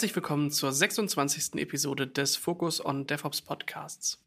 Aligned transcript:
Herzlich 0.00 0.16
willkommen 0.16 0.50
zur 0.50 0.72
26. 0.72 1.60
Episode 1.60 2.06
des 2.06 2.34
Focus 2.34 2.82
on 2.82 3.06
DevOps 3.06 3.42
Podcasts. 3.42 4.24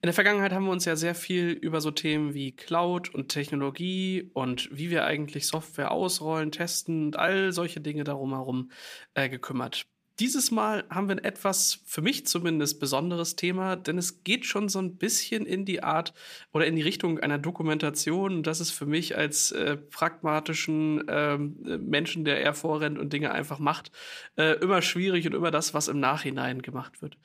In 0.00 0.06
der 0.06 0.12
Vergangenheit 0.12 0.52
haben 0.52 0.66
wir 0.66 0.70
uns 0.70 0.84
ja 0.84 0.94
sehr 0.94 1.16
viel 1.16 1.48
über 1.48 1.80
so 1.80 1.90
Themen 1.90 2.32
wie 2.32 2.52
Cloud 2.52 3.12
und 3.12 3.28
Technologie 3.28 4.30
und 4.34 4.68
wie 4.70 4.88
wir 4.88 5.06
eigentlich 5.06 5.48
Software 5.48 5.90
ausrollen, 5.90 6.52
testen 6.52 7.06
und 7.06 7.16
all 7.16 7.50
solche 7.50 7.80
Dinge 7.80 8.04
darum 8.04 8.30
herum 8.34 8.70
äh, 9.14 9.28
gekümmert. 9.28 9.88
Dieses 10.20 10.50
Mal 10.50 10.84
haben 10.90 11.08
wir 11.08 11.14
ein 11.14 11.24
etwas, 11.24 11.78
für 11.86 12.02
mich 12.02 12.26
zumindest, 12.26 12.78
besonderes 12.78 13.36
Thema, 13.36 13.74
denn 13.74 13.96
es 13.96 14.22
geht 14.22 14.44
schon 14.44 14.68
so 14.68 14.78
ein 14.78 14.98
bisschen 14.98 15.46
in 15.46 15.64
die 15.64 15.82
Art 15.82 16.12
oder 16.52 16.66
in 16.66 16.76
die 16.76 16.82
Richtung 16.82 17.18
einer 17.20 17.38
Dokumentation. 17.38 18.42
Das 18.42 18.60
ist 18.60 18.70
für 18.70 18.84
mich 18.84 19.16
als 19.16 19.50
äh, 19.52 19.78
pragmatischen 19.78 21.08
äh, 21.08 21.38
Menschen, 21.38 22.26
der 22.26 22.38
eher 22.42 22.52
vorrennt 22.52 22.98
und 22.98 23.14
Dinge 23.14 23.32
einfach 23.32 23.58
macht, 23.58 23.92
äh, 24.36 24.58
immer 24.60 24.82
schwierig 24.82 25.26
und 25.26 25.34
immer 25.34 25.50
das, 25.50 25.72
was 25.72 25.88
im 25.88 26.00
Nachhinein 26.00 26.60
gemacht 26.60 27.00
wird. 27.00 27.16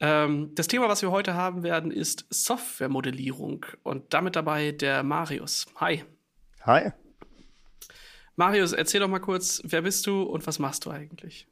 Ähm, 0.00 0.50
das 0.54 0.68
Thema, 0.68 0.86
was 0.90 1.00
wir 1.00 1.10
heute 1.10 1.32
haben 1.32 1.62
werden, 1.62 1.90
ist 1.90 2.26
Softwaremodellierung 2.28 3.64
und 3.82 4.12
damit 4.12 4.36
dabei 4.36 4.72
der 4.72 5.02
Marius. 5.02 5.64
Hi. 5.76 6.04
Hi. 6.60 6.92
Marius, 8.36 8.74
erzähl 8.74 9.00
doch 9.00 9.08
mal 9.08 9.18
kurz, 9.20 9.62
wer 9.64 9.80
bist 9.80 10.06
du 10.06 10.24
und 10.24 10.46
was 10.46 10.58
machst 10.58 10.84
du 10.84 10.90
eigentlich? 10.90 11.48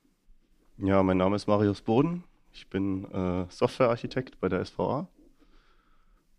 Ja, 0.85 1.01
mein 1.05 1.17
Name 1.17 1.37
ist 1.37 1.47
Marius 1.47 1.81
Boden. 1.81 2.25
Ich 2.53 2.67
bin 2.67 3.05
äh, 3.13 3.47
Softwarearchitekt 3.51 4.41
bei 4.41 4.49
der 4.49 4.65
SVA. 4.65 5.07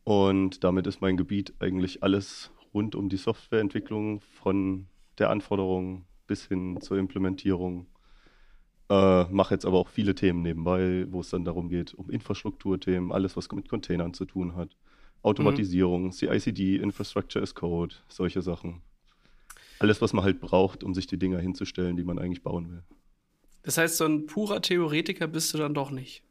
Und 0.03 0.65
damit 0.65 0.85
ist 0.85 0.99
mein 0.99 1.15
Gebiet 1.15 1.53
eigentlich 1.61 2.03
alles 2.03 2.51
rund 2.73 2.93
um 2.93 3.07
die 3.07 3.15
Softwareentwicklung 3.15 4.19
von 4.19 4.87
der 5.17 5.29
Anforderung 5.29 6.03
bis 6.27 6.45
hin 6.45 6.81
zur 6.81 6.97
Implementierung. 6.97 7.85
Äh, 8.89 9.23
Mache 9.31 9.53
jetzt 9.53 9.65
aber 9.65 9.77
auch 9.77 9.87
viele 9.87 10.13
Themen 10.13 10.41
nebenbei, 10.41 11.05
wo 11.09 11.21
es 11.21 11.29
dann 11.29 11.45
darum 11.45 11.69
geht, 11.69 11.93
um 11.93 12.09
Infrastrukturthemen, 12.09 13.13
alles, 13.13 13.37
was 13.37 13.49
mit 13.53 13.69
Containern 13.69 14.13
zu 14.13 14.25
tun 14.25 14.57
hat. 14.57 14.75
Automatisierung, 15.21 16.07
mhm. 16.07 16.11
CICD, 16.11 16.75
Infrastructure 16.81 17.41
as 17.41 17.55
Code, 17.55 17.95
solche 18.09 18.41
Sachen. 18.41 18.81
Alles, 19.79 20.01
was 20.01 20.11
man 20.11 20.25
halt 20.25 20.41
braucht, 20.41 20.83
um 20.83 20.93
sich 20.93 21.07
die 21.07 21.17
Dinger 21.17 21.39
hinzustellen, 21.39 21.95
die 21.95 22.03
man 22.03 22.19
eigentlich 22.19 22.43
bauen 22.43 22.69
will. 22.69 22.83
Das 23.63 23.77
heißt, 23.77 23.97
so 23.97 24.05
ein 24.05 24.25
purer 24.25 24.61
Theoretiker 24.61 25.27
bist 25.27 25.53
du 25.53 25.57
dann 25.57 25.73
doch 25.73 25.91
nicht. 25.91 26.23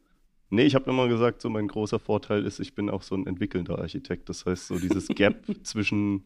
Nee, 0.49 0.65
ich 0.65 0.75
habe 0.75 0.89
immer 0.89 1.07
gesagt, 1.07 1.41
so 1.41 1.49
mein 1.49 1.67
großer 1.67 1.99
Vorteil 1.99 2.45
ist, 2.45 2.59
ich 2.59 2.75
bin 2.75 2.89
auch 2.89 3.01
so 3.01 3.15
ein 3.15 3.25
entwickelnder 3.25 3.79
Architekt. 3.79 4.29
Das 4.29 4.45
heißt, 4.45 4.67
so 4.67 4.77
dieses 4.77 5.07
Gap 5.15 5.43
zwischen 5.63 6.25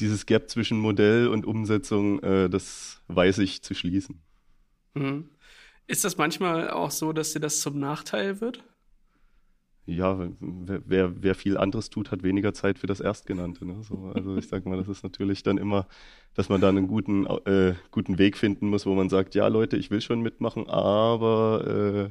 dieses 0.00 0.26
Gap 0.26 0.50
zwischen 0.50 0.78
Modell 0.78 1.28
und 1.28 1.46
Umsetzung, 1.46 2.20
äh, 2.22 2.48
das 2.48 3.00
weiß 3.08 3.38
ich 3.38 3.62
zu 3.62 3.74
schließen. 3.74 4.20
Mhm. 4.94 5.28
Ist 5.86 6.04
das 6.04 6.16
manchmal 6.16 6.70
auch 6.70 6.90
so, 6.90 7.12
dass 7.12 7.32
dir 7.32 7.40
das 7.40 7.60
zum 7.60 7.78
Nachteil 7.78 8.40
wird? 8.40 8.64
Ja, 9.86 10.28
wer, 10.40 11.22
wer 11.22 11.34
viel 11.34 11.58
anderes 11.58 11.90
tut, 11.90 12.10
hat 12.10 12.22
weniger 12.22 12.54
Zeit 12.54 12.78
für 12.78 12.86
das 12.86 13.00
Erstgenannte. 13.00 13.66
Ne? 13.66 13.82
So, 13.82 14.12
also 14.14 14.36
ich 14.36 14.48
sage 14.48 14.68
mal, 14.68 14.78
das 14.78 14.88
ist 14.88 15.02
natürlich 15.02 15.42
dann 15.42 15.58
immer, 15.58 15.86
dass 16.34 16.48
man 16.48 16.60
da 16.60 16.70
einen 16.70 16.88
guten, 16.88 17.26
äh, 17.26 17.74
guten 17.90 18.18
Weg 18.18 18.38
finden 18.38 18.68
muss, 18.68 18.86
wo 18.86 18.94
man 18.94 19.10
sagt, 19.10 19.34
ja 19.34 19.46
Leute, 19.48 19.76
ich 19.76 19.90
will 19.90 20.00
schon 20.00 20.22
mitmachen, 20.22 20.68
aber 20.68 22.10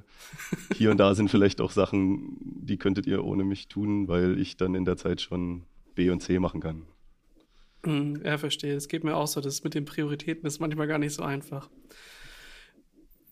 äh, 0.71 0.75
hier 0.75 0.91
und 0.91 0.97
da 0.97 1.15
sind 1.15 1.31
vielleicht 1.31 1.61
auch 1.61 1.71
Sachen, 1.71 2.37
die 2.41 2.77
könntet 2.77 3.07
ihr 3.07 3.23
ohne 3.23 3.43
mich 3.43 3.67
tun, 3.67 4.07
weil 4.07 4.39
ich 4.39 4.55
dann 4.55 4.75
in 4.75 4.85
der 4.85 4.97
Zeit 4.97 5.19
schon 5.19 5.63
B 5.95 6.11
und 6.11 6.21
C 6.21 6.37
machen 6.37 6.61
kann. 6.61 6.83
Hm, 7.85 8.21
ja, 8.23 8.37
verstehe. 8.37 8.75
Es 8.75 8.87
geht 8.87 9.03
mir 9.03 9.15
auch 9.15 9.27
so, 9.27 9.41
das 9.41 9.63
mit 9.63 9.73
den 9.73 9.85
Prioritäten 9.85 10.45
ist 10.45 10.59
manchmal 10.59 10.87
gar 10.87 10.99
nicht 10.99 11.13
so 11.13 11.23
einfach. 11.23 11.69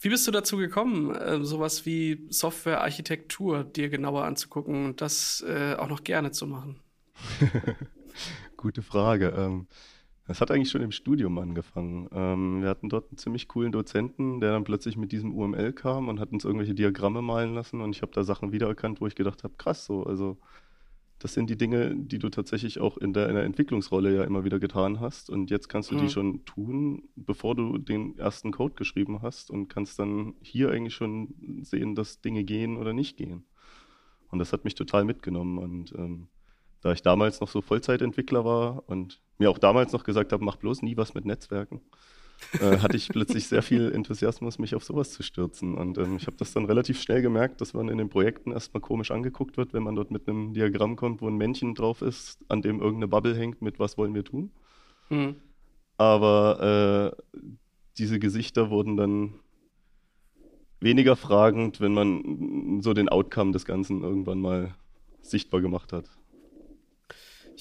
Wie 0.02 0.10
bist 0.10 0.28
du 0.28 0.32
dazu 0.32 0.58
gekommen, 0.58 1.14
äh, 1.14 1.44
sowas 1.44 1.86
wie 1.86 2.26
Softwarearchitektur 2.30 3.64
dir 3.64 3.90
genauer 3.90 4.26
anzugucken 4.26 4.86
und 4.86 5.02
das 5.02 5.46
äh, 5.48 5.76
auch 5.76 5.90
noch 5.90 6.04
gerne 6.04 6.32
zu 6.32 6.48
machen? 6.48 6.80
Gute 8.58 8.82
Frage. 8.82 9.32
Ähm, 9.38 9.68
das 10.26 10.42
hat 10.42 10.50
eigentlich 10.50 10.72
schon 10.72 10.82
im 10.82 10.92
Studium 10.92 11.38
angefangen. 11.38 12.10
Ähm, 12.14 12.64
wir 12.64 12.70
hatten 12.70 12.90
dort 12.90 13.12
einen 13.12 13.20
ziemlich 13.20 13.48
coolen 13.48 13.72
Dozenten, 13.72 14.40
der 14.40 14.54
dann 14.54 14.64
plötzlich 14.64 14.98
mit 14.98 15.12
diesem 15.12 15.36
UML 15.36 15.72
kam 15.74 16.08
und 16.08 16.20
hat 16.20 16.32
uns 16.32 16.46
irgendwelche 16.46 16.74
Diagramme 16.74 17.22
malen 17.22 17.54
lassen 17.54 17.80
und 17.80 17.96
ich 17.96 18.02
habe 18.02 18.12
da 18.12 18.24
Sachen 18.24 18.52
wiedererkannt, 18.52 19.02
wo 19.02 19.08
ich 19.08 19.14
gedacht 19.14 19.44
habe, 19.44 19.54
krass 19.58 19.86
so, 19.86 20.04
also 20.04 20.40
das 21.22 21.36
sind 21.36 21.52
die 21.52 21.58
Dinge, 21.58 21.96
die 21.96 22.18
du 22.18 22.30
tatsächlich 22.30 22.80
auch 22.80 22.98
in 22.98 23.14
der, 23.14 23.30
in 23.30 23.36
der 23.36 23.44
Entwicklungsrolle 23.44 24.16
ja 24.16 24.24
immer 24.24 24.44
wieder 24.44 24.60
getan 24.60 25.00
hast. 25.00 25.30
Und 25.30 25.52
jetzt 25.52 25.70
kannst 25.70 25.92
du 25.92 25.96
mhm. 25.96 26.00
die 26.00 26.10
schon 26.10 26.46
tun, 26.46 27.10
bevor 27.16 27.54
du 27.54 27.78
den 27.78 28.18
ersten 28.18 28.52
Code 28.52 28.74
geschrieben 28.74 29.22
hast 29.22 29.52
und 29.52 29.68
kannst 29.68 30.00
dann 30.00 30.34
hier 30.42 30.72
eigentlich 30.72 30.96
schon 30.96 31.62
sehen, 31.62 31.94
dass 31.94 32.22
Dinge 32.22 32.44
gehen 32.44 32.76
oder 32.76 32.94
nicht 32.94 33.18
gehen. 33.18 33.46
Und 34.32 34.40
das 34.40 34.52
hat 34.52 34.64
mich 34.64 34.74
total 34.74 35.04
mitgenommen. 35.06 35.60
Und 35.60 35.94
ähm, 35.96 36.28
da 36.82 36.92
ich 36.92 37.04
damals 37.04 37.40
noch 37.40 37.50
so 37.50 37.62
Vollzeitentwickler 37.62 38.44
war 38.44 38.90
und 38.90 39.22
mir 39.38 39.52
auch 39.52 39.60
damals 39.60 39.94
noch 39.94 40.04
gesagt 40.04 40.34
habe, 40.34 40.44
mach 40.44 40.56
bloß 40.56 40.82
nie 40.82 40.98
was 40.98 41.14
mit 41.14 41.26
Netzwerken, 41.26 41.82
äh, 42.60 42.78
hatte 42.78 42.98
ich 42.98 43.10
plötzlich 43.10 43.48
sehr 43.48 43.62
viel 43.62 43.92
Enthusiasmus, 43.92 44.60
mich 44.60 44.76
auf 44.76 44.84
sowas 44.84 45.12
zu 45.12 45.24
stürzen. 45.24 45.76
Und 45.76 45.98
ähm, 45.98 46.18
ich 46.18 46.28
habe 46.28 46.38
das 46.38 46.54
dann 46.54 46.66
relativ 46.66 47.02
schnell 47.02 47.22
gemerkt, 47.22 47.62
dass 47.62 47.74
man 47.74 47.90
in 47.90 47.98
den 47.98 48.10
Projekten 48.10 48.52
erstmal 48.52 48.82
komisch 48.82 49.12
angeguckt 49.12 49.58
wird, 49.58 49.74
wenn 49.74 49.84
man 49.84 49.96
dort 49.96 50.12
mit 50.12 50.28
einem 50.28 50.54
Diagramm 50.54 50.96
kommt, 50.96 51.22
wo 51.22 51.28
ein 51.28 51.38
Männchen 51.38 51.76
drauf 51.76 52.02
ist, 52.02 52.40
an 52.50 52.62
dem 52.62 52.80
irgendeine 52.80 53.08
Bubble 53.08 53.36
hängt 53.36 53.62
mit 53.62 53.80
was 53.80 53.98
wollen 53.98 54.14
wir 54.14 54.24
tun. 54.24 54.52
Mhm. 55.10 55.36
Aber 55.98 57.14
äh, 57.34 57.40
diese 57.98 58.20
Gesichter 58.20 58.70
wurden 58.70 58.98
dann 58.98 59.34
weniger 60.80 61.16
fragend, 61.16 61.80
wenn 61.80 61.94
man 61.94 62.82
so 62.82 62.94
den 62.94 63.10
Outcome 63.10 63.52
des 63.52 63.66
Ganzen 63.66 64.04
irgendwann 64.04 64.42
mal 64.42 64.76
sichtbar 65.22 65.62
gemacht 65.62 65.94
hat. 65.94 66.10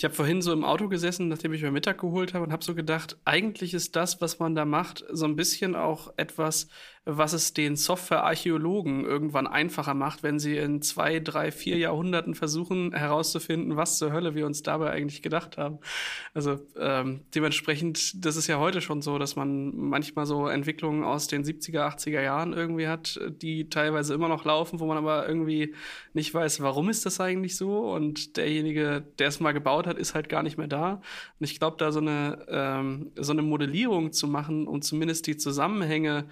Ich 0.00 0.04
habe 0.04 0.14
vorhin 0.14 0.40
so 0.40 0.54
im 0.54 0.64
Auto 0.64 0.88
gesessen, 0.88 1.28
nachdem 1.28 1.52
ich 1.52 1.60
mir 1.60 1.70
Mittag 1.70 1.98
geholt 1.98 2.32
habe 2.32 2.46
und 2.46 2.52
habe 2.52 2.64
so 2.64 2.74
gedacht, 2.74 3.18
eigentlich 3.26 3.74
ist 3.74 3.96
das, 3.96 4.18
was 4.22 4.38
man 4.38 4.54
da 4.54 4.64
macht, 4.64 5.04
so 5.10 5.26
ein 5.26 5.36
bisschen 5.36 5.76
auch 5.76 6.14
etwas, 6.16 6.68
was 7.06 7.32
es 7.32 7.54
den 7.54 7.76
Softwarearchäologen 7.76 9.06
irgendwann 9.06 9.46
einfacher 9.46 9.94
macht, 9.94 10.22
wenn 10.22 10.38
sie 10.38 10.58
in 10.58 10.82
zwei, 10.82 11.18
drei, 11.18 11.50
vier 11.50 11.78
Jahrhunderten 11.78 12.34
versuchen 12.34 12.92
herauszufinden, 12.92 13.76
was 13.76 13.96
zur 13.96 14.12
Hölle 14.12 14.34
wir 14.34 14.44
uns 14.44 14.62
dabei 14.62 14.90
eigentlich 14.90 15.22
gedacht 15.22 15.56
haben. 15.56 15.78
Also 16.34 16.60
ähm, 16.78 17.20
dementsprechend, 17.34 18.24
das 18.24 18.36
ist 18.36 18.48
ja 18.48 18.58
heute 18.58 18.82
schon 18.82 19.00
so, 19.00 19.18
dass 19.18 19.34
man 19.34 19.74
manchmal 19.74 20.26
so 20.26 20.46
Entwicklungen 20.46 21.02
aus 21.02 21.26
den 21.26 21.42
70er, 21.42 21.88
80er 21.88 22.20
Jahren 22.20 22.52
irgendwie 22.52 22.88
hat, 22.88 23.18
die 23.30 23.70
teilweise 23.70 24.12
immer 24.12 24.28
noch 24.28 24.44
laufen, 24.44 24.78
wo 24.78 24.84
man 24.84 24.98
aber 24.98 25.26
irgendwie 25.26 25.74
nicht 26.12 26.34
weiß, 26.34 26.60
warum 26.60 26.90
ist 26.90 27.06
das 27.06 27.18
eigentlich 27.18 27.56
so 27.56 27.92
und 27.94 28.36
derjenige, 28.36 29.06
der 29.18 29.28
es 29.28 29.40
mal 29.40 29.52
gebaut 29.52 29.86
hat, 29.86 29.96
ist 29.96 30.14
halt 30.14 30.28
gar 30.28 30.42
nicht 30.42 30.58
mehr 30.58 30.68
da. 30.68 31.00
Und 31.38 31.44
ich 31.44 31.58
glaube, 31.58 31.78
da 31.78 31.92
so 31.92 32.00
eine, 32.00 32.44
ähm, 32.48 33.10
so 33.16 33.32
eine 33.32 33.42
Modellierung 33.42 34.12
zu 34.12 34.28
machen 34.28 34.66
und 34.66 34.84
zumindest 34.84 35.26
die 35.26 35.38
Zusammenhänge 35.38 36.26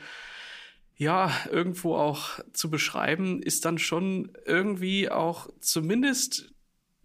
ja, 0.98 1.30
irgendwo 1.50 1.94
auch 1.94 2.40
zu 2.52 2.70
beschreiben, 2.70 3.40
ist 3.40 3.64
dann 3.64 3.78
schon 3.78 4.32
irgendwie 4.44 5.08
auch 5.08 5.48
zumindest 5.60 6.52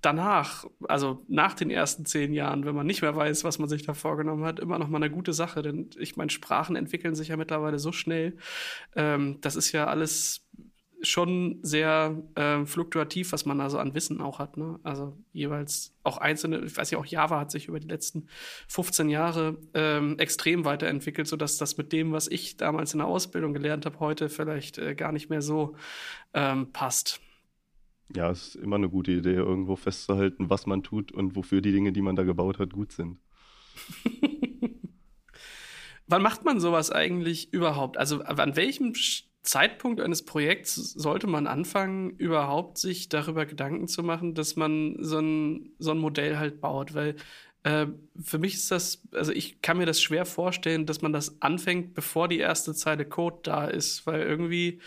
danach, 0.01 0.65
also 0.87 1.23
nach 1.29 1.53
den 1.53 1.69
ersten 1.69 2.05
zehn 2.05 2.33
Jahren, 2.33 2.65
wenn 2.65 2.75
man 2.75 2.87
nicht 2.87 3.03
mehr 3.03 3.15
weiß, 3.15 3.43
was 3.43 3.59
man 3.59 3.69
sich 3.69 3.85
da 3.85 3.93
vorgenommen 3.93 4.43
hat, 4.45 4.59
immer 4.59 4.79
noch 4.79 4.89
mal 4.89 4.97
eine 4.97 5.11
gute 5.11 5.31
Sache. 5.31 5.61
Denn 5.61 5.91
ich 5.97 6.17
meine, 6.17 6.31
Sprachen 6.31 6.75
entwickeln 6.75 7.13
sich 7.13 7.29
ja 7.29 7.37
mittlerweile 7.37 7.77
so 7.77 7.91
schnell. 7.91 8.35
Ähm, 8.95 9.37
das 9.41 9.55
ist 9.55 9.71
ja 9.71 9.85
alles 9.85 10.49
schon 11.03 11.59
sehr 11.61 12.21
äh, 12.35 12.65
fluktuativ, 12.65 13.31
was 13.31 13.45
man 13.45 13.59
da 13.59 13.69
so 13.69 13.77
an 13.77 13.93
Wissen 13.93 14.21
auch 14.21 14.39
hat. 14.39 14.57
Ne? 14.57 14.79
Also 14.83 15.17
jeweils 15.31 15.95
auch 16.03 16.17
einzelne, 16.17 16.59
ich 16.59 16.75
weiß 16.75 16.91
ja 16.91 16.97
auch, 16.97 17.05
Java 17.05 17.39
hat 17.39 17.51
sich 17.51 17.67
über 17.67 17.79
die 17.79 17.87
letzten 17.87 18.27
15 18.67 19.09
Jahre 19.09 19.57
ähm, 19.73 20.17
extrem 20.19 20.65
weiterentwickelt, 20.65 21.27
sodass 21.27 21.57
das 21.57 21.77
mit 21.77 21.91
dem, 21.91 22.11
was 22.11 22.27
ich 22.27 22.57
damals 22.57 22.93
in 22.93 22.99
der 22.99 23.07
Ausbildung 23.07 23.53
gelernt 23.53 23.85
habe, 23.85 23.99
heute 23.99 24.29
vielleicht 24.29 24.77
äh, 24.77 24.95
gar 24.95 25.11
nicht 25.11 25.29
mehr 25.29 25.41
so 25.41 25.75
ähm, 26.33 26.71
passt. 26.71 27.19
Ja, 28.15 28.29
es 28.29 28.49
ist 28.49 28.55
immer 28.55 28.75
eine 28.75 28.89
gute 28.89 29.11
Idee, 29.11 29.33
irgendwo 29.33 29.75
festzuhalten, 29.75 30.49
was 30.49 30.65
man 30.65 30.83
tut 30.83 31.11
und 31.11 31.35
wofür 31.35 31.61
die 31.61 31.71
Dinge, 31.71 31.91
die 31.91 32.01
man 32.01 32.15
da 32.15 32.23
gebaut 32.23 32.59
hat, 32.59 32.73
gut 32.73 32.91
sind. 32.91 33.19
Wann 36.07 36.21
macht 36.21 36.43
man 36.43 36.59
sowas 36.59 36.91
eigentlich 36.91 37.53
überhaupt? 37.53 37.97
Also 37.97 38.21
an 38.21 38.55
welchem 38.55 38.93
Zeitpunkt 39.43 39.99
eines 39.99 40.23
Projekts 40.23 40.75
sollte 40.75 41.27
man 41.27 41.47
anfangen, 41.47 42.11
überhaupt 42.11 42.77
sich 42.77 43.09
darüber 43.09 43.45
Gedanken 43.45 43.87
zu 43.87 44.01
machen, 44.01 44.33
dass 44.35 44.55
man 44.55 44.95
so 44.99 45.19
ein, 45.19 45.71
so 45.79 45.91
ein 45.91 45.97
Modell 45.97 46.37
halt 46.37 46.61
baut, 46.61 46.93
weil 46.93 47.15
äh, 47.63 47.87
für 48.21 48.39
mich 48.39 48.55
ist 48.55 48.71
das, 48.71 49.01
also 49.11 49.31
ich 49.31 49.61
kann 49.61 49.77
mir 49.77 49.85
das 49.85 50.01
schwer 50.01 50.25
vorstellen, 50.25 50.85
dass 50.85 51.01
man 51.01 51.13
das 51.13 51.41
anfängt, 51.41 51.93
bevor 51.93 52.27
die 52.27 52.39
erste 52.39 52.73
Zeile 52.73 53.05
Code 53.05 53.39
da 53.43 53.67
ist, 53.67 54.07
weil 54.07 54.21
irgendwie 54.21 54.79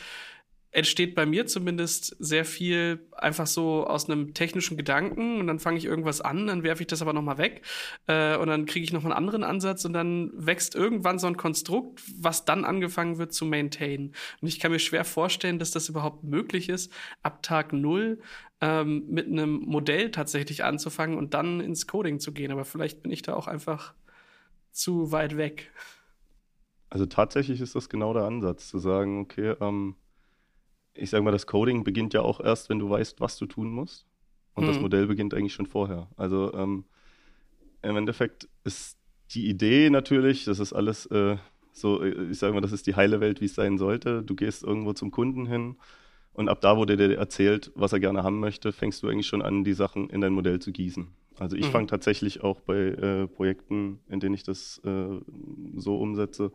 entsteht 0.76 1.14
bei 1.14 1.24
mir 1.24 1.46
zumindest 1.46 2.14
sehr 2.18 2.44
viel 2.44 3.08
einfach 3.12 3.46
so 3.46 3.86
aus 3.86 4.10
einem 4.10 4.34
technischen 4.34 4.76
Gedanken 4.76 5.40
und 5.40 5.46
dann 5.46 5.58
fange 5.58 5.78
ich 5.78 5.86
irgendwas 5.86 6.20
an, 6.20 6.48
dann 6.48 6.64
werfe 6.64 6.82
ich 6.82 6.86
das 6.86 7.00
aber 7.00 7.14
nochmal 7.14 7.38
weg 7.38 7.62
äh, 8.08 8.36
und 8.36 8.48
dann 8.48 8.66
kriege 8.66 8.84
ich 8.84 8.92
noch 8.92 9.02
einen 9.04 9.14
anderen 9.14 9.42
Ansatz 9.42 9.86
und 9.86 9.94
dann 9.94 10.30
wächst 10.34 10.74
irgendwann 10.74 11.18
so 11.18 11.28
ein 11.28 11.38
Konstrukt, 11.38 12.02
was 12.20 12.44
dann 12.44 12.66
angefangen 12.66 13.16
wird 13.16 13.32
zu 13.32 13.46
maintainen. 13.46 14.12
Und 14.42 14.48
ich 14.48 14.60
kann 14.60 14.70
mir 14.70 14.78
schwer 14.78 15.06
vorstellen, 15.06 15.58
dass 15.58 15.70
das 15.70 15.88
überhaupt 15.88 16.24
möglich 16.24 16.68
ist, 16.68 16.92
ab 17.22 17.42
Tag 17.42 17.72
null 17.72 18.20
ähm, 18.60 19.06
mit 19.08 19.28
einem 19.28 19.60
Modell 19.60 20.10
tatsächlich 20.10 20.62
anzufangen 20.62 21.16
und 21.16 21.32
dann 21.32 21.60
ins 21.60 21.86
Coding 21.86 22.20
zu 22.20 22.32
gehen. 22.32 22.52
Aber 22.52 22.66
vielleicht 22.66 23.02
bin 23.02 23.12
ich 23.12 23.22
da 23.22 23.32
auch 23.32 23.46
einfach 23.46 23.94
zu 24.72 25.10
weit 25.10 25.38
weg. 25.38 25.72
Also 26.90 27.06
tatsächlich 27.06 27.62
ist 27.62 27.74
das 27.74 27.88
genau 27.88 28.12
der 28.12 28.24
Ansatz, 28.24 28.68
zu 28.68 28.78
sagen, 28.78 29.22
okay, 29.22 29.54
ähm, 29.62 29.96
ich 30.96 31.10
sage 31.10 31.22
mal, 31.22 31.30
das 31.30 31.46
Coding 31.46 31.84
beginnt 31.84 32.14
ja 32.14 32.22
auch 32.22 32.40
erst, 32.40 32.68
wenn 32.68 32.78
du 32.78 32.90
weißt, 32.90 33.20
was 33.20 33.36
du 33.36 33.46
tun 33.46 33.70
musst. 33.70 34.06
Und 34.54 34.64
mhm. 34.64 34.68
das 34.68 34.80
Modell 34.80 35.06
beginnt 35.06 35.34
eigentlich 35.34 35.54
schon 35.54 35.66
vorher. 35.66 36.08
Also 36.16 36.52
ähm, 36.54 36.84
im 37.82 37.96
Endeffekt 37.96 38.48
ist 38.64 38.98
die 39.32 39.48
Idee 39.48 39.90
natürlich, 39.90 40.44
das 40.44 40.58
ist 40.58 40.72
alles 40.72 41.06
äh, 41.06 41.36
so, 41.72 42.02
äh, 42.02 42.30
ich 42.30 42.38
sage 42.38 42.54
mal, 42.54 42.60
das 42.60 42.72
ist 42.72 42.86
die 42.86 42.96
heile 42.96 43.20
Welt, 43.20 43.40
wie 43.40 43.46
es 43.46 43.54
sein 43.54 43.78
sollte. 43.78 44.22
Du 44.22 44.34
gehst 44.34 44.64
irgendwo 44.64 44.92
zum 44.92 45.10
Kunden 45.10 45.46
hin 45.46 45.76
und 46.32 46.48
ab 46.48 46.60
da, 46.60 46.76
wo 46.76 46.84
der 46.84 46.96
dir 46.96 47.16
erzählt, 47.16 47.70
was 47.74 47.92
er 47.92 48.00
gerne 48.00 48.22
haben 48.22 48.40
möchte, 48.40 48.72
fängst 48.72 49.02
du 49.02 49.08
eigentlich 49.08 49.26
schon 49.26 49.42
an, 49.42 49.64
die 49.64 49.74
Sachen 49.74 50.10
in 50.10 50.20
dein 50.20 50.32
Modell 50.32 50.58
zu 50.58 50.72
gießen. 50.72 51.08
Also 51.38 51.56
ich 51.56 51.66
mhm. 51.66 51.72
fange 51.72 51.86
tatsächlich 51.86 52.42
auch 52.42 52.60
bei 52.60 52.76
äh, 52.76 53.26
Projekten, 53.26 54.00
in 54.08 54.20
denen 54.20 54.34
ich 54.34 54.42
das 54.42 54.80
äh, 54.84 55.20
so 55.76 55.96
umsetze, 55.98 56.50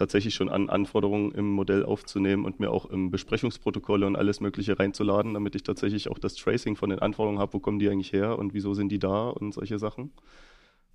tatsächlich 0.00 0.34
schon 0.34 0.48
an, 0.48 0.70
Anforderungen 0.70 1.30
im 1.32 1.50
Modell 1.50 1.84
aufzunehmen 1.84 2.46
und 2.46 2.58
mir 2.58 2.70
auch 2.70 2.86
im 2.86 3.10
Besprechungsprotokolle 3.10 4.06
und 4.06 4.16
alles 4.16 4.40
Mögliche 4.40 4.78
reinzuladen, 4.78 5.34
damit 5.34 5.54
ich 5.54 5.62
tatsächlich 5.62 6.08
auch 6.08 6.18
das 6.18 6.36
Tracing 6.36 6.74
von 6.74 6.88
den 6.88 7.00
Anforderungen 7.00 7.38
habe, 7.38 7.52
wo 7.52 7.58
kommen 7.58 7.78
die 7.78 7.90
eigentlich 7.90 8.10
her 8.10 8.38
und 8.38 8.54
wieso 8.54 8.72
sind 8.72 8.88
die 8.88 8.98
da 8.98 9.28
und 9.28 9.52
solche 9.52 9.78
Sachen. 9.78 10.10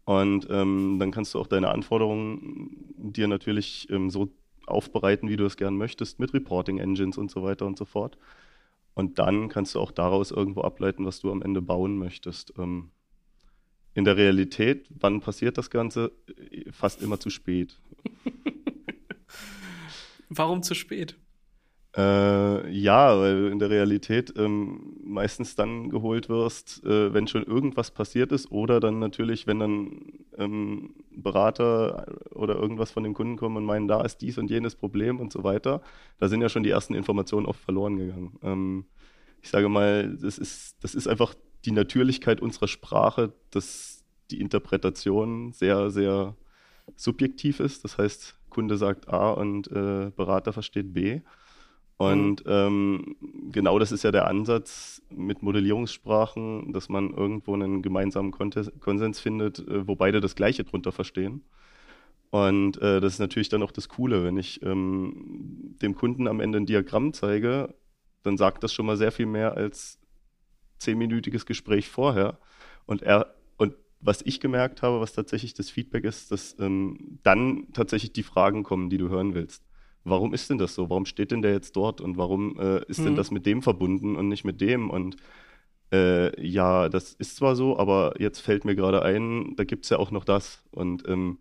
Und 0.06 0.48
ähm, 0.50 0.98
dann 0.98 1.12
kannst 1.12 1.36
du 1.36 1.40
auch 1.40 1.46
deine 1.46 1.70
Anforderungen 1.70 2.96
dir 2.98 3.28
natürlich 3.28 3.88
ähm, 3.92 4.10
so 4.10 4.30
aufbereiten, 4.66 5.30
wie 5.30 5.38
du 5.38 5.46
es 5.46 5.56
gern 5.56 5.78
möchtest, 5.78 6.20
mit 6.20 6.34
Reporting 6.34 6.80
Engines 6.80 7.20
und 7.20 7.30
so 7.30 7.44
weiter 7.44 7.68
und 7.68 7.78
so 7.78 7.86
fort. 7.86 8.18
Und 8.96 9.20
dann 9.20 9.50
kannst 9.50 9.76
du 9.76 9.80
auch 9.80 9.92
daraus 9.92 10.32
irgendwo 10.32 10.62
ableiten, 10.62 11.06
was 11.06 11.20
du 11.20 11.32
am 11.32 11.44
Ende 11.44 11.62
bauen 11.62 12.00
möchtest. 12.00 12.54
Ähm, 12.58 12.90
in 13.94 14.04
der 14.04 14.18
Realität, 14.18 14.88
wann 14.90 15.22
passiert 15.22 15.60
das 15.60 15.70
Ganze? 15.70 16.12
Fast 16.72 17.04
immer 17.04 17.20
zu 17.20 17.30
spät. 17.30 17.80
Warum 20.30 20.64
zu 20.64 20.74
spät? 20.74 21.18
Äh, 21.96 22.70
ja, 22.72 23.18
weil 23.18 23.42
du 23.42 23.48
in 23.48 23.60
der 23.60 23.70
Realität 23.70 24.34
ähm, 24.36 24.98
meistens 25.02 25.56
dann 25.56 25.90
geholt 25.90 26.28
wirst, 26.28 26.84
äh, 26.84 27.14
wenn 27.14 27.26
schon 27.28 27.44
irgendwas 27.44 27.90
passiert 27.90 28.34
ist 28.34 28.52
oder 28.52 28.82
dann 28.82 29.00
natürlich, 29.00 29.48
wenn 29.48 29.60
dann 29.60 30.02
ähm, 30.38 30.94
Berater 31.12 32.06
oder 32.32 32.56
irgendwas 32.56 32.92
von 32.92 33.04
den 33.04 33.14
Kunden 33.14 33.38
kommen 33.38 33.56
und 33.56 33.66
meinen, 33.66 33.88
da 33.88 34.02
ist 34.02 34.18
dies 34.18 34.38
und 34.38 34.50
jenes 34.50 34.76
Problem 34.76 35.22
und 35.22 35.32
so 35.32 35.46
weiter. 35.46 35.82
Da 36.18 36.28
sind 36.28 36.42
ja 36.42 36.50
schon 36.50 36.64
die 36.64 36.70
ersten 36.70 36.96
Informationen 36.96 37.46
oft 37.46 37.62
verloren 37.62 37.96
gegangen. 37.96 38.38
Ähm, 38.44 38.86
ich 39.42 39.50
sage 39.50 39.70
mal, 39.70 40.18
das 40.18 40.38
ist, 40.38 40.76
das 40.82 40.96
ist 40.96 41.08
einfach 41.08 41.34
die 41.64 41.72
Natürlichkeit 41.72 42.42
unserer 42.42 42.68
Sprache, 42.68 43.32
dass 43.52 44.04
die 44.32 44.42
Interpretation 44.42 45.54
sehr, 45.54 45.92
sehr 45.92 46.36
subjektiv 46.96 47.60
ist. 47.60 47.84
Das 47.84 47.98
heißt, 47.98 48.38
Kunde 48.50 48.78
sagt 48.78 49.10
A 49.10 49.32
und 49.32 49.68
äh, 49.72 50.12
Berater 50.16 50.54
versteht 50.54 50.94
B. 50.94 51.22
Und 51.98 52.46
mhm. 52.46 52.52
ähm, 52.52 53.16
genau 53.52 53.80
das 53.80 53.92
ist 53.92 54.04
ja 54.04 54.12
der 54.12 54.28
Ansatz 54.28 55.02
mit 55.10 55.44
Modellierungssprachen, 55.44 56.74
dass 56.74 56.90
man 56.90 57.12
irgendwo 57.12 57.54
einen 57.54 57.82
gemeinsamen 57.82 58.32
Konsens 58.32 59.20
findet, 59.20 59.60
äh, 59.60 59.88
wo 59.88 59.96
beide 59.96 60.20
das 60.20 60.36
Gleiche 60.36 60.66
drunter 60.66 60.92
verstehen. 60.92 61.44
Und 62.32 62.82
äh, 62.82 63.00
das 63.00 63.14
ist 63.14 63.20
natürlich 63.20 63.48
dann 63.48 63.64
auch 63.64 63.72
das 63.72 63.88
Coole, 63.88 64.26
wenn 64.26 64.36
ich 64.38 64.62
ähm, 64.64 65.76
dem 65.82 65.96
Kunden 65.96 66.28
am 66.28 66.42
Ende 66.42 66.58
ein 66.58 66.66
Diagramm 66.66 67.14
zeige, 67.14 67.74
dann 68.24 68.36
sagt 68.36 68.64
das 68.64 68.74
schon 68.74 68.86
mal 68.86 68.98
sehr 68.98 69.14
viel 69.14 69.26
mehr 69.26 69.56
als 69.56 70.00
zehnminütiges 70.80 71.46
Gespräch 71.46 71.88
vorher. 71.88 72.40
Und 72.86 73.04
er 73.04 73.36
was 74.06 74.22
ich 74.22 74.40
gemerkt 74.40 74.84
habe, 74.84 75.02
was 75.02 75.14
tatsächlich 75.14 75.54
das 75.56 75.70
Feedback 75.70 76.04
ist, 76.04 76.32
dass 76.32 76.56
ähm, 76.60 77.20
dann 77.24 77.68
tatsächlich 77.74 78.14
die 78.14 78.24
Fragen 78.24 78.64
kommen, 78.64 78.90
die 78.90 78.98
du 78.98 79.10
hören 79.10 79.34
willst. 79.34 79.64
Warum 80.04 80.34
ist 80.34 80.50
denn 80.50 80.60
das 80.60 80.76
so? 80.76 80.90
Warum 80.90 81.06
steht 81.06 81.32
denn 81.32 81.42
der 81.42 81.54
jetzt 81.54 81.76
dort? 81.76 82.00
Und 82.00 82.16
warum 82.16 82.60
äh, 82.60 82.86
ist 82.86 83.00
mhm. 83.00 83.06
denn 83.06 83.16
das 83.16 83.32
mit 83.32 83.48
dem 83.48 83.64
verbunden 83.64 84.16
und 84.16 84.28
nicht 84.28 84.46
mit 84.46 84.62
dem? 84.62 84.92
Und 84.92 85.18
äh, 85.92 86.40
ja, 86.46 86.88
das 86.90 87.14
ist 87.14 87.36
zwar 87.36 87.56
so, 87.56 87.80
aber 87.80 88.14
jetzt 88.20 88.40
fällt 88.40 88.64
mir 88.64 88.76
gerade 88.76 89.02
ein, 89.02 89.56
da 89.56 89.64
gibt 89.64 89.86
es 89.86 89.90
ja 89.90 89.98
auch 89.98 90.12
noch 90.12 90.24
das. 90.24 90.64
Und 90.70 91.08
ähm, 91.08 91.40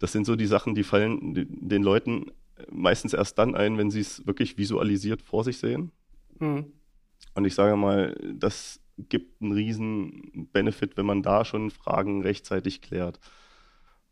das 0.00 0.10
sind 0.10 0.26
so 0.26 0.34
die 0.34 0.46
Sachen, 0.46 0.74
die 0.74 0.82
fallen 0.82 1.34
den 1.34 1.82
Leuten 1.84 2.32
meistens 2.70 3.14
erst 3.14 3.38
dann 3.38 3.54
ein, 3.54 3.78
wenn 3.78 3.90
sie 3.90 4.00
es 4.00 4.26
wirklich 4.26 4.58
visualisiert 4.58 5.22
vor 5.22 5.44
sich 5.44 5.58
sehen. 5.58 5.92
Mhm. 6.40 6.72
Und 7.34 7.44
ich 7.44 7.54
sage 7.54 7.76
mal, 7.76 8.16
das 8.34 8.80
gibt 8.98 9.40
einen 9.40 9.52
riesen 9.52 10.48
Benefit, 10.52 10.96
wenn 10.96 11.06
man 11.06 11.22
da 11.22 11.44
schon 11.44 11.70
Fragen 11.70 12.22
rechtzeitig 12.22 12.80
klärt 12.80 13.20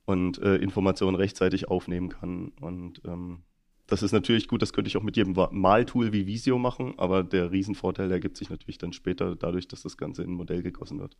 und 0.05 0.39
äh, 0.39 0.57
Informationen 0.57 1.17
rechtzeitig 1.17 1.69
aufnehmen 1.69 2.09
kann. 2.09 2.53
Und 2.61 3.01
ähm, 3.05 3.43
das 3.87 4.03
ist 4.03 4.13
natürlich 4.13 4.49
gut, 4.49 4.63
das 4.63 4.73
könnte 4.73 4.89
ich 4.89 4.97
auch 4.97 5.03
mit 5.03 5.17
jedem 5.17 5.35
Maltool 5.51 6.13
wie 6.13 6.27
Visio 6.27 6.59
machen, 6.59 6.95
aber 6.99 7.23
der 7.23 7.51
Riesenvorteil 7.51 8.11
ergibt 8.11 8.37
sich 8.37 8.51
natürlich 8.51 8.79
dann 8.79 8.93
später 8.93 9.37
dadurch, 9.37 9.69
dass 9.69 9.83
das 9.83 9.97
Ganze 9.97 10.23
in 10.23 10.31
ein 10.31 10.35
Modell 10.35 10.63
gegossen 10.63 10.99
wird. 10.99 11.17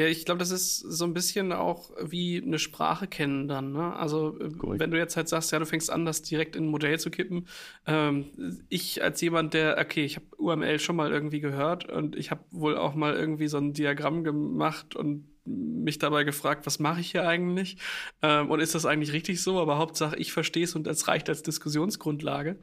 Ja, 0.00 0.06
ich 0.06 0.24
glaube, 0.24 0.38
das 0.38 0.50
ist 0.50 0.78
so 0.78 1.04
ein 1.04 1.12
bisschen 1.12 1.52
auch 1.52 1.90
wie 2.02 2.42
eine 2.42 2.58
Sprache 2.58 3.06
kennen 3.06 3.48
dann. 3.48 3.72
Ne? 3.72 3.94
Also 3.94 4.34
äh, 4.40 4.48
Correct. 4.48 4.80
wenn 4.80 4.90
du 4.90 4.96
jetzt 4.96 5.14
halt 5.14 5.28
sagst, 5.28 5.52
ja, 5.52 5.58
du 5.58 5.66
fängst 5.66 5.90
an, 5.90 6.06
das 6.06 6.22
direkt 6.22 6.56
in 6.56 6.64
ein 6.64 6.70
Modell 6.70 6.98
zu 6.98 7.10
kippen. 7.10 7.46
Ähm, 7.86 8.62
ich 8.70 9.02
als 9.02 9.20
jemand, 9.20 9.52
der, 9.52 9.76
okay, 9.78 10.02
ich 10.02 10.16
habe 10.16 10.24
UML 10.38 10.78
schon 10.78 10.96
mal 10.96 11.12
irgendwie 11.12 11.40
gehört 11.40 11.84
und 11.90 12.16
ich 12.16 12.30
habe 12.30 12.40
wohl 12.50 12.78
auch 12.78 12.94
mal 12.94 13.14
irgendwie 13.14 13.46
so 13.46 13.58
ein 13.58 13.74
Diagramm 13.74 14.24
gemacht 14.24 14.96
und 14.96 15.28
mich 15.44 15.98
dabei 15.98 16.24
gefragt, 16.24 16.64
was 16.64 16.78
mache 16.78 17.00
ich 17.00 17.10
hier 17.10 17.28
eigentlich? 17.28 17.76
Ähm, 18.22 18.50
und 18.50 18.60
ist 18.60 18.74
das 18.74 18.86
eigentlich 18.86 19.12
richtig 19.12 19.42
so? 19.42 19.60
Aber 19.60 19.76
Hauptsache, 19.76 20.16
ich 20.16 20.32
verstehe 20.32 20.64
es 20.64 20.74
und 20.74 20.86
es 20.86 21.08
reicht 21.08 21.28
als 21.28 21.42
Diskussionsgrundlage. 21.42 22.58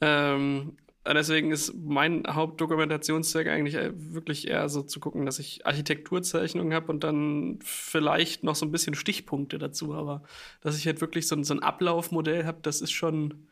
Ähm, 0.00 0.78
deswegen 1.14 1.50
ist 1.50 1.74
mein 1.74 2.24
Hauptdokumentationszweck 2.28 3.48
eigentlich 3.48 3.76
äh, 3.76 3.92
wirklich 3.94 4.48
eher 4.48 4.68
so 4.68 4.82
zu 4.82 5.00
gucken, 5.00 5.26
dass 5.26 5.38
ich 5.38 5.66
Architekturzeichnungen 5.66 6.74
habe 6.74 6.92
und 6.92 7.04
dann 7.04 7.58
vielleicht 7.62 8.44
noch 8.44 8.54
so 8.54 8.66
ein 8.66 8.72
bisschen 8.72 8.94
Stichpunkte 8.94 9.58
dazu. 9.58 9.94
Aber 9.94 10.22
dass 10.60 10.76
ich 10.76 10.86
halt 10.86 11.00
wirklich 11.00 11.26
so 11.26 11.36
ein, 11.36 11.44
so 11.44 11.54
ein 11.54 11.62
Ablaufmodell 11.62 12.44
habe, 12.44 12.58
das 12.62 12.80
ist 12.80 12.92
schon, 12.92 13.48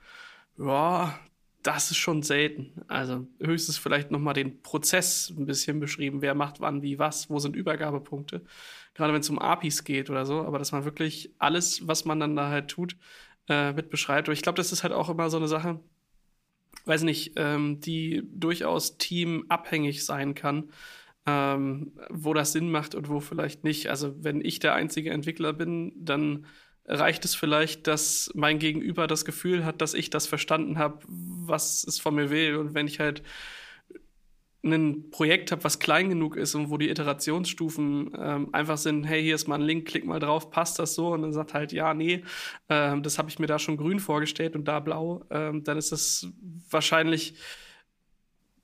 ja, 0.58 1.18
das 1.62 1.90
ist 1.90 1.96
schon 1.96 2.22
selten. 2.22 2.72
Also 2.88 3.26
höchstens 3.40 3.78
vielleicht 3.78 4.10
noch 4.10 4.20
mal 4.20 4.34
den 4.34 4.62
Prozess 4.62 5.32
ein 5.36 5.46
bisschen 5.46 5.80
beschrieben. 5.80 6.22
Wer 6.22 6.34
macht 6.34 6.60
wann, 6.60 6.82
wie, 6.82 6.98
was, 6.98 7.30
wo 7.30 7.38
sind 7.38 7.56
Übergabepunkte. 7.56 8.42
Gerade 8.94 9.12
wenn 9.12 9.20
es 9.20 9.30
um 9.30 9.38
APIs 9.38 9.84
geht 9.84 10.10
oder 10.10 10.26
so. 10.26 10.42
Aber 10.42 10.58
dass 10.58 10.72
man 10.72 10.84
wirklich 10.84 11.32
alles, 11.38 11.86
was 11.88 12.04
man 12.04 12.20
dann 12.20 12.36
da 12.36 12.48
halt 12.50 12.68
tut, 12.68 12.96
äh, 13.48 13.72
mit 13.72 13.90
beschreibt. 13.90 14.28
Aber 14.28 14.34
ich 14.34 14.42
glaube, 14.42 14.56
das 14.56 14.72
ist 14.72 14.82
halt 14.82 14.92
auch 14.92 15.08
immer 15.08 15.30
so 15.30 15.36
eine 15.36 15.48
Sache, 15.48 15.80
weiß 16.86 17.02
nicht, 17.02 17.32
ähm, 17.36 17.80
die 17.80 18.22
durchaus 18.32 18.98
teamabhängig 18.98 20.04
sein 20.04 20.34
kann, 20.34 20.70
ähm, 21.26 21.92
wo 22.10 22.34
das 22.34 22.52
Sinn 22.52 22.70
macht 22.70 22.94
und 22.94 23.08
wo 23.08 23.20
vielleicht 23.20 23.64
nicht. 23.64 23.88
Also 23.88 24.14
wenn 24.22 24.44
ich 24.44 24.58
der 24.60 24.74
einzige 24.74 25.10
Entwickler 25.10 25.52
bin, 25.52 25.92
dann 25.96 26.46
reicht 26.86 27.24
es 27.24 27.34
vielleicht, 27.34 27.86
dass 27.86 28.30
mein 28.34 28.58
Gegenüber 28.58 29.06
das 29.06 29.24
Gefühl 29.24 29.64
hat, 29.64 29.80
dass 29.80 29.94
ich 29.94 30.10
das 30.10 30.26
verstanden 30.26 30.78
habe, 30.78 31.00
was 31.08 31.84
es 31.84 31.98
von 31.98 32.14
mir 32.14 32.30
will. 32.30 32.56
Und 32.56 32.74
wenn 32.74 32.86
ich 32.86 33.00
halt 33.00 33.22
ein 34.64 35.10
Projekt 35.10 35.52
habe, 35.52 35.64
was 35.64 35.78
klein 35.78 36.08
genug 36.08 36.36
ist 36.36 36.54
und 36.54 36.70
wo 36.70 36.78
die 36.78 36.88
Iterationsstufen 36.88 38.10
ähm, 38.18 38.48
einfach 38.52 38.78
sind, 38.78 39.04
hey, 39.04 39.22
hier 39.22 39.34
ist 39.34 39.46
mal 39.46 39.56
ein 39.56 39.66
Link, 39.66 39.86
klick 39.86 40.04
mal 40.04 40.18
drauf, 40.18 40.50
passt 40.50 40.78
das 40.78 40.94
so? 40.94 41.12
Und 41.12 41.22
dann 41.22 41.32
sagt 41.32 41.54
halt, 41.54 41.72
ja, 41.72 41.94
nee, 41.94 42.24
ähm, 42.68 43.02
das 43.02 43.18
habe 43.18 43.28
ich 43.28 43.38
mir 43.38 43.46
da 43.46 43.58
schon 43.58 43.76
grün 43.76 44.00
vorgestellt 44.00 44.56
und 44.56 44.66
da 44.66 44.80
blau, 44.80 45.24
ähm, 45.30 45.62
dann 45.62 45.78
ist 45.78 45.92
das 45.92 46.28
wahrscheinlich 46.70 47.34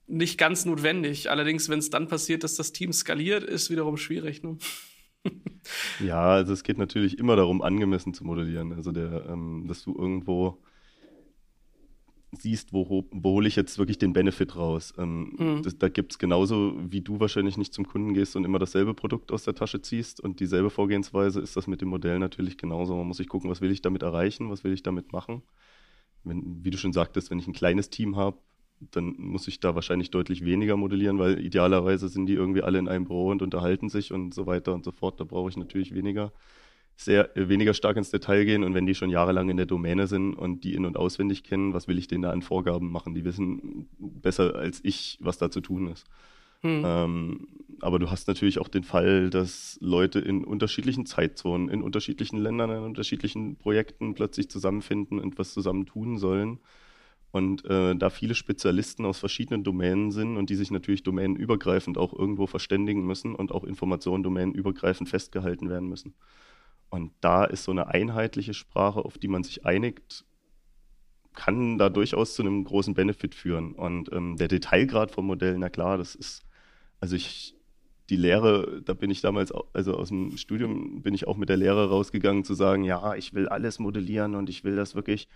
nicht 0.06 0.38
ganz 0.38 0.64
notwendig. 0.64 1.30
Allerdings, 1.30 1.68
wenn 1.68 1.78
es 1.78 1.90
dann 1.90 2.08
passiert, 2.08 2.44
dass 2.44 2.56
das 2.56 2.72
Team 2.72 2.92
skaliert, 2.92 3.44
ist 3.44 3.70
wiederum 3.70 3.96
schwierig. 3.96 4.42
Ne? 4.42 4.58
ja, 6.00 6.22
also 6.22 6.52
es 6.52 6.64
geht 6.64 6.78
natürlich 6.78 7.18
immer 7.18 7.36
darum, 7.36 7.62
angemessen 7.62 8.12
zu 8.12 8.24
modellieren. 8.24 8.72
Also 8.72 8.92
der, 8.92 9.26
ähm, 9.28 9.66
dass 9.68 9.82
du 9.82 9.94
irgendwo 9.96 10.62
siehst, 12.32 12.72
wo, 12.72 13.04
wo 13.10 13.30
hole 13.30 13.46
ich 13.46 13.56
jetzt 13.56 13.78
wirklich 13.78 13.98
den 13.98 14.12
Benefit 14.12 14.56
raus. 14.56 14.94
Ähm, 14.98 15.34
mhm. 15.38 15.62
das, 15.62 15.76
da 15.78 15.88
gibt 15.88 16.12
es 16.12 16.18
genauso, 16.18 16.74
wie 16.90 17.02
du 17.02 17.20
wahrscheinlich 17.20 17.58
nicht 17.58 17.74
zum 17.74 17.86
Kunden 17.86 18.14
gehst 18.14 18.36
und 18.36 18.44
immer 18.44 18.58
dasselbe 18.58 18.94
Produkt 18.94 19.30
aus 19.32 19.44
der 19.44 19.54
Tasche 19.54 19.82
ziehst 19.82 20.20
und 20.20 20.40
dieselbe 20.40 20.70
Vorgehensweise 20.70 21.40
ist 21.40 21.56
das 21.56 21.66
mit 21.66 21.82
dem 21.82 21.88
Modell 21.88 22.18
natürlich 22.18 22.56
genauso. 22.56 22.96
Man 22.96 23.06
muss 23.06 23.18
sich 23.18 23.28
gucken, 23.28 23.50
was 23.50 23.60
will 23.60 23.70
ich 23.70 23.82
damit 23.82 24.02
erreichen, 24.02 24.50
was 24.50 24.64
will 24.64 24.72
ich 24.72 24.82
damit 24.82 25.12
machen. 25.12 25.42
wenn, 26.24 26.64
wie 26.64 26.70
du 26.70 26.78
schon 26.78 26.92
sagtest, 26.92 27.30
wenn 27.30 27.38
ich 27.38 27.46
ein 27.46 27.52
kleines 27.52 27.90
Team 27.90 28.16
habe, 28.16 28.38
dann 28.90 29.14
muss 29.18 29.46
ich 29.46 29.60
da 29.60 29.74
wahrscheinlich 29.74 30.10
deutlich 30.10 30.44
weniger 30.44 30.76
modellieren, 30.76 31.18
weil 31.18 31.38
idealerweise 31.38 32.08
sind 32.08 32.26
die 32.26 32.34
irgendwie 32.34 32.62
alle 32.62 32.78
in 32.78 32.88
einem 32.88 33.04
Büro 33.04 33.28
und 33.28 33.42
unterhalten 33.42 33.88
sich 33.88 34.12
und 34.12 34.34
so 34.34 34.46
weiter 34.46 34.74
und 34.74 34.84
so 34.84 34.90
fort. 34.90 35.20
Da 35.20 35.24
brauche 35.24 35.50
ich 35.50 35.56
natürlich 35.56 35.94
weniger 35.94 36.32
sehr 37.04 37.36
äh, 37.36 37.48
weniger 37.48 37.74
stark 37.74 37.96
ins 37.96 38.10
Detail 38.10 38.44
gehen 38.44 38.64
und 38.64 38.74
wenn 38.74 38.86
die 38.86 38.94
schon 38.94 39.10
jahrelang 39.10 39.48
in 39.48 39.56
der 39.56 39.66
Domäne 39.66 40.06
sind 40.06 40.34
und 40.34 40.64
die 40.64 40.74
in- 40.74 40.86
und 40.86 40.96
auswendig 40.96 41.44
kennen, 41.44 41.74
was 41.74 41.88
will 41.88 41.98
ich 41.98 42.08
denen 42.08 42.22
da 42.22 42.30
an 42.30 42.42
Vorgaben 42.42 42.90
machen? 42.90 43.14
Die 43.14 43.24
wissen 43.24 43.88
besser 43.98 44.54
als 44.54 44.80
ich, 44.82 45.18
was 45.20 45.38
da 45.38 45.50
zu 45.50 45.60
tun 45.60 45.88
ist. 45.88 46.06
Hm. 46.62 46.82
Ähm, 46.84 47.48
aber 47.80 47.98
du 47.98 48.10
hast 48.10 48.28
natürlich 48.28 48.60
auch 48.60 48.68
den 48.68 48.84
Fall, 48.84 49.30
dass 49.30 49.76
Leute 49.80 50.20
in 50.20 50.44
unterschiedlichen 50.44 51.06
Zeitzonen, 51.06 51.68
in 51.68 51.82
unterschiedlichen 51.82 52.38
Ländern, 52.38 52.70
in 52.70 52.84
unterschiedlichen 52.84 53.56
Projekten 53.56 54.14
plötzlich 54.14 54.48
zusammenfinden 54.48 55.18
und 55.18 55.38
was 55.38 55.52
zusammen 55.52 55.86
tun 55.86 56.18
sollen. 56.18 56.60
Und 57.32 57.64
äh, 57.64 57.96
da 57.96 58.10
viele 58.10 58.34
Spezialisten 58.34 59.06
aus 59.06 59.18
verschiedenen 59.18 59.64
Domänen 59.64 60.12
sind 60.12 60.36
und 60.36 60.50
die 60.50 60.54
sich 60.54 60.70
natürlich 60.70 61.02
domänenübergreifend 61.02 61.98
auch 61.98 62.12
irgendwo 62.12 62.46
verständigen 62.46 63.06
müssen 63.06 63.34
und 63.34 63.52
auch 63.52 63.64
Informationen 63.64 64.22
domänenübergreifend 64.22 65.08
festgehalten 65.08 65.70
werden 65.70 65.88
müssen. 65.88 66.14
Und 66.92 67.10
da 67.22 67.44
ist 67.44 67.64
so 67.64 67.72
eine 67.72 67.86
einheitliche 67.86 68.52
Sprache, 68.52 69.02
auf 69.02 69.16
die 69.16 69.26
man 69.26 69.42
sich 69.42 69.64
einigt, 69.64 70.26
kann 71.34 71.78
da 71.78 71.88
durchaus 71.88 72.34
zu 72.34 72.42
einem 72.42 72.64
großen 72.64 72.92
Benefit 72.92 73.34
führen. 73.34 73.72
Und 73.72 74.12
ähm, 74.12 74.36
der 74.36 74.48
Detailgrad 74.48 75.10
vom 75.10 75.26
Modell, 75.26 75.56
na 75.56 75.70
klar, 75.70 75.96
das 75.96 76.14
ist, 76.14 76.44
also 77.00 77.16
ich, 77.16 77.54
die 78.10 78.16
Lehre, 78.16 78.82
da 78.84 78.92
bin 78.92 79.10
ich 79.10 79.22
damals, 79.22 79.54
also 79.72 79.96
aus 79.96 80.08
dem 80.08 80.36
Studium 80.36 81.00
bin 81.00 81.14
ich 81.14 81.26
auch 81.26 81.38
mit 81.38 81.48
der 81.48 81.56
Lehre 81.56 81.88
rausgegangen 81.88 82.44
zu 82.44 82.52
sagen, 82.52 82.84
ja, 82.84 83.14
ich 83.14 83.32
will 83.32 83.48
alles 83.48 83.78
modellieren 83.78 84.34
und 84.34 84.50
ich 84.50 84.62
will 84.62 84.76
das 84.76 84.94
wirklich 84.94 85.28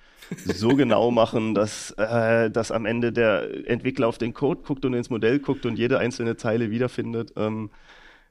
so 0.45 0.69
genau 0.77 1.11
machen, 1.11 1.55
dass, 1.55 1.93
äh, 1.93 2.51
dass 2.51 2.71
am 2.71 2.85
Ende 2.85 3.15
der 3.15 3.67
Entwickler 3.67 4.09
auf 4.09 4.19
den 4.19 4.35
Code 4.35 4.61
guckt 4.61 4.85
und 4.85 4.93
ins 4.93 5.09
Modell 5.09 5.39
guckt 5.39 5.65
und 5.65 5.79
jede 5.79 5.99
einzelne 6.01 6.37
Zeile 6.37 6.71
wiederfindet. 6.71 7.33
Ähm, 7.35 7.71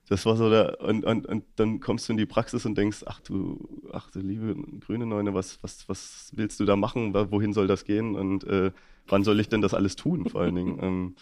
das 0.07 0.25
war 0.25 0.35
so 0.35 0.49
der, 0.49 0.81
und, 0.81 1.03
und, 1.03 1.25
und 1.25 1.45
dann 1.55 1.79
kommst 1.79 2.07
du 2.07 2.13
in 2.13 2.17
die 2.17 2.25
Praxis 2.25 2.65
und 2.65 2.77
denkst, 2.77 3.03
ach 3.07 3.21
du, 3.21 3.89
ach 3.91 4.11
du 4.11 4.19
liebe 4.19 4.55
grüne 4.79 5.05
Neune, 5.05 5.33
was, 5.33 5.61
was, 5.63 5.89
was 5.89 6.31
willst 6.35 6.59
du 6.59 6.65
da 6.65 6.75
machen? 6.75 7.13
Wohin 7.13 7.53
soll 7.53 7.67
das 7.67 7.85
gehen? 7.85 8.15
Und 8.15 8.43
äh, 8.43 8.71
wann 9.07 9.23
soll 9.23 9.39
ich 9.39 9.49
denn 9.49 9.61
das 9.61 9.73
alles 9.73 9.95
tun, 9.95 10.29
vor 10.29 10.41
allen 10.41 10.55
Dingen? 10.55 10.79
Ähm, 10.81 11.15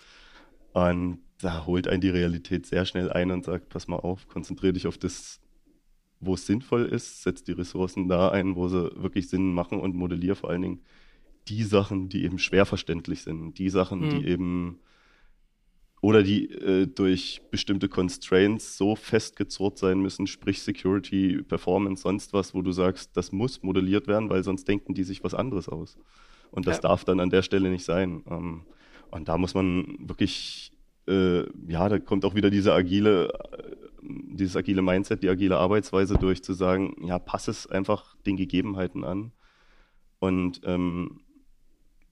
und 0.73 1.19
da 1.39 1.65
holt 1.65 1.87
einen 1.87 2.01
die 2.01 2.09
Realität 2.09 2.65
sehr 2.65 2.85
schnell 2.85 3.11
ein 3.11 3.31
und 3.31 3.45
sagt, 3.45 3.69
pass 3.69 3.87
mal 3.87 3.97
auf, 3.97 4.27
konzentriere 4.27 4.73
dich 4.73 4.87
auf 4.87 4.97
das, 4.97 5.39
wo 6.19 6.33
es 6.33 6.45
sinnvoll 6.45 6.85
ist, 6.85 7.23
setz 7.23 7.43
die 7.43 7.51
Ressourcen 7.51 8.07
da 8.07 8.29
ein, 8.29 8.55
wo 8.55 8.67
sie 8.67 8.91
wirklich 8.95 9.29
Sinn 9.29 9.53
machen 9.53 9.79
und 9.79 9.95
modelliere 9.95 10.35
vor 10.35 10.49
allen 10.49 10.61
Dingen 10.61 10.81
die 11.47 11.63
Sachen, 11.63 12.09
die 12.09 12.23
eben 12.23 12.39
schwer 12.39 12.65
verständlich 12.65 13.21
sind, 13.23 13.57
die 13.59 13.69
Sachen, 13.69 13.99
mhm. 13.99 14.09
die 14.09 14.27
eben 14.27 14.79
oder 16.03 16.21
die 16.21 16.51
äh, 16.51 16.85
durch 16.85 17.41
bestimmte 17.49 17.87
Constraints 17.87 18.77
so 18.77 18.97
festgezurrt 18.97 19.77
sein 19.77 20.01
müssen, 20.01 20.27
sprich 20.27 20.61
Security, 20.61 21.41
Performance, 21.43 22.01
sonst 22.01 22.33
was, 22.33 22.53
wo 22.53 22.61
du 22.61 22.73
sagst, 22.73 23.15
das 23.15 23.31
muss 23.31 23.63
modelliert 23.63 24.05
werden, 24.07 24.29
weil 24.29 24.43
sonst 24.43 24.67
denken 24.67 24.95
die 24.95 25.05
sich 25.05 25.23
was 25.23 25.33
anderes 25.33 25.69
aus. 25.69 25.97
Und 26.51 26.67
das 26.67 26.77
ja. 26.77 26.81
darf 26.81 27.05
dann 27.05 27.21
an 27.21 27.29
der 27.29 27.41
Stelle 27.41 27.69
nicht 27.69 27.85
sein. 27.85 28.21
Ähm, 28.29 28.65
und 29.11 29.29
da 29.29 29.37
muss 29.37 29.53
man 29.53 29.95
wirklich, 29.97 30.73
äh, 31.07 31.43
ja, 31.71 31.87
da 31.87 31.99
kommt 31.99 32.25
auch 32.25 32.35
wieder 32.35 32.49
diese 32.49 32.73
agile, 32.73 33.29
äh, 33.29 33.75
dieses 34.01 34.57
agile 34.57 34.81
Mindset, 34.81 35.23
die 35.23 35.29
agile 35.29 35.55
Arbeitsweise 35.55 36.15
durch, 36.15 36.43
zu 36.43 36.51
sagen, 36.51 36.97
ja, 37.05 37.17
pass 37.17 37.47
es 37.47 37.65
einfach 37.65 38.17
den 38.25 38.35
Gegebenheiten 38.35 39.05
an 39.05 39.31
und 40.19 40.59
ähm, 40.65 41.21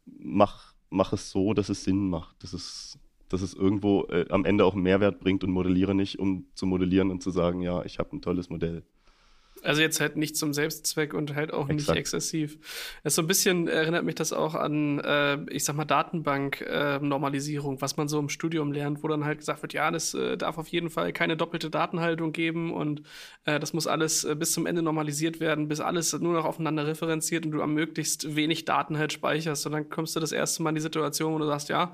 mach, 0.06 0.76
mach 0.90 1.12
es 1.12 1.30
so, 1.30 1.54
dass 1.54 1.68
es 1.68 1.84
Sinn 1.84 2.10
macht, 2.10 2.42
dass 2.42 2.54
es 2.54 2.98
dass 3.32 3.42
es 3.42 3.54
irgendwo 3.54 4.06
äh, 4.06 4.26
am 4.30 4.46
Ende 4.46 4.66
auch 4.66 4.74
einen 4.74 4.84
Mehrwert 4.84 5.20
bringt 5.20 5.44
und 5.44 5.52
modelliere 5.52 5.96
nicht, 5.96 6.20
um 6.20 6.46
zu 6.54 6.66
modellieren 6.66 7.12
und 7.12 7.24
zu 7.24 7.32
sagen, 7.32 7.62
ja, 7.62 7.84
ich 7.84 8.00
habe 8.00 8.16
ein 8.16 8.22
tolles 8.22 8.50
Modell. 8.50 8.84
Also 9.64 9.82
jetzt 9.82 10.00
halt 10.00 10.18
nicht 10.18 10.36
zum 10.36 10.54
Selbstzweck 10.54 11.14
und 11.14 11.36
halt 11.36 11.54
auch 11.54 11.70
Exakt. 11.70 11.90
nicht 11.90 11.98
exzessiv. 12.00 12.58
Es 13.04 13.16
so 13.16 13.22
ein 13.22 13.28
bisschen 13.28 13.68
erinnert 13.68 14.04
mich 14.04 14.16
das 14.16 14.34
auch 14.34 14.56
an, 14.56 15.00
äh, 15.00 15.38
ich 15.52 15.66
sag 15.66 15.76
mal, 15.76 15.86
Datenbank-Normalisierung, 15.86 17.78
äh, 17.78 17.82
was 17.82 17.96
man 17.96 18.08
so 18.08 18.18
im 18.20 18.30
Studium 18.30 18.72
lernt, 18.72 19.04
wo 19.04 19.08
dann 19.08 19.24
halt 19.24 19.40
gesagt 19.40 19.62
wird, 19.62 19.74
ja, 19.74 19.92
das 19.92 20.14
äh, 20.16 20.36
darf 20.36 20.58
auf 20.58 20.68
jeden 20.70 20.90
Fall 20.90 21.14
keine 21.14 21.38
doppelte 21.38 21.70
Datenhaltung 21.70 22.32
geben 22.32 22.74
und 22.74 23.04
äh, 23.46 23.60
das 23.60 23.74
muss 23.74 23.86
alles 23.86 24.24
äh, 24.24 24.36
bis 24.36 24.52
zum 24.52 24.66
Ende 24.66 24.82
normalisiert 24.82 25.40
werden, 25.40 25.68
bis 25.68 25.80
alles 25.80 26.14
nur 26.20 26.34
noch 26.34 26.46
aufeinander 26.46 26.88
referenziert 26.88 27.46
und 27.46 27.52
du 27.52 27.62
am 27.62 27.74
möglichst 27.74 28.36
wenig 28.36 28.66
Daten 28.66 28.98
halt 28.98 29.14
speicherst. 29.14 29.66
Und 29.68 29.74
dann 29.74 29.90
kommst 29.90 30.16
du 30.16 30.20
das 30.20 30.32
erste 30.32 30.64
Mal 30.64 30.70
in 30.70 30.76
die 30.76 30.82
Situation, 30.82 31.34
wo 31.34 31.38
du 31.38 31.46
sagst, 31.46 31.70
ja, 31.70 31.94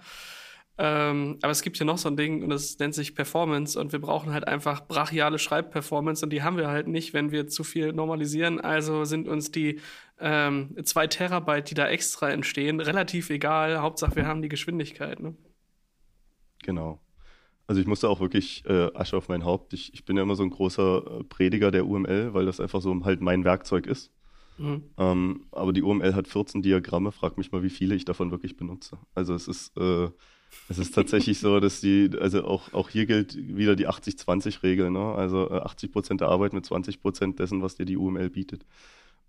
ähm, 0.80 1.40
aber 1.42 1.52
es 1.52 1.64
gibt 1.64 1.78
hier 1.78 1.88
noch 1.88 1.98
so 1.98 2.08
ein 2.08 2.18
Ding 2.18 2.44
und 2.44 2.50
das 2.50 2.78
nennt 2.78 2.94
sich 2.94 3.16
Performance 3.16 3.80
und 3.80 3.92
wir 3.92 4.00
brauchen 4.00 4.32
halt 4.32 4.48
einfach 4.48 4.88
brachiale 4.88 5.40
Schreibperformance 5.40 6.24
und 6.24 6.32
die 6.32 6.44
haben 6.44 6.58
wir 6.58 6.68
halt 6.68 6.88
nicht, 6.88 7.14
wenn 7.14 7.32
wir 7.32 7.48
zu 7.48 7.64
viel 7.64 7.94
normalisieren. 7.94 8.62
Also 8.62 9.04
sind 9.04 9.28
uns 9.28 9.52
die 9.52 9.80
ähm, 10.20 10.76
zwei 10.84 11.08
Terabyte, 11.08 11.72
die 11.72 11.74
da 11.74 11.88
extra 11.88 12.30
entstehen, 12.30 12.80
relativ 12.80 13.32
egal. 13.32 13.82
Hauptsache 13.82 14.16
wir 14.16 14.28
haben 14.28 14.44
die 14.44 14.50
Geschwindigkeit. 14.50 15.20
Ne? 15.20 15.36
Genau. 16.64 17.00
Also 17.66 17.82
ich 17.82 17.88
musste 17.88 18.08
auch 18.08 18.20
wirklich 18.20 18.64
äh, 18.66 18.94
Asche 18.94 19.18
auf 19.18 19.30
mein 19.30 19.44
Haupt. 19.44 19.74
Ich, 19.74 19.94
ich 19.96 20.06
bin 20.06 20.16
ja 20.16 20.24
immer 20.24 20.36
so 20.36 20.44
ein 20.44 20.52
großer 20.52 21.20
äh, 21.20 21.24
Prediger 21.24 21.72
der 21.72 21.88
UML, 21.88 22.34
weil 22.36 22.46
das 22.46 22.60
einfach 22.60 22.82
so 22.82 23.04
halt 23.04 23.20
mein 23.22 23.44
Werkzeug 23.44 23.88
ist. 23.88 24.12
Mhm. 24.60 24.84
Ähm, 24.98 25.46
aber 25.52 25.74
die 25.74 25.82
UML 25.82 26.14
hat 26.14 26.28
14 26.28 26.62
Diagramme. 26.62 27.12
Frag 27.12 27.38
mich 27.38 27.52
mal, 27.52 27.64
wie 27.64 27.70
viele 27.70 27.96
ich 27.96 28.06
davon 28.06 28.32
wirklich 28.32 28.58
benutze. 28.58 28.98
Also 29.16 29.34
es 29.34 29.48
ist 29.48 29.76
äh, 29.78 30.10
es 30.70 30.78
ist 30.78 30.94
tatsächlich 30.94 31.40
so, 31.40 31.60
dass 31.60 31.82
die, 31.82 32.10
also 32.20 32.44
auch, 32.46 32.74
auch 32.74 32.90
hier 32.90 33.06
gilt 33.06 33.36
wieder 33.36 33.76
die 33.76 33.88
80-20-Regel, 33.88 34.92
ne? 34.92 35.14
Also 35.14 35.50
80 35.50 35.90
äh, 35.90 35.92
Prozent 35.92 36.22
der 36.22 36.30
Arbeit 36.30 36.54
mit 36.54 36.66
20 36.66 37.02
Prozent 37.02 37.40
dessen, 37.40 37.62
was 37.62 37.76
dir 37.76 37.86
die 37.86 37.98
UML 37.98 38.30
bietet. 38.30 38.66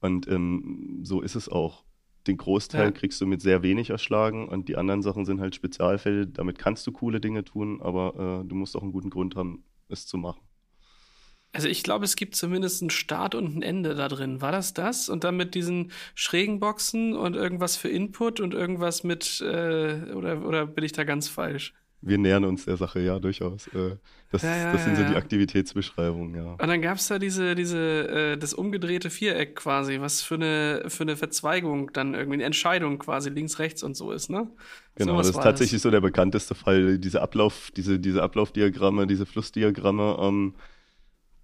Und 0.00 0.28
ähm, 0.28 1.00
so 1.02 1.20
ist 1.20 1.34
es 1.34 1.48
auch. 1.48 1.84
Den 2.26 2.36
Großteil 2.36 2.86
ja. 2.86 2.90
kriegst 2.90 3.20
du 3.20 3.26
mit 3.26 3.40
sehr 3.40 3.62
wenig 3.62 3.90
erschlagen 3.90 4.48
und 4.48 4.68
die 4.68 4.76
anderen 4.76 5.02
Sachen 5.02 5.24
sind 5.24 5.40
halt 5.40 5.54
Spezialfälle. 5.54 6.26
Damit 6.26 6.58
kannst 6.58 6.86
du 6.86 6.92
coole 6.92 7.20
Dinge 7.20 7.44
tun, 7.44 7.80
aber 7.80 8.42
äh, 8.42 8.48
du 8.48 8.54
musst 8.54 8.76
auch 8.76 8.82
einen 8.82 8.92
guten 8.92 9.10
Grund 9.10 9.34
haben, 9.34 9.64
es 9.88 10.06
zu 10.06 10.18
machen. 10.18 10.40
Also 11.58 11.66
ich 11.66 11.82
glaube, 11.82 12.04
es 12.04 12.14
gibt 12.14 12.36
zumindest 12.36 12.82
einen 12.82 12.90
Start 12.90 13.34
und 13.34 13.56
ein 13.56 13.62
Ende 13.62 13.96
da 13.96 14.06
drin. 14.06 14.40
War 14.40 14.52
das 14.52 14.74
das? 14.74 15.08
Und 15.08 15.24
dann 15.24 15.36
mit 15.36 15.56
diesen 15.56 15.90
schrägen 16.14 16.60
Boxen 16.60 17.16
und 17.16 17.34
irgendwas 17.34 17.76
für 17.76 17.88
Input 17.88 18.38
und 18.38 18.54
irgendwas 18.54 19.02
mit, 19.02 19.40
äh, 19.40 20.12
oder, 20.14 20.46
oder 20.46 20.66
bin 20.68 20.84
ich 20.84 20.92
da 20.92 21.02
ganz 21.02 21.28
falsch? 21.28 21.74
Wir 22.00 22.16
nähern 22.16 22.44
uns 22.44 22.64
der 22.66 22.76
Sache, 22.76 23.00
ja, 23.00 23.18
durchaus. 23.18 23.66
Äh, 23.74 23.96
das, 24.30 24.42
ja, 24.42 24.56
ja, 24.56 24.72
das 24.72 24.84
sind 24.84 24.96
so 24.96 25.02
die 25.02 25.16
Aktivitätsbeschreibungen, 25.16 26.36
ja. 26.36 26.52
Und 26.52 26.68
dann 26.68 26.80
gab 26.80 26.98
es 26.98 27.08
da 27.08 27.18
diese, 27.18 27.56
diese, 27.56 28.08
äh, 28.08 28.36
das 28.36 28.54
umgedrehte 28.54 29.10
Viereck 29.10 29.56
quasi, 29.56 30.00
was 30.00 30.22
für 30.22 30.36
eine, 30.36 30.84
für 30.86 31.02
eine 31.02 31.16
Verzweigung 31.16 31.92
dann 31.92 32.14
irgendwie, 32.14 32.34
eine 32.34 32.44
Entscheidung 32.44 33.00
quasi 33.00 33.30
links, 33.30 33.58
rechts 33.58 33.82
und 33.82 33.96
so 33.96 34.12
ist, 34.12 34.30
ne? 34.30 34.46
Genau, 34.94 35.14
so 35.14 35.18
das 35.18 35.28
ist 35.30 35.42
tatsächlich 35.42 35.78
das. 35.78 35.82
so 35.82 35.90
der 35.90 36.00
bekannteste 36.00 36.54
Fall, 36.54 36.98
diese 36.98 37.20
Ablauf, 37.20 37.72
diese, 37.76 37.98
diese 37.98 38.22
Ablaufdiagramme, 38.22 39.08
diese 39.08 39.26
Flussdiagramme, 39.26 40.18
ähm, 40.20 40.54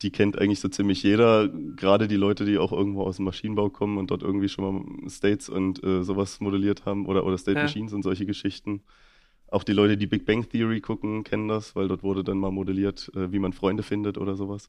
die 0.02 0.10
kennt 0.10 0.38
eigentlich 0.38 0.60
so 0.60 0.68
ziemlich 0.68 1.02
jeder, 1.02 1.48
gerade 1.48 2.08
die 2.08 2.16
Leute, 2.16 2.44
die 2.44 2.58
auch 2.58 2.72
irgendwo 2.72 3.02
aus 3.02 3.16
dem 3.16 3.24
Maschinenbau 3.24 3.70
kommen 3.70 3.98
und 3.98 4.10
dort 4.10 4.22
irgendwie 4.22 4.48
schon 4.48 4.64
mal 4.64 5.10
States 5.10 5.48
und 5.48 5.82
äh, 5.84 6.02
sowas 6.02 6.40
modelliert 6.40 6.84
haben 6.84 7.06
oder, 7.06 7.24
oder 7.24 7.38
State 7.38 7.58
ja. 7.58 7.64
Machines 7.64 7.92
und 7.92 8.02
solche 8.02 8.26
Geschichten. 8.26 8.82
Auch 9.48 9.62
die 9.62 9.72
Leute, 9.72 9.96
die 9.96 10.06
Big 10.06 10.26
Bang 10.26 10.48
Theory 10.48 10.80
gucken, 10.80 11.22
kennen 11.22 11.48
das, 11.48 11.76
weil 11.76 11.88
dort 11.88 12.02
wurde 12.02 12.24
dann 12.24 12.38
mal 12.38 12.50
modelliert, 12.50 13.10
äh, 13.14 13.32
wie 13.32 13.38
man 13.38 13.52
Freunde 13.52 13.82
findet 13.82 14.18
oder 14.18 14.34
sowas. 14.34 14.68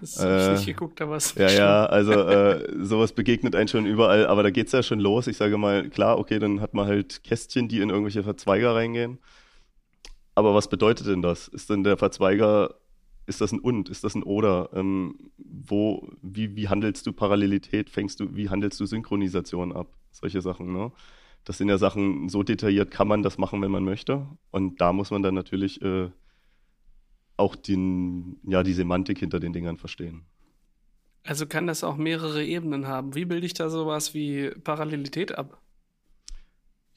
Das 0.00 0.20
habe 0.20 0.36
ich 0.36 0.46
äh, 0.46 0.52
nicht 0.52 0.66
geguckt, 0.66 1.00
aber 1.00 1.16
es 1.16 1.34
Ja, 1.36 1.50
ja, 1.50 1.86
also 1.86 2.12
äh, 2.28 2.84
sowas 2.84 3.12
begegnet 3.12 3.54
einen 3.54 3.68
schon 3.68 3.86
überall, 3.86 4.26
aber 4.26 4.42
da 4.42 4.50
geht 4.50 4.66
es 4.66 4.72
ja 4.72 4.82
schon 4.82 5.00
los. 5.00 5.26
Ich 5.26 5.36
sage 5.36 5.56
mal, 5.56 5.88
klar, 5.88 6.18
okay, 6.18 6.38
dann 6.38 6.60
hat 6.60 6.74
man 6.74 6.86
halt 6.86 7.24
Kästchen, 7.24 7.68
die 7.68 7.80
in 7.80 7.88
irgendwelche 7.88 8.22
Verzweiger 8.22 8.74
reingehen. 8.74 9.18
Aber 10.34 10.54
was 10.54 10.68
bedeutet 10.68 11.06
denn 11.06 11.22
das? 11.22 11.48
Ist 11.48 11.70
denn 11.70 11.82
der 11.82 11.96
Verzweiger 11.96 12.74
ist 13.26 13.40
das 13.40 13.52
ein 13.52 13.58
und, 13.58 13.88
ist 13.88 14.04
das 14.04 14.14
ein 14.14 14.22
oder? 14.22 14.70
Ähm, 14.72 15.30
wo, 15.36 16.08
wie, 16.22 16.56
wie 16.56 16.68
handelst 16.68 17.06
du 17.06 17.12
Parallelität? 17.12 17.90
Fängst 17.90 18.20
du, 18.20 18.34
wie 18.36 18.48
handelst 18.48 18.78
du 18.80 18.86
Synchronisation 18.86 19.72
ab? 19.72 19.88
Solche 20.12 20.40
Sachen, 20.40 20.72
ne? 20.72 20.92
Das 21.44 21.58
sind 21.58 21.68
ja 21.68 21.78
Sachen, 21.78 22.28
so 22.28 22.42
detailliert 22.42 22.90
kann 22.90 23.06
man 23.06 23.22
das 23.22 23.38
machen, 23.38 23.62
wenn 23.62 23.70
man 23.70 23.84
möchte. 23.84 24.26
Und 24.50 24.80
da 24.80 24.92
muss 24.92 25.10
man 25.10 25.22
dann 25.22 25.34
natürlich 25.34 25.80
äh, 25.80 26.10
auch 27.36 27.54
den, 27.54 28.38
ja, 28.44 28.62
die 28.62 28.72
Semantik 28.72 29.18
hinter 29.18 29.38
den 29.38 29.52
Dingern 29.52 29.76
verstehen. 29.76 30.24
Also 31.22 31.46
kann 31.46 31.66
das 31.66 31.84
auch 31.84 31.96
mehrere 31.96 32.44
Ebenen 32.44 32.86
haben. 32.86 33.14
Wie 33.14 33.24
bilde 33.24 33.46
ich 33.46 33.54
da 33.54 33.68
sowas 33.68 34.14
wie 34.14 34.50
Parallelität 34.62 35.36
ab? 35.36 35.60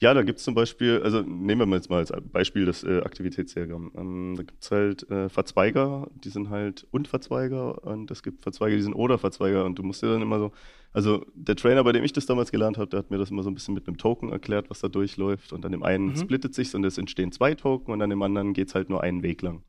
Ja, 0.02 0.14
da 0.14 0.22
gibt 0.22 0.38
es 0.38 0.44
zum 0.44 0.54
Beispiel, 0.54 1.02
also 1.04 1.20
nehmen 1.20 1.68
wir 1.68 1.76
jetzt 1.76 1.90
mal 1.90 1.98
als 1.98 2.10
Beispiel 2.32 2.64
das 2.64 2.82
äh, 2.84 3.00
Aktivitätsdiagramm. 3.02 3.92
Ähm, 3.94 4.34
da 4.34 4.44
gibt 4.44 4.64
es 4.64 4.70
halt 4.70 5.08
äh, 5.10 5.28
Verzweiger, 5.28 6.08
die 6.24 6.30
sind 6.30 6.48
halt 6.48 6.86
und 6.90 7.06
Verzweiger 7.06 7.84
und 7.84 8.10
es 8.10 8.22
gibt 8.22 8.40
Verzweiger, 8.40 8.76
die 8.76 8.82
sind 8.82 8.94
oder 8.94 9.18
Verzweiger 9.18 9.66
und 9.66 9.78
du 9.78 9.82
musst 9.82 10.02
dir 10.02 10.06
dann 10.06 10.22
immer 10.22 10.38
so, 10.38 10.52
also 10.94 11.26
der 11.34 11.54
Trainer, 11.54 11.84
bei 11.84 11.92
dem 11.92 12.02
ich 12.02 12.14
das 12.14 12.24
damals 12.24 12.50
gelernt 12.50 12.78
habe, 12.78 12.88
der 12.88 13.00
hat 13.00 13.10
mir 13.10 13.18
das 13.18 13.30
immer 13.30 13.42
so 13.42 13.50
ein 13.50 13.54
bisschen 13.54 13.74
mit 13.74 13.86
einem 13.86 13.98
Token 13.98 14.32
erklärt, 14.32 14.70
was 14.70 14.80
da 14.80 14.88
durchläuft 14.88 15.52
und 15.52 15.66
an 15.66 15.72
dem 15.72 15.82
einen 15.82 16.06
mhm. 16.06 16.16
splittet 16.16 16.54
sich 16.54 16.74
und 16.74 16.82
es 16.84 16.96
entstehen 16.96 17.30
zwei 17.30 17.54
Token 17.54 17.92
und 17.92 18.00
an 18.00 18.08
dem 18.08 18.22
anderen 18.22 18.54
geht 18.54 18.68
es 18.68 18.74
halt 18.74 18.88
nur 18.88 19.02
einen 19.02 19.22
Weg 19.22 19.42
lang. 19.42 19.64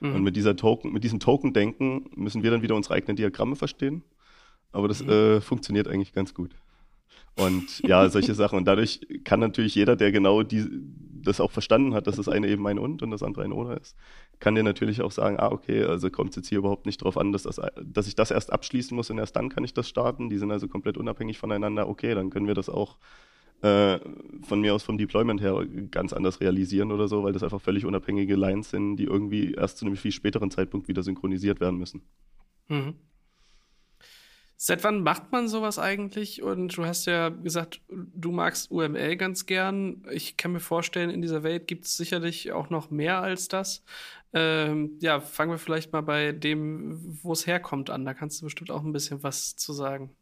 Mhm. 0.00 0.14
Und 0.14 0.22
mit 0.22 0.34
dieser 0.34 0.56
Token, 0.56 0.92
mit 0.94 1.04
diesem 1.04 1.20
Token-Denken 1.20 2.08
müssen 2.16 2.42
wir 2.42 2.50
dann 2.50 2.62
wieder 2.62 2.74
unsere 2.74 2.94
eigenen 2.94 3.16
Diagramme 3.16 3.54
verstehen. 3.54 4.02
Aber 4.72 4.88
das 4.88 5.04
mhm. 5.04 5.10
äh, 5.10 5.40
funktioniert 5.42 5.88
eigentlich 5.88 6.14
ganz 6.14 6.32
gut. 6.32 6.56
Und 7.36 7.80
ja, 7.80 8.08
solche 8.08 8.34
Sachen. 8.34 8.58
Und 8.58 8.64
dadurch 8.64 9.00
kann 9.24 9.40
natürlich 9.40 9.74
jeder, 9.74 9.96
der 9.96 10.12
genau 10.12 10.42
die, 10.42 10.66
das 11.24 11.40
auch 11.40 11.50
verstanden 11.50 11.94
hat, 11.94 12.06
dass 12.06 12.16
das 12.16 12.28
eine 12.28 12.48
eben 12.48 12.66
ein 12.66 12.78
und 12.78 13.02
und 13.02 13.10
das 13.10 13.22
andere 13.22 13.44
ein 13.44 13.52
oder 13.52 13.80
ist, 13.80 13.96
kann 14.38 14.54
dir 14.54 14.62
natürlich 14.62 15.02
auch 15.02 15.10
sagen, 15.10 15.38
ah, 15.38 15.50
okay, 15.50 15.84
also 15.84 16.10
kommt 16.10 16.30
es 16.30 16.36
jetzt 16.36 16.48
hier 16.48 16.58
überhaupt 16.58 16.86
nicht 16.86 16.98
drauf 16.98 17.16
an, 17.16 17.32
dass, 17.32 17.44
das, 17.44 17.60
dass 17.82 18.06
ich 18.06 18.14
das 18.14 18.30
erst 18.30 18.52
abschließen 18.52 18.94
muss 18.94 19.10
und 19.10 19.18
erst 19.18 19.34
dann 19.36 19.48
kann 19.48 19.64
ich 19.64 19.74
das 19.74 19.88
starten. 19.88 20.28
Die 20.28 20.38
sind 20.38 20.50
also 20.50 20.68
komplett 20.68 20.96
unabhängig 20.96 21.38
voneinander. 21.38 21.88
Okay, 21.88 22.14
dann 22.14 22.30
können 22.30 22.46
wir 22.46 22.54
das 22.54 22.68
auch 22.68 22.98
äh, 23.62 23.98
von 24.42 24.60
mir 24.60 24.74
aus 24.74 24.82
vom 24.82 24.98
Deployment 24.98 25.40
her 25.40 25.64
ganz 25.90 26.12
anders 26.12 26.40
realisieren 26.40 26.92
oder 26.92 27.08
so, 27.08 27.24
weil 27.24 27.32
das 27.32 27.42
einfach 27.42 27.60
völlig 27.60 27.84
unabhängige 27.84 28.36
Lines 28.36 28.70
sind, 28.70 28.96
die 28.96 29.04
irgendwie 29.04 29.54
erst 29.54 29.78
zu 29.78 29.86
einem 29.86 29.96
viel 29.96 30.12
späteren 30.12 30.50
Zeitpunkt 30.50 30.86
wieder 30.86 31.02
synchronisiert 31.02 31.60
werden 31.60 31.78
müssen. 31.78 32.02
Mhm. 32.68 32.94
Seit 34.66 34.82
wann 34.82 35.02
macht 35.02 35.30
man 35.30 35.46
sowas 35.46 35.78
eigentlich? 35.78 36.42
Und 36.42 36.74
du 36.74 36.86
hast 36.86 37.04
ja 37.04 37.28
gesagt, 37.28 37.82
du 37.90 38.32
magst 38.32 38.70
UML 38.70 39.14
ganz 39.16 39.44
gern. 39.44 40.02
Ich 40.10 40.38
kann 40.38 40.52
mir 40.52 40.60
vorstellen, 40.60 41.10
in 41.10 41.20
dieser 41.20 41.42
Welt 41.42 41.66
gibt 41.66 41.84
es 41.84 41.98
sicherlich 41.98 42.50
auch 42.50 42.70
noch 42.70 42.90
mehr 42.90 43.20
als 43.20 43.48
das. 43.48 43.84
Ähm, 44.32 44.96
ja, 45.02 45.20
fangen 45.20 45.50
wir 45.50 45.58
vielleicht 45.58 45.92
mal 45.92 46.00
bei 46.00 46.32
dem, 46.32 46.98
wo 47.22 47.32
es 47.32 47.46
herkommt 47.46 47.90
an. 47.90 48.06
Da 48.06 48.14
kannst 48.14 48.40
du 48.40 48.46
bestimmt 48.46 48.70
auch 48.70 48.82
ein 48.82 48.92
bisschen 48.94 49.22
was 49.22 49.54
zu 49.54 49.74
sagen. 49.74 50.16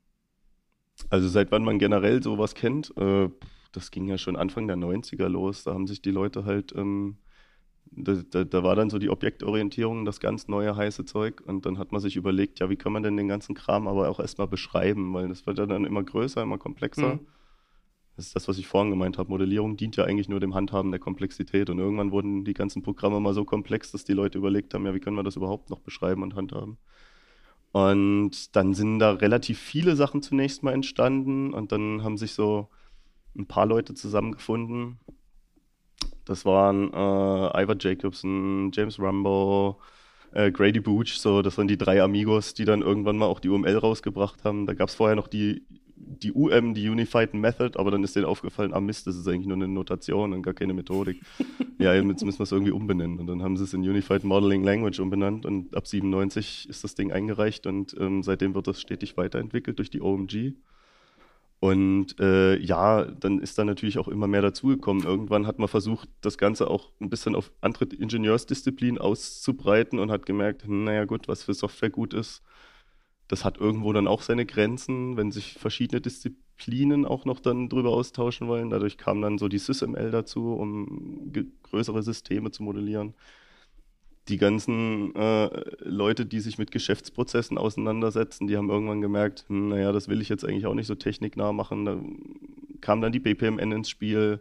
Also 1.09 1.29
seit 1.29 1.53
wann 1.53 1.63
man 1.63 1.79
generell 1.79 2.21
sowas 2.21 2.57
kennt, 2.57 2.93
äh, 2.97 3.29
das 3.71 3.93
ging 3.93 4.09
ja 4.09 4.19
schon 4.19 4.35
Anfang 4.35 4.67
der 4.67 4.77
90er 4.77 5.29
los. 5.29 5.63
Da 5.63 5.73
haben 5.73 5.87
sich 5.87 6.03
die 6.03 6.11
Leute 6.11 6.45
halt 6.45 6.75
ähm, 6.75 7.17
da, 7.95 8.15
da, 8.31 8.45
da, 8.45 8.63
war 8.63 8.75
dann 8.75 8.91
so 8.91 8.99
die 8.99 9.11
Objektorientierung, 9.11 10.05
das 10.05 10.21
ganz 10.21 10.49
neue 10.49 10.77
heiße 10.77 11.05
Zeug. 11.05 11.43
Und 11.47 11.67
dann 11.67 11.79
hat 11.79 11.93
man 11.93 12.01
sich 12.01 12.17
überlegt, 12.17 12.61
ja, 12.61 12.71
wie 12.71 12.77
kann 12.77 12.93
man 12.93 13.03
denn 13.03 13.17
den 13.17 13.29
ganzen 13.29 13.55
Kram 13.55 13.87
aber 13.87 14.09
auch 14.09 14.21
erstmal 14.21 14.49
beschreiben, 14.49 15.13
weil 15.15 15.29
das 15.29 15.47
wird 15.47 15.59
ja 15.59 15.67
dann 15.67 15.85
immer 15.85 16.03
größer, 16.03 16.43
immer 16.43 16.59
komplexer. 16.59 17.17
Mhm. 17.17 17.27
Das 18.17 18.27
ist 18.27 18.37
das, 18.37 18.49
was 18.49 18.59
ich 18.59 18.67
vorhin 18.67 18.91
gemeint 18.91 19.19
habe. 19.19 19.31
Modellierung 19.31 19.77
dient 19.77 19.97
ja 19.97 20.05
eigentlich 20.05 20.29
nur 20.29 20.41
dem 20.41 20.55
Handhaben 20.55 20.91
der 20.91 21.01
Komplexität. 21.01 21.71
Und 21.71 21.79
irgendwann 21.79 22.13
wurden 22.13 22.45
die 22.45 22.55
ganzen 22.55 22.83
Programme 22.83 23.21
mal 23.21 23.35
so 23.35 23.45
komplex, 23.45 23.91
dass 23.93 24.05
die 24.05 24.13
Leute 24.13 24.39
überlegt 24.39 24.75
haben, 24.75 24.85
ja, 24.85 24.95
wie 24.95 25.01
können 25.01 25.17
wir 25.17 25.23
das 25.23 25.37
überhaupt 25.37 25.71
noch 25.71 25.81
beschreiben 25.81 26.23
und 26.23 26.35
handhaben? 26.35 26.79
Und 27.73 28.55
dann 28.55 28.75
sind 28.75 28.99
da 28.99 29.13
relativ 29.13 29.59
viele 29.59 29.97
Sachen 29.97 30.21
zunächst 30.21 30.63
mal 30.63 30.73
entstanden 30.73 31.55
und 31.55 31.73
dann 31.73 32.03
haben 32.03 32.19
sich 32.19 32.35
so 32.35 32.69
ein 33.35 33.47
paar 33.47 33.65
Leute 33.65 33.95
zusammengefunden 33.95 35.01
das 36.25 36.45
waren 36.45 36.93
äh, 36.93 37.63
Ivor 37.63 37.77
Jacobson, 37.79 38.71
James 38.73 38.99
Rumbo, 38.99 39.81
äh, 40.33 40.51
Grady 40.51 40.81
Booch, 40.81 41.15
so, 41.19 41.43
das 41.43 41.59
waren 41.59 41.69
die 41.69 41.77
drei 41.77 42.03
Amigos, 42.03 42.55
die 42.55 42.65
dann 42.65 42.83
irgendwann 42.83 43.19
mal 43.19 43.27
auch 43.27 43.41
die 43.41 43.49
UML 43.49 43.77
rausgebracht 43.77 44.45
haben. 44.45 44.67
Da 44.67 44.75
gab 44.75 44.89
es 44.89 44.95
vorher 44.95 45.17
noch 45.17 45.29
die, 45.29 45.63
die 45.97 46.33
UM, 46.33 46.75
die 46.75 46.89
Unified 46.89 47.35
Method, 47.35 47.79
aber 47.79 47.91
dann 47.91 48.03
ist 48.03 48.17
denen 48.17 48.27
aufgefallen, 48.27 48.73
ah 48.73 48.81
Mist, 48.81 49.07
das 49.07 49.17
ist 49.17 49.29
eigentlich 49.29 49.47
nur 49.47 49.57
eine 49.57 49.69
Notation 49.69 50.33
und 50.33 50.43
gar 50.43 50.55
keine 50.55 50.75
Methodik. 50.75 51.21
ja, 51.79 51.95
jetzt 51.95 52.25
müssen 52.25 52.39
wir 52.39 52.45
es 52.45 52.53
irgendwie 52.53 52.73
umbenennen. 52.73 53.19
Und 53.19 53.27
dann 53.27 53.43
haben 53.43 53.57
sie 53.57 53.65
es 53.65 53.75
in 53.75 53.81
Unified 53.81 54.25
Modeling 54.25 54.65
Language 54.65 55.01
umbenannt 55.01 55.47
und 55.47 55.77
ab 55.77 55.87
97 55.87 56.69
ist 56.69 56.85
das 56.85 56.95
Ding 56.95 57.13
eingereicht 57.13 57.67
und 57.67 57.95
ähm, 57.99 58.23
seitdem 58.23 58.55
wird 58.55 58.67
das 58.67 58.81
stetig 58.81 59.17
weiterentwickelt 59.17 59.79
durch 59.79 59.91
die 59.91 60.01
OMG. 60.01 60.55
Und 61.63 62.19
äh, 62.19 62.59
ja, 62.59 63.05
dann 63.05 63.39
ist 63.39 63.57
da 63.57 63.65
natürlich 63.65 63.97
auch 63.99 64.09
immer 64.09 64.27
mehr 64.27 64.43
dazugekommen. 64.43 65.05
Irgendwann 65.05 65.47
hat 65.47 65.61
man 65.61 65.69
versucht, 65.69 66.09
das 66.21 66.37
Ganze 66.37 66.69
auch 66.69 66.91
ein 67.01 67.09
bisschen 67.09 67.37
auf 67.37 67.53
andere 67.61 67.85
Ingenieursdisziplinen 67.85 69.01
auszubreiten 69.01 70.01
und 70.01 70.11
hat 70.11 70.27
gemerkt, 70.27 70.65
hm, 70.65 70.83
naja 70.83 71.05
gut, 71.05 71.29
was 71.29 71.45
für 71.45 71.55
Software 71.55 71.91
gut 71.91 72.15
ist, 72.15 72.43
das 73.29 73.45
hat 73.45 73.59
irgendwo 73.59 73.93
dann 73.93 74.09
auch 74.09 74.23
seine 74.23 74.45
Grenzen, 74.45 75.17
wenn 75.17 75.31
sich 75.31 75.53
verschiedene 75.53 76.01
Disziplinen 76.01 77.07
auch 77.07 77.27
noch 77.27 77.39
dann 77.39 77.69
drüber 77.69 77.91
austauschen 77.91 78.49
wollen. 78.49 78.71
Dadurch 78.71 78.99
kam 78.99 79.23
dann 79.23 79.39
so 79.39 79.47
die 79.47 79.59
SysML 79.59 80.11
dazu, 80.11 80.55
um 80.55 81.33
größere 81.63 82.03
Systeme 82.03 82.51
zu 82.51 82.65
modellieren 82.65 83.15
die 84.29 84.37
ganzen 84.37 85.15
äh, 85.17 85.49
Leute, 85.81 86.27
die 86.27 86.41
sich 86.41 86.59
mit 86.59 86.71
Geschäftsprozessen 86.71 87.59
auseinandersetzen, 87.59 88.47
die 88.47 88.57
haben 88.57 88.71
irgendwann 88.71 89.01
gemerkt, 89.01 89.45
hm, 89.49 89.69
naja, 89.69 89.93
das 89.93 90.09
will 90.09 90.21
ich 90.21 90.29
jetzt 90.29 90.45
eigentlich 90.45 90.67
auch 90.67 90.75
nicht 90.75 90.87
so 90.87 90.95
techniknah 90.95 91.53
machen. 91.53 91.85
Da 91.85 92.01
kam 92.81 93.01
dann 93.01 93.13
die 93.13 93.21
BPMN 93.21 93.73
ins 93.73 93.91
Spiel, 93.91 94.41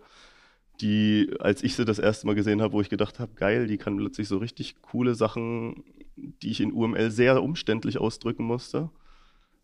die, 0.82 1.32
als 1.39 1.63
ich 1.63 1.76
sie 1.76 1.86
das 1.86 2.00
erste 2.00 2.28
Mal 2.28 2.36
gesehen 2.36 2.62
habe, 2.62 2.74
wo 2.74 2.82
ich 2.82 2.89
gedacht 2.89 3.20
habe, 3.20 3.34
geil, 3.36 3.67
die 3.67 3.78
kann 3.78 3.98
plötzlich 3.98 4.28
so 4.28 4.38
richtig 4.38 4.82
coole 4.82 5.15
Sachen, 5.15 5.84
die 6.15 6.52
ich 6.52 6.62
in 6.62 6.74
UML 6.74 7.12
sehr 7.12 7.41
umständlich 7.41 7.98
ausdrücken 7.98 8.44
musste. 8.44 8.89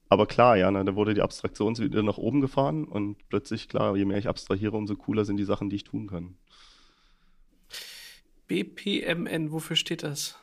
Aber 0.10 0.26
klar, 0.26 0.58
ja, 0.58 0.72
na, 0.72 0.84
da 0.84 0.96
wurde 0.96 1.14
die 1.14 1.22
Abstraktion 1.22 1.78
wieder 1.78 2.02
nach 2.02 2.18
oben 2.18 2.42
gefahren 2.42 2.86
und 2.86 3.18
plötzlich, 3.30 3.68
klar, 3.68 3.98
je 3.98 4.06
mehr 4.06 4.18
ich 4.18 4.30
abstrahiere, 4.30 4.78
umso 4.78 4.96
cooler 4.96 5.26
sind 5.26 5.38
die 5.38 5.44
Sachen, 5.44 5.70
die 5.70 5.76
ich 5.78 5.84
tun 5.84 6.08
kann. 6.08 6.36
BPMN, 8.48 9.52
wofür 9.52 9.76
steht 9.76 10.04
das? 10.04 10.38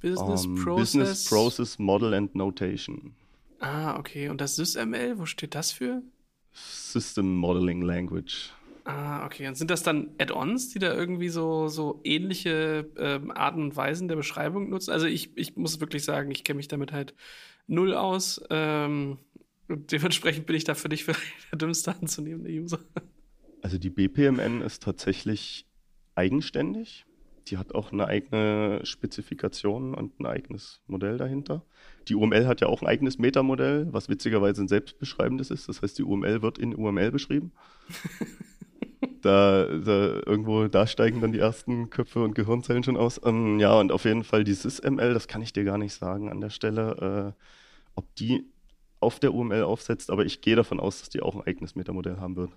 Business 0.00 0.46
um, 0.46 0.56
Process. 0.56 0.92
Business 0.92 1.28
Process 1.28 1.78
Model 1.78 2.14
and 2.14 2.34
Notation. 2.34 3.14
Ah, 3.60 3.98
okay. 3.98 4.28
Und 4.28 4.40
das 4.40 4.56
SysML, 4.56 5.18
wo 5.18 5.26
steht 5.26 5.54
das 5.54 5.72
für? 5.72 6.02
System 6.52 7.36
Modeling 7.36 7.82
Language. 7.82 8.52
Ah, 8.84 9.24
okay. 9.24 9.48
Und 9.48 9.56
sind 9.56 9.70
das 9.70 9.82
dann 9.82 10.10
Add-ons, 10.18 10.68
die 10.68 10.78
da 10.78 10.92
irgendwie 10.92 11.30
so, 11.30 11.68
so 11.68 12.00
ähnliche 12.04 12.90
ähm, 12.98 13.30
Arten 13.30 13.62
und 13.62 13.76
Weisen 13.76 14.08
der 14.08 14.16
Beschreibung 14.16 14.68
nutzen? 14.68 14.90
Also 14.90 15.06
ich, 15.06 15.36
ich 15.36 15.56
muss 15.56 15.80
wirklich 15.80 16.04
sagen, 16.04 16.30
ich 16.30 16.44
kenne 16.44 16.58
mich 16.58 16.68
damit 16.68 16.92
halt 16.92 17.14
null 17.66 17.94
aus. 17.94 18.42
Ähm, 18.50 19.18
und 19.68 19.90
dementsprechend 19.90 20.44
bin 20.46 20.56
ich 20.56 20.64
da 20.64 20.74
für 20.74 20.90
dich 20.90 21.04
vielleicht 21.04 21.22
der 21.52 21.58
dümmste 21.58 21.96
anzunehmende 21.96 22.50
User. 22.50 22.80
Also 23.62 23.78
die 23.78 23.88
BPMN 23.88 24.60
ist 24.60 24.82
tatsächlich 24.82 25.66
eigenständig. 26.14 27.06
Die 27.48 27.58
hat 27.58 27.74
auch 27.74 27.92
eine 27.92 28.06
eigene 28.06 28.80
Spezifikation 28.84 29.94
und 29.94 30.18
ein 30.18 30.26
eigenes 30.26 30.80
Modell 30.86 31.18
dahinter. 31.18 31.62
Die 32.08 32.14
UML 32.14 32.46
hat 32.46 32.60
ja 32.60 32.68
auch 32.68 32.82
ein 32.82 32.88
eigenes 32.88 33.18
Metamodell, 33.18 33.86
was 33.90 34.08
witzigerweise 34.08 34.62
ein 34.62 34.68
selbstbeschreibendes 34.68 35.50
ist. 35.50 35.68
Das 35.68 35.82
heißt, 35.82 35.98
die 35.98 36.04
UML 36.04 36.42
wird 36.42 36.58
in 36.58 36.74
UML 36.74 37.10
beschrieben. 37.10 37.52
da, 39.22 39.66
da, 39.66 40.20
irgendwo, 40.26 40.68
da 40.68 40.86
steigen 40.86 41.20
dann 41.20 41.32
die 41.32 41.38
ersten 41.38 41.90
Köpfe 41.90 42.22
und 42.22 42.34
Gehirnzellen 42.34 42.84
schon 42.84 42.96
aus. 42.96 43.20
Ähm, 43.24 43.58
ja, 43.58 43.78
und 43.78 43.92
auf 43.92 44.04
jeden 44.04 44.24
Fall 44.24 44.44
die 44.44 44.54
SysML, 44.54 45.14
das 45.14 45.28
kann 45.28 45.42
ich 45.42 45.52
dir 45.52 45.64
gar 45.64 45.78
nicht 45.78 45.94
sagen 45.94 46.30
an 46.30 46.40
der 46.40 46.50
Stelle, 46.50 47.34
äh, 47.36 47.42
ob 47.94 48.14
die 48.16 48.44
auf 49.00 49.20
der 49.20 49.34
UML 49.34 49.62
aufsetzt, 49.62 50.10
aber 50.10 50.24
ich 50.24 50.40
gehe 50.40 50.56
davon 50.56 50.80
aus, 50.80 51.00
dass 51.00 51.10
die 51.10 51.20
auch 51.20 51.34
ein 51.34 51.42
eigenes 51.42 51.74
Metamodell 51.74 52.16
haben 52.18 52.36
wird. 52.36 52.50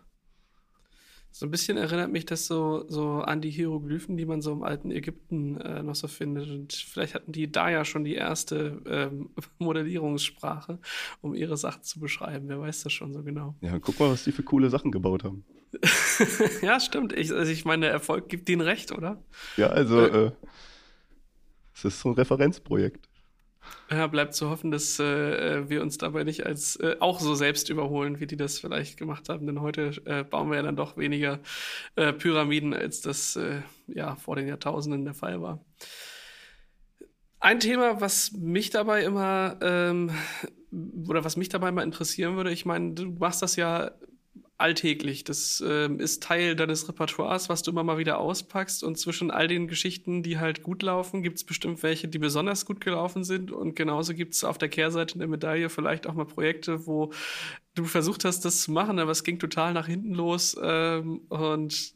So 1.37 1.45
ein 1.45 1.51
bisschen 1.51 1.77
erinnert 1.77 2.11
mich 2.11 2.25
das 2.25 2.47
so, 2.47 2.83
so 2.87 3.19
an 3.19 3.41
die 3.41 3.51
Hieroglyphen, 3.51 4.17
die 4.17 4.25
man 4.25 4.41
so 4.41 4.51
im 4.51 4.63
alten 4.63 4.89
Ägypten 4.89 5.61
äh, 5.61 5.83
noch 5.83 5.93
so 5.93 6.07
findet. 6.07 6.49
Und 6.49 6.73
vielleicht 6.73 7.13
hatten 7.13 7.31
die 7.31 7.51
da 7.51 7.69
ja 7.69 7.85
schon 7.85 8.03
die 8.03 8.15
erste 8.15 8.81
ähm, 8.87 9.29
Modellierungssprache, 9.59 10.79
um 11.21 11.35
ihre 11.35 11.55
Sachen 11.55 11.83
zu 11.83 11.99
beschreiben. 11.99 12.49
Wer 12.49 12.59
weiß 12.59 12.81
das 12.81 12.93
schon 12.93 13.13
so 13.13 13.21
genau. 13.21 13.53
Ja, 13.61 13.77
guck 13.77 13.99
mal, 13.99 14.09
was 14.09 14.23
die 14.23 14.31
für 14.31 14.41
coole 14.41 14.71
Sachen 14.71 14.91
gebaut 14.91 15.23
haben. 15.23 15.45
ja, 16.63 16.79
stimmt. 16.79 17.13
Ich, 17.13 17.31
also 17.31 17.51
ich 17.51 17.65
meine, 17.65 17.85
der 17.85 17.91
Erfolg 17.91 18.29
gibt 18.29 18.49
ihnen 18.49 18.61
recht, 18.61 18.91
oder? 18.91 19.23
Ja, 19.57 19.67
also 19.67 20.07
äh, 20.07 20.31
es 21.75 21.85
ist 21.85 21.99
so 21.99 22.09
ein 22.09 22.15
Referenzprojekt. 22.15 23.07
Ja, 23.89 24.07
bleibt 24.07 24.33
zu 24.33 24.49
hoffen, 24.49 24.69
dass 24.69 24.99
äh, 24.99 25.69
wir 25.69 25.81
uns 25.81 25.97
dabei 25.97 26.23
nicht 26.23 26.45
als 26.45 26.75
äh, 26.77 26.97
auch 26.99 27.19
so 27.21 27.35
selbst 27.35 27.69
überholen, 27.69 28.19
wie 28.19 28.27
die 28.27 28.35
das 28.35 28.59
vielleicht 28.59 28.97
gemacht 28.97 29.29
haben. 29.29 29.47
Denn 29.47 29.61
heute 29.61 29.91
äh, 30.05 30.23
bauen 30.23 30.49
wir 30.49 30.57
ja 30.57 30.63
dann 30.63 30.75
doch 30.75 30.97
weniger 30.97 31.39
äh, 31.95 32.11
Pyramiden, 32.11 32.73
als 32.73 33.01
das 33.01 33.37
äh, 33.37 33.61
ja 33.87 34.15
vor 34.15 34.35
den 34.35 34.47
Jahrtausenden 34.47 35.05
der 35.05 35.13
Fall 35.13 35.41
war. 35.41 35.63
Ein 37.39 37.59
Thema, 37.59 38.01
was 38.01 38.33
mich 38.33 38.71
dabei 38.71 39.03
immer 39.03 39.57
ähm, 39.61 40.11
oder 41.07 41.23
was 41.23 41.37
mich 41.37 41.49
dabei 41.49 41.71
mal 41.71 41.83
interessieren 41.83 42.35
würde, 42.35 42.51
ich 42.51 42.65
meine, 42.65 42.93
du 42.93 43.05
machst 43.11 43.41
das 43.41 43.55
ja 43.55 43.91
alltäglich. 44.57 45.23
Das 45.23 45.61
äh, 45.65 45.91
ist 45.97 46.23
Teil 46.23 46.55
deines 46.55 46.87
Repertoires, 46.87 47.49
was 47.49 47.61
du 47.61 47.71
immer 47.71 47.83
mal 47.83 47.97
wieder 47.97 48.19
auspackst. 48.19 48.83
Und 48.83 48.97
zwischen 48.97 49.31
all 49.31 49.47
den 49.47 49.67
Geschichten, 49.67 50.23
die 50.23 50.39
halt 50.39 50.63
gut 50.63 50.81
laufen, 50.83 51.23
gibt 51.23 51.37
es 51.37 51.43
bestimmt 51.43 51.83
welche, 51.83 52.07
die 52.07 52.17
besonders 52.19 52.65
gut 52.65 52.81
gelaufen 52.81 53.23
sind. 53.23 53.51
Und 53.51 53.75
genauso 53.75 54.13
gibt 54.13 54.33
es 54.33 54.43
auf 54.43 54.57
der 54.57 54.69
Kehrseite 54.69 55.17
der 55.19 55.27
Medaille 55.27 55.69
vielleicht 55.69 56.07
auch 56.07 56.13
mal 56.13 56.25
Projekte, 56.25 56.87
wo 56.87 57.11
du 57.75 57.85
versucht 57.85 58.25
hast, 58.25 58.45
das 58.45 58.61
zu 58.63 58.71
machen, 58.71 58.99
aber 58.99 59.11
es 59.11 59.23
ging 59.23 59.39
total 59.39 59.73
nach 59.73 59.87
hinten 59.87 60.13
los. 60.13 60.57
Ähm, 60.61 61.21
und 61.29 61.93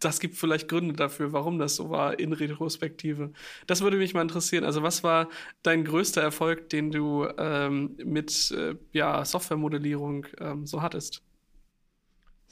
das 0.00 0.20
gibt 0.20 0.36
vielleicht 0.36 0.68
Gründe 0.68 0.92
dafür, 0.94 1.32
warum 1.32 1.58
das 1.58 1.76
so 1.76 1.90
war 1.90 2.18
in 2.18 2.32
Retrospektive. 2.34 3.32
Das 3.66 3.80
würde 3.80 3.96
mich 3.96 4.12
mal 4.12 4.22
interessieren. 4.22 4.64
Also, 4.64 4.82
was 4.82 5.02
war 5.02 5.28
dein 5.62 5.84
größter 5.84 6.20
Erfolg, 6.20 6.68
den 6.68 6.90
du 6.90 7.26
ähm, 7.38 7.96
mit 8.04 8.50
äh, 8.50 8.74
ja, 8.92 9.24
Softwaremodellierung 9.24 10.26
ähm, 10.38 10.66
so 10.66 10.82
hattest? 10.82 11.22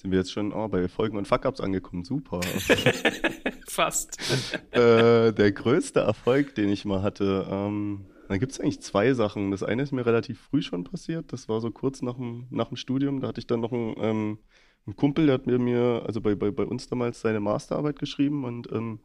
Sind 0.05 0.11
wir 0.11 0.19
jetzt 0.19 0.33
schon 0.33 0.53
oh, 0.53 0.69
bei 0.69 0.87
Folgen 0.87 1.17
und 1.17 1.27
Fuck-Ups 1.27 1.63
angekommen? 1.63 2.05
Super. 2.05 2.43
Fast. 3.67 4.19
äh, 4.71 5.33
der 5.33 5.51
größte 5.53 6.01
Erfolg, 6.01 6.55
den 6.55 6.69
ich 6.69 6.85
mal 6.85 7.03
hatte, 7.03 7.47
ähm, 7.51 8.05
da 8.29 8.37
gibt 8.37 8.53
es 8.53 8.61
eigentlich 8.61 8.83
zwei 8.83 9.15
Sachen. 9.15 9.51
Das 9.51 9.63
eine 9.63 9.83
ist 9.83 9.93
mir 9.93 10.05
relativ 10.05 10.39
früh 10.39 10.61
schon 10.61 10.85
passiert. 10.85 11.33
Das 11.33 11.49
war 11.49 11.63
so 11.63 11.71
kurz 11.71 12.03
nach 12.03 12.17
dem, 12.17 12.47
nach 12.51 12.69
dem 12.69 12.77
Studium. 12.77 13.21
Da 13.21 13.29
hatte 13.29 13.41
ich 13.41 13.47
dann 13.47 13.61
noch 13.61 13.73
ein 13.73 13.95
ähm, 13.97 14.39
ein 14.87 14.97
Kumpel, 14.97 15.25
der 15.25 15.37
hat 15.37 15.47
mir, 15.47 15.59
mir 15.59 16.03
also 16.07 16.21
bei, 16.21 16.35
bei, 16.35 16.51
bei 16.51 16.65
uns 16.65 16.87
damals 16.87 17.23
seine 17.23 17.41
Masterarbeit 17.41 17.99
geschrieben 17.99 18.45
und 18.45 18.71
ähm, 18.71 19.01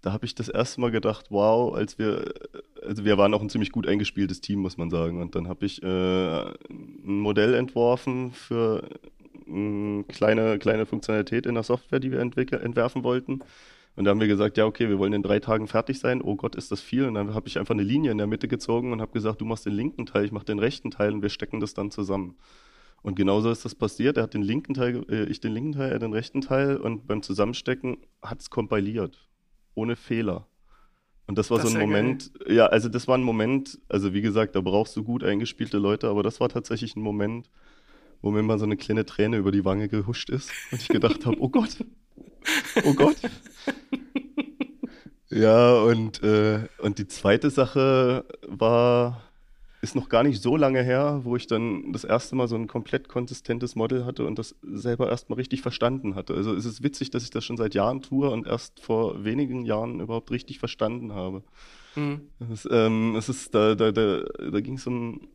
da 0.00 0.12
habe 0.12 0.24
ich 0.24 0.34
das 0.34 0.48
erste 0.48 0.80
Mal 0.80 0.90
gedacht, 0.90 1.26
wow, 1.28 1.74
als 1.74 1.98
wir, 1.98 2.32
also 2.82 3.04
wir 3.04 3.18
waren 3.18 3.32
auch 3.34 3.42
ein 3.42 3.50
ziemlich 3.50 3.72
gut 3.72 3.86
eingespieltes 3.86 4.42
Team, 4.42 4.60
muss 4.60 4.76
man 4.76 4.90
sagen. 4.90 5.22
Und 5.22 5.34
dann 5.34 5.48
habe 5.48 5.64
ich 5.64 5.82
äh, 5.82 5.86
ein 5.88 7.20
Modell 7.20 7.54
entworfen 7.54 8.32
für 8.32 8.86
eine 9.46 10.04
kleine, 10.04 10.58
kleine 10.58 10.86
Funktionalität 10.86 11.46
in 11.46 11.54
der 11.54 11.62
Software, 11.62 12.00
die 12.00 12.10
wir 12.10 12.20
entwerfen 12.20 13.04
wollten. 13.04 13.40
Und 13.96 14.04
da 14.04 14.10
haben 14.10 14.20
wir 14.20 14.26
gesagt, 14.26 14.56
ja, 14.56 14.66
okay, 14.66 14.88
wir 14.88 14.98
wollen 14.98 15.12
in 15.12 15.22
drei 15.22 15.38
Tagen 15.38 15.68
fertig 15.68 16.00
sein. 16.00 16.20
Oh 16.20 16.34
Gott, 16.34 16.56
ist 16.56 16.72
das 16.72 16.80
viel. 16.80 17.04
Und 17.04 17.14
dann 17.14 17.34
habe 17.34 17.46
ich 17.46 17.58
einfach 17.58 17.74
eine 17.74 17.84
Linie 17.84 18.10
in 18.10 18.18
der 18.18 18.26
Mitte 18.26 18.48
gezogen 18.48 18.92
und 18.92 19.00
habe 19.00 19.12
gesagt, 19.12 19.40
du 19.40 19.44
machst 19.44 19.66
den 19.66 19.72
linken 19.72 20.06
Teil, 20.06 20.24
ich 20.24 20.32
mache 20.32 20.44
den 20.44 20.58
rechten 20.58 20.90
Teil 20.90 21.12
und 21.12 21.22
wir 21.22 21.28
stecken 21.28 21.60
das 21.60 21.74
dann 21.74 21.90
zusammen. 21.90 22.36
Und 23.02 23.16
genauso 23.16 23.50
ist 23.50 23.64
das 23.64 23.74
passiert. 23.74 24.16
Er 24.16 24.24
hat 24.24 24.34
den 24.34 24.42
linken 24.42 24.74
Teil, 24.74 25.04
äh, 25.08 25.24
ich 25.24 25.38
den 25.38 25.52
linken 25.52 25.72
Teil, 25.72 25.92
er 25.92 25.98
den 25.98 26.12
rechten 26.12 26.40
Teil 26.40 26.76
und 26.76 27.06
beim 27.06 27.22
Zusammenstecken 27.22 27.98
hat 28.22 28.40
es 28.40 28.50
kompiliert. 28.50 29.28
Ohne 29.74 29.94
Fehler. 29.94 30.48
Und 31.26 31.38
das 31.38 31.50
war 31.50 31.58
das 31.58 31.70
so 31.70 31.78
ein 31.78 31.80
Moment, 31.80 32.32
geil. 32.34 32.56
ja, 32.56 32.66
also 32.66 32.88
das 32.88 33.06
war 33.06 33.16
ein 33.16 33.22
Moment, 33.22 33.78
also 33.88 34.12
wie 34.12 34.22
gesagt, 34.22 34.56
da 34.56 34.60
brauchst 34.60 34.96
du 34.96 35.04
gut 35.04 35.24
eingespielte 35.24 35.78
Leute, 35.78 36.08
aber 36.08 36.22
das 36.22 36.40
war 36.40 36.48
tatsächlich 36.48 36.96
ein 36.96 37.02
Moment, 37.02 37.50
wo 38.24 38.30
mir 38.30 38.42
mal 38.42 38.58
so 38.58 38.64
eine 38.64 38.78
kleine 38.78 39.04
Träne 39.04 39.36
über 39.36 39.52
die 39.52 39.66
Wange 39.66 39.86
gehuscht 39.86 40.30
ist 40.30 40.50
und 40.72 40.80
ich 40.80 40.88
gedacht 40.88 41.26
habe, 41.26 41.36
oh 41.40 41.50
Gott, 41.50 41.76
oh 42.82 42.94
Gott. 42.94 43.16
ja, 45.28 45.74
und, 45.82 46.22
äh, 46.22 46.66
und 46.78 46.98
die 46.98 47.06
zweite 47.06 47.50
Sache 47.50 48.24
war, 48.48 49.20
ist 49.82 49.94
noch 49.94 50.08
gar 50.08 50.22
nicht 50.22 50.40
so 50.40 50.56
lange 50.56 50.82
her, 50.82 51.20
wo 51.24 51.36
ich 51.36 51.48
dann 51.48 51.92
das 51.92 52.04
erste 52.04 52.34
Mal 52.34 52.48
so 52.48 52.56
ein 52.56 52.66
komplett 52.66 53.10
konsistentes 53.10 53.76
Model 53.76 54.06
hatte 54.06 54.24
und 54.24 54.38
das 54.38 54.54
selber 54.62 55.10
erstmal 55.10 55.36
richtig 55.36 55.60
verstanden 55.60 56.14
hatte. 56.14 56.32
Also 56.32 56.54
es 56.54 56.64
ist 56.64 56.82
witzig, 56.82 57.10
dass 57.10 57.24
ich 57.24 57.30
das 57.30 57.44
schon 57.44 57.58
seit 57.58 57.74
Jahren 57.74 58.00
tue 58.00 58.30
und 58.30 58.46
erst 58.46 58.80
vor 58.80 59.22
wenigen 59.22 59.66
Jahren 59.66 60.00
überhaupt 60.00 60.30
richtig 60.30 60.60
verstanden 60.60 61.12
habe. 61.12 61.42
Mhm. 61.94 62.22
Es, 62.50 62.66
ähm, 62.70 63.16
es 63.16 63.28
ist, 63.28 63.54
da, 63.54 63.74
da, 63.74 63.92
da, 63.92 64.22
da 64.50 64.60
ging 64.62 64.76
es 64.76 64.86
um 64.86 65.28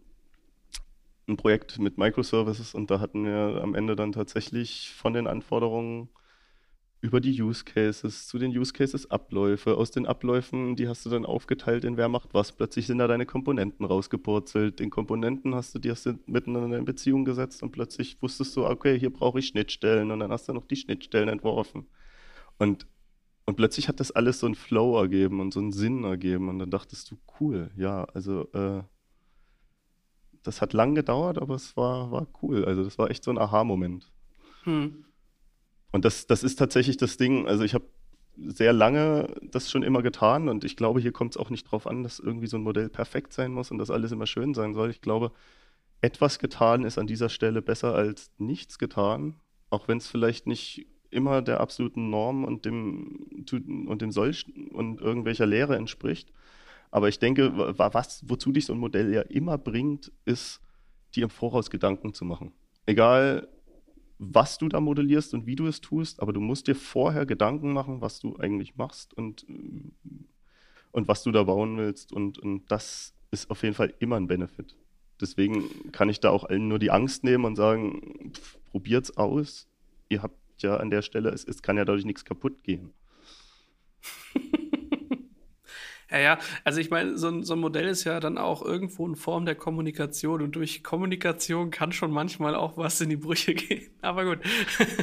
ein 1.29 1.37
Projekt 1.37 1.79
mit 1.79 1.97
Microservices 1.97 2.73
und 2.73 2.91
da 2.91 2.99
hatten 2.99 3.25
wir 3.25 3.61
am 3.61 3.75
Ende 3.75 3.95
dann 3.95 4.11
tatsächlich 4.11 4.91
von 4.95 5.13
den 5.13 5.27
Anforderungen 5.27 6.09
über 7.01 7.21
die 7.21 7.41
Use 7.41 7.63
Cases, 7.63 8.27
zu 8.27 8.37
den 8.37 8.51
Use 8.51 8.73
Cases 8.73 9.09
Abläufe. 9.09 9.77
Aus 9.77 9.91
den 9.91 10.05
Abläufen, 10.05 10.75
die 10.75 10.87
hast 10.87 11.05
du 11.05 11.09
dann 11.09 11.25
aufgeteilt 11.25 11.85
in 11.85 11.95
wer 11.95 12.09
macht 12.09 12.33
was. 12.33 12.51
Plötzlich 12.51 12.87
sind 12.87 12.97
da 12.97 13.07
deine 13.07 13.25
Komponenten 13.25 13.85
rausgepurzelt. 13.85 14.79
Den 14.79 14.89
Komponenten 14.89 15.55
hast 15.55 15.73
du, 15.73 15.79
die 15.79 15.91
hast 15.91 16.05
du 16.05 16.19
miteinander 16.25 16.77
in 16.77 16.85
Beziehung 16.85 17.23
gesetzt 17.23 17.63
und 17.63 17.71
plötzlich 17.71 18.21
wusstest 18.21 18.55
du, 18.57 18.65
okay, 18.65 18.99
hier 18.99 19.13
brauche 19.13 19.39
ich 19.39 19.47
Schnittstellen 19.47 20.11
und 20.11 20.19
dann 20.19 20.31
hast 20.31 20.49
du 20.49 20.53
noch 20.53 20.65
die 20.65 20.75
Schnittstellen 20.75 21.29
entworfen. 21.29 21.87
Und, 22.57 22.85
und 23.45 23.55
plötzlich 23.55 23.87
hat 23.87 24.01
das 24.01 24.11
alles 24.11 24.39
so 24.39 24.47
einen 24.47 24.55
Flow 24.55 24.99
ergeben 24.99 25.39
und 25.39 25.53
so 25.53 25.61
einen 25.61 25.71
Sinn 25.71 26.03
ergeben 26.03 26.49
und 26.49 26.59
dann 26.59 26.69
dachtest 26.69 27.11
du, 27.11 27.17
cool, 27.39 27.71
ja, 27.77 28.03
also 28.13 28.49
äh, 28.51 28.83
das 30.43 30.61
hat 30.61 30.73
lang 30.73 30.95
gedauert, 30.95 31.37
aber 31.37 31.55
es 31.55 31.75
war, 31.75 32.11
war 32.11 32.27
cool. 32.41 32.65
Also 32.65 32.83
das 32.83 32.97
war 32.97 33.09
echt 33.09 33.23
so 33.23 33.31
ein 33.31 33.37
Aha-Moment. 33.37 34.11
Hm. 34.63 35.05
Und 35.91 36.05
das, 36.05 36.27
das 36.27 36.43
ist 36.43 36.57
tatsächlich 36.57 36.97
das 36.97 37.17
Ding. 37.17 37.47
Also 37.47 37.63
ich 37.63 37.73
habe 37.73 37.85
sehr 38.37 38.73
lange 38.73 39.27
das 39.41 39.69
schon 39.69 39.83
immer 39.83 40.01
getan 40.01 40.47
und 40.47 40.63
ich 40.63 40.77
glaube, 40.77 41.01
hier 41.01 41.11
kommt 41.11 41.33
es 41.33 41.37
auch 41.37 41.49
nicht 41.49 41.65
drauf 41.65 41.87
an, 41.87 42.03
dass 42.03 42.19
irgendwie 42.19 42.47
so 42.47 42.57
ein 42.57 42.63
Modell 42.63 42.89
perfekt 42.89 43.33
sein 43.33 43.51
muss 43.51 43.71
und 43.71 43.77
dass 43.77 43.91
alles 43.91 44.11
immer 44.11 44.27
schön 44.27 44.53
sein 44.53 44.73
soll. 44.73 44.89
Ich 44.89 45.01
glaube, 45.01 45.31
etwas 46.01 46.39
getan 46.39 46.83
ist 46.83 46.97
an 46.97 47.07
dieser 47.07 47.29
Stelle 47.29 47.61
besser 47.61 47.93
als 47.93 48.31
nichts 48.37 48.79
getan, 48.79 49.35
auch 49.69 49.87
wenn 49.87 49.97
es 49.97 50.07
vielleicht 50.07 50.47
nicht 50.47 50.87
immer 51.09 51.41
der 51.41 51.59
absoluten 51.59 52.09
Norm 52.09 52.45
und 52.45 52.65
dem 52.65 53.27
und 53.87 54.01
dem 54.01 54.11
Soll 54.11 54.33
und 54.71 55.01
irgendwelcher 55.01 55.45
Lehre 55.45 55.75
entspricht. 55.75 56.31
Aber 56.91 57.07
ich 57.07 57.19
denke, 57.19 57.51
was, 57.77 58.23
wozu 58.27 58.51
dich 58.51 58.65
so 58.65 58.73
ein 58.73 58.79
Modell 58.79 59.13
ja 59.13 59.21
immer 59.21 59.57
bringt, 59.57 60.11
ist, 60.25 60.61
dir 61.15 61.23
im 61.23 61.29
Voraus 61.29 61.69
Gedanken 61.69 62.13
zu 62.13 62.25
machen. 62.25 62.51
Egal, 62.85 63.47
was 64.17 64.57
du 64.57 64.67
da 64.67 64.79
modellierst 64.79 65.33
und 65.33 65.45
wie 65.45 65.55
du 65.55 65.67
es 65.67 65.81
tust, 65.81 66.21
aber 66.21 66.33
du 66.33 66.41
musst 66.41 66.67
dir 66.67 66.75
vorher 66.75 67.25
Gedanken 67.25 67.71
machen, 67.73 68.01
was 68.01 68.19
du 68.19 68.35
eigentlich 68.37 68.75
machst 68.75 69.13
und, 69.13 69.45
und 70.91 71.07
was 71.07 71.23
du 71.23 71.31
da 71.31 71.43
bauen 71.43 71.77
willst. 71.77 72.11
Und, 72.11 72.37
und 72.39 72.69
das 72.69 73.13
ist 73.31 73.49
auf 73.49 73.63
jeden 73.63 73.75
Fall 73.75 73.93
immer 73.99 74.17
ein 74.17 74.27
Benefit. 74.27 74.75
Deswegen 75.21 75.91
kann 75.91 76.09
ich 76.09 76.19
da 76.19 76.29
auch 76.31 76.43
allen 76.43 76.67
nur 76.67 76.79
die 76.79 76.91
Angst 76.91 77.23
nehmen 77.23 77.45
und 77.45 77.55
sagen, 77.55 78.31
pff, 78.33 78.57
probiert's 78.71 79.15
aus. 79.17 79.67
Ihr 80.09 80.23
habt 80.23 80.35
ja 80.61 80.77
an 80.77 80.89
der 80.89 81.01
Stelle, 81.01 81.29
es, 81.29 81.45
es 81.45 81.61
kann 81.61 81.77
ja 81.77 81.85
dadurch 81.85 82.05
nichts 82.05 82.25
kaputt 82.25 82.63
gehen. 82.63 82.91
Ja, 86.11 86.17
ja, 86.17 86.39
also 86.63 86.79
ich 86.79 86.89
meine, 86.89 87.17
so 87.17 87.27
ein, 87.27 87.43
so 87.43 87.53
ein 87.53 87.59
Modell 87.59 87.87
ist 87.87 88.03
ja 88.03 88.19
dann 88.19 88.39
auch 88.39 88.63
irgendwo 88.63 89.05
in 89.05 89.15
Form 89.15 89.45
der 89.45 89.53
Kommunikation 89.53 90.41
und 90.41 90.55
durch 90.55 90.83
Kommunikation 90.83 91.69
kann 91.69 91.91
schon 91.91 92.09
manchmal 92.09 92.55
auch 92.55 92.77
was 92.77 92.99
in 93.01 93.09
die 93.09 93.15
Brüche 93.15 93.53
gehen. 93.55 93.87
Aber 94.01 94.25
gut. 94.25 94.39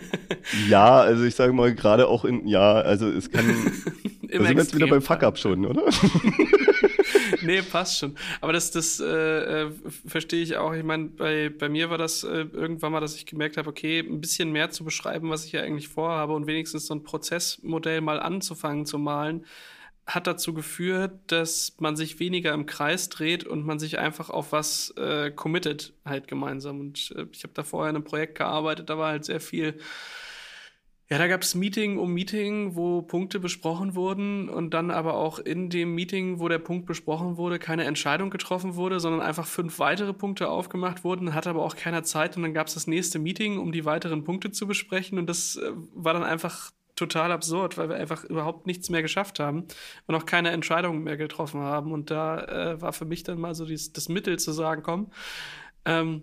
ja, 0.69 1.01
also 1.01 1.23
ich 1.25 1.37
sage 1.37 1.53
mal, 1.53 1.73
gerade 1.75 2.09
auch 2.09 2.25
in, 2.25 2.47
ja, 2.49 2.73
also 2.73 3.09
es 3.09 3.31
kann. 3.31 3.47
da 4.23 4.39
sind 4.39 4.43
wir 4.43 4.51
jetzt 4.51 4.75
wieder 4.75 4.89
beim 4.89 5.03
Fuck-Up 5.03 5.39
schon, 5.39 5.65
oder? 5.67 5.83
nee, 7.43 7.63
passt 7.63 8.01
schon. 8.01 8.17
Aber 8.41 8.53
das, 8.53 8.73
das 8.73 8.99
äh, 8.99 9.05
äh, 9.07 9.71
verstehe 10.07 10.43
ich 10.43 10.57
auch. 10.57 10.75
Ich 10.75 10.83
meine, 10.83 11.05
bei, 11.05 11.51
bei 11.51 11.69
mir 11.69 11.89
war 11.89 11.99
das 11.99 12.25
äh, 12.25 12.47
irgendwann 12.53 12.91
mal, 12.91 13.01
dass 13.01 13.15
ich 13.15 13.27
gemerkt 13.27 13.59
habe, 13.59 13.71
okay, 13.71 14.01
ein 14.01 14.21
bisschen 14.21 14.51
mehr 14.51 14.71
zu 14.71 14.85
beschreiben, 14.85 15.31
was 15.31 15.45
ich 15.45 15.53
ja 15.53 15.63
eigentlich 15.63 15.87
vorhabe 15.87 16.33
und 16.33 16.49
wenigstens 16.49 16.87
so 16.87 16.95
ein 16.95 17.05
Prozessmodell 17.05 18.01
mal 18.01 18.19
anzufangen 18.19 18.87
zu 18.87 18.99
malen 18.99 19.45
hat 20.07 20.29
dazu 20.29 20.55
geführt, 20.55 21.13
dass 21.27 21.77
man 21.81 21.97
sich 21.97 22.21
weniger 22.21 22.55
im 22.55 22.67
Kreis 22.67 23.09
dreht 23.09 23.45
und 23.45 23.67
man 23.67 23.81
sich 23.81 23.99
einfach 23.99 24.31
auf 24.31 24.53
was 24.53 24.91
äh, 24.97 25.33
committet 25.33 25.95
halt 26.05 26.29
gemeinsam. 26.29 26.79
Und 26.81 27.13
äh, 27.17 27.27
ich 27.33 27.43
habe 27.43 27.55
da 27.55 27.65
vorher 27.65 27.91
in 27.91 27.97
einem 27.97 28.05
Projekt 28.05 28.37
gearbeitet, 28.37 28.89
da 28.89 28.99
war 28.99 29.11
halt 29.11 29.25
sehr 29.25 29.41
viel. 29.41 29.79
Ja, 31.09 31.19
da 31.19 31.29
gab 31.29 31.43
es 31.43 31.55
Meeting 31.55 31.99
um 31.99 32.13
Meeting, 32.13 32.75
wo 32.75 33.03
Punkte 33.03 33.39
besprochen 33.39 33.95
wurden 33.95 34.49
und 34.49 34.75
dann 34.75 34.91
aber 34.91 35.15
auch 35.15 35.39
in 35.39 35.71
dem 35.71 35.95
Meeting, 35.95 36.41
wo 36.41 36.49
der 36.49 36.59
Punkt 36.59 36.87
besprochen 36.87 37.37
wurde, 37.37 37.61
keine 37.61 37.85
Entscheidung 37.85 38.31
getroffen 38.31 38.75
wurde, 38.75 38.99
sondern 38.99 39.21
einfach 39.21 39.47
fünf 39.47 39.79
weitere 39.79 40.13
Punkte 40.13 40.49
aufgemacht 40.49 41.05
wurden, 41.05 41.33
hat 41.33 41.47
aber 41.47 41.63
auch 41.63 41.77
keiner 41.77 42.03
Zeit 42.03 42.37
und 42.37 42.43
dann 42.43 42.55
gab 42.55 42.67
es 42.67 42.75
das 42.75 42.89
nächste 42.89 43.21
Meeting, 43.21 43.59
um 43.59 43.71
die 43.71 43.85
weiteren 43.85 44.25
Punkte 44.25 44.51
zu 44.51 44.67
besprechen 44.67 45.19
und 45.19 45.27
das 45.29 45.57
äh, 45.57 45.71
war 45.95 46.13
dann 46.13 46.25
einfach 46.25 46.73
total 46.97 47.31
absurd, 47.31 47.79
weil 47.79 47.89
wir 47.89 47.97
einfach 47.97 48.25
überhaupt 48.25 48.67
nichts 48.67 48.91
mehr 48.91 49.03
geschafft 49.03 49.39
haben 49.39 49.67
und 50.07 50.15
auch 50.15 50.27
keine 50.27 50.51
Entscheidungen 50.51 51.05
mehr 51.05 51.17
getroffen 51.17 51.61
haben. 51.61 51.93
Und 51.93 52.11
da 52.11 52.73
äh, 52.73 52.81
war 52.81 52.93
für 52.93 53.05
mich 53.05 53.23
dann 53.23 53.39
mal 53.39 53.55
so 53.55 53.65
dies, 53.65 53.93
das 53.93 54.09
Mittel 54.09 54.39
zu 54.39 54.53
sagen, 54.53 54.83
komm, 54.83 55.11
ähm, 55.85 56.23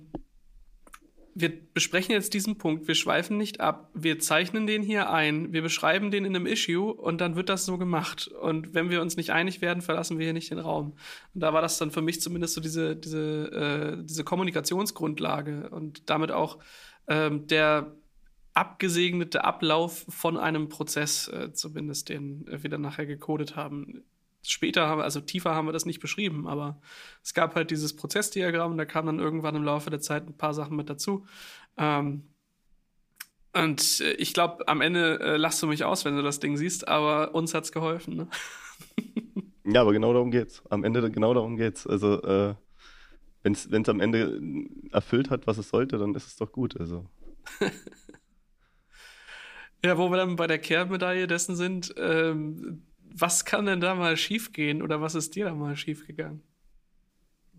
wir 1.35 1.51
besprechen 1.73 2.11
jetzt 2.11 2.33
diesen 2.33 2.57
Punkt, 2.57 2.87
wir 2.87 2.95
schweifen 2.95 3.37
nicht 3.37 3.59
ab, 3.59 3.89
wir 3.93 4.19
zeichnen 4.19 4.67
den 4.67 4.83
hier 4.83 5.09
ein, 5.09 5.51
wir 5.51 5.63
beschreiben 5.63 6.11
den 6.11 6.25
in 6.25 6.35
einem 6.35 6.45
Issue 6.45 6.93
und 6.93 7.21
dann 7.21 7.35
wird 7.35 7.49
das 7.49 7.65
so 7.65 7.77
gemacht. 7.77 8.27
Und 8.27 8.73
wenn 8.73 8.89
wir 8.89 9.01
uns 9.01 9.17
nicht 9.17 9.31
einig 9.31 9.61
werden, 9.61 9.81
verlassen 9.81 10.19
wir 10.19 10.25
hier 10.25 10.33
nicht 10.33 10.51
den 10.51 10.59
Raum. 10.59 10.93
Und 11.33 11.41
da 11.41 11.53
war 11.53 11.61
das 11.61 11.77
dann 11.77 11.91
für 11.91 12.01
mich 12.01 12.21
zumindest 12.21 12.53
so 12.53 12.61
diese, 12.61 12.95
diese, 12.95 13.97
äh, 13.99 14.03
diese 14.03 14.23
Kommunikationsgrundlage 14.23 15.69
und 15.71 16.09
damit 16.09 16.31
auch 16.31 16.59
ähm, 17.07 17.47
der 17.47 17.95
abgesegnete 18.53 19.43
Ablauf 19.43 20.05
von 20.09 20.37
einem 20.37 20.69
Prozess, 20.69 21.27
äh, 21.27 21.53
zumindest 21.53 22.09
den 22.09 22.45
wir 22.47 22.69
dann 22.69 22.81
nachher 22.81 23.05
gecodet 23.05 23.55
haben. 23.55 24.03
Später 24.45 24.87
haben 24.87 24.99
wir, 24.99 25.05
also 25.05 25.21
tiefer 25.21 25.55
haben 25.55 25.67
wir 25.67 25.73
das 25.73 25.85
nicht 25.85 25.99
beschrieben, 26.01 26.47
aber 26.47 26.79
es 27.23 27.33
gab 27.33 27.55
halt 27.55 27.71
dieses 27.71 27.95
Prozessdiagramm 27.95 28.71
und 28.73 28.77
da 28.77 28.85
kamen 28.85 29.07
dann 29.07 29.19
irgendwann 29.19 29.55
im 29.55 29.63
Laufe 29.63 29.89
der 29.89 30.01
Zeit 30.01 30.27
ein 30.27 30.37
paar 30.37 30.53
Sachen 30.53 30.75
mit 30.75 30.89
dazu. 30.89 31.25
Ähm, 31.77 32.23
Und 33.53 34.01
äh, 34.01 34.13
ich 34.13 34.33
glaube, 34.33 34.67
am 34.67 34.81
Ende 34.81 35.19
äh, 35.19 35.37
lachst 35.37 35.61
du 35.63 35.67
mich 35.67 35.83
aus, 35.83 36.05
wenn 36.05 36.15
du 36.15 36.23
das 36.23 36.39
Ding 36.39 36.57
siehst, 36.57 36.87
aber 36.87 37.35
uns 37.35 37.53
hat's 37.53 37.71
geholfen. 37.71 38.15
Ne? 38.15 38.27
ja, 39.65 39.81
aber 39.81 39.93
genau 39.93 40.11
darum 40.13 40.31
geht's. 40.31 40.63
Am 40.69 40.83
Ende 40.83 41.09
genau 41.11 41.33
darum 41.33 41.55
geht's. 41.55 41.87
Also 41.87 42.21
äh, 42.23 42.55
wenn 43.43 43.53
es 43.53 43.89
am 43.89 43.99
Ende 43.99 44.41
erfüllt 44.91 45.29
hat, 45.29 45.47
was 45.47 45.57
es 45.57 45.69
sollte, 45.69 45.97
dann 45.97 46.15
ist 46.15 46.27
es 46.27 46.35
doch 46.37 46.51
gut. 46.51 46.79
Also. 46.79 47.05
ja, 49.85 49.97
wo 49.97 50.09
wir 50.09 50.17
dann 50.17 50.35
bei 50.35 50.47
der 50.47 50.59
Kehrmedaille 50.59 51.27
dessen 51.27 51.55
sind, 51.55 51.93
ähm, 51.97 52.83
was 53.15 53.45
kann 53.45 53.65
denn 53.65 53.81
da 53.81 53.95
mal 53.95 54.17
schiefgehen 54.17 54.81
oder 54.81 55.01
was 55.01 55.15
ist 55.15 55.35
dir 55.35 55.45
da 55.45 55.53
mal 55.53 55.75
schiefgegangen? 55.75 56.41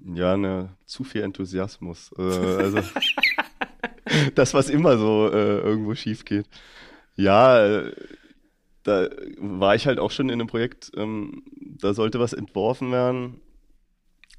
Ja, 0.05 0.37
ne, 0.37 0.77
zu 0.85 1.05
viel 1.05 1.23
Enthusiasmus. 1.23 2.13
Äh, 2.19 2.23
also 2.23 2.81
das, 4.35 4.55
was 4.55 4.69
immer 4.69 4.99
so 4.99 5.31
äh, 5.33 5.59
irgendwo 5.59 5.95
schief 5.95 6.25
geht. 6.25 6.47
Ja, 7.17 7.65
äh, 7.65 7.95
da 8.83 9.09
war 9.39 9.75
ich 9.75 9.87
halt 9.87 9.99
auch 9.99 10.11
schon 10.11 10.29
in 10.29 10.41
einem 10.41 10.47
Projekt, 10.47 10.93
ähm, 10.97 11.43
da 11.57 11.95
sollte 11.95 12.21
was 12.21 12.33
entworfen 12.33 12.93
werden. 12.93 13.41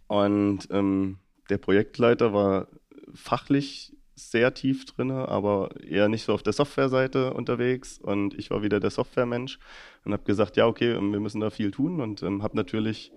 Und 0.08 0.68
ähm, 0.70 1.18
der 1.50 1.58
Projektleiter 1.58 2.34
war 2.34 2.68
fachlich 3.14 3.94
sehr 4.16 4.54
tief 4.54 4.86
drin, 4.86 5.12
aber 5.12 5.70
eher 5.82 6.08
nicht 6.08 6.24
so 6.24 6.34
auf 6.34 6.44
der 6.44 6.54
Softwareseite 6.54 7.34
unterwegs. 7.34 8.00
Und 8.02 8.34
ich 8.34 8.50
war 8.50 8.64
wieder 8.64 8.80
der 8.80 8.90
Softwaremensch 8.90 9.60
und 10.06 10.14
habe 10.14 10.24
gesagt, 10.24 10.56
ja, 10.56 10.68
okay, 10.68 10.94
wir 10.94 11.20
müssen 11.20 11.42
da 11.42 11.50
viel 11.50 11.72
tun 11.72 12.00
und 12.00 12.24
ähm, 12.24 12.42
habe 12.42 12.56
natürlich 12.56 13.12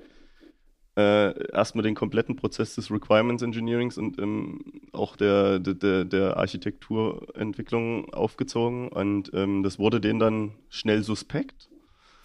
äh, 0.96 1.52
erstmal 1.52 1.84
den 1.84 1.94
kompletten 1.94 2.34
Prozess 2.34 2.74
des 2.74 2.90
Requirements 2.90 3.42
Engineerings 3.42 3.98
und 3.98 4.18
ähm, 4.18 4.58
auch 4.92 5.14
der, 5.14 5.60
der, 5.60 6.04
der 6.04 6.36
Architekturentwicklung 6.36 8.12
aufgezogen. 8.12 8.88
Und 8.88 9.30
ähm, 9.32 9.62
das 9.62 9.78
wurde 9.78 10.00
denen 10.00 10.18
dann 10.18 10.54
schnell 10.68 11.04
suspekt 11.04 11.68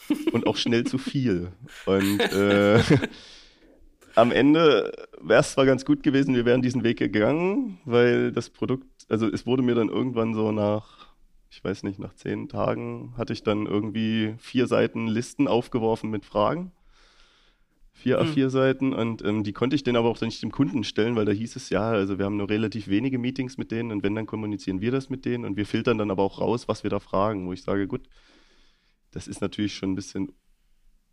und 0.32 0.48
auch 0.48 0.58
schnell 0.58 0.86
zu 0.86 0.98
viel. 0.98 1.52
Und 1.86 2.20
äh, 2.20 2.80
am 4.16 4.32
Ende 4.32 4.92
wäre 5.22 5.42
es 5.42 5.54
zwar 5.54 5.66
ganz 5.66 5.86
gut 5.86 6.04
gewesen, 6.04 6.36
wir 6.36 6.46
wären 6.46 6.62
diesen 6.62 6.84
Weg 6.84 7.00
gegangen, 7.00 7.80
weil 7.86 8.32
das 8.32 8.50
Produkt, 8.50 8.88
also 9.10 9.28
es 9.28 9.46
wurde 9.46 9.64
mir 9.64 9.76
dann 9.76 9.90
irgendwann 9.90 10.34
so 10.34 10.52
nach, 10.52 11.08
ich 11.50 11.64
weiß 11.64 11.84
nicht, 11.84 12.00
nach 12.00 12.14
zehn 12.14 12.50
Tagen 12.50 13.14
hatte 13.18 13.34
ich 13.34 13.44
dann 13.44 13.66
irgendwie 13.66 14.36
vier 14.40 14.68
Seiten 14.68 15.08
Listen 15.08 15.48
aufgeworfen 15.48 16.10
mit 16.10 16.26
Fragen 16.26 16.72
vier 18.04 18.22
A4-Seiten 18.22 18.90
mhm. 18.90 18.94
und 18.94 19.24
ähm, 19.24 19.44
die 19.44 19.54
konnte 19.54 19.76
ich 19.76 19.84
dann 19.84 19.96
aber 19.96 20.10
auch 20.10 20.20
nicht 20.20 20.44
dem 20.44 20.52
Kunden 20.52 20.84
stellen, 20.84 21.16
weil 21.16 21.26
da 21.26 21.32
hieß 21.32 21.56
es 21.56 21.70
ja, 21.70 21.90
also 21.90 22.18
wir 22.18 22.26
haben 22.26 22.36
nur 22.36 22.50
relativ 22.50 22.88
wenige 22.90 23.18
Meetings 23.18 23.58
mit 23.58 23.72
denen 23.72 23.92
und 23.92 24.04
wenn, 24.04 24.14
dann 24.14 24.26
kommunizieren 24.26 24.82
wir 24.82 24.92
das 24.92 25.10
mit 25.10 25.24
denen 25.24 25.46
und 25.46 25.56
wir 25.56 25.66
filtern 25.66 25.98
dann 25.98 26.12
aber 26.12 26.24
auch 26.24 26.42
raus, 26.42 26.68
was 26.68 26.84
wir 26.84 26.90
da 26.90 27.00
fragen, 27.00 27.48
wo 27.48 27.54
ich 27.54 27.64
sage, 27.64 27.88
gut, 27.88 28.02
das 29.12 29.28
ist 29.28 29.42
natürlich 29.42 29.74
schon 29.74 29.94
ein 29.94 29.96
bisschen 29.96 30.34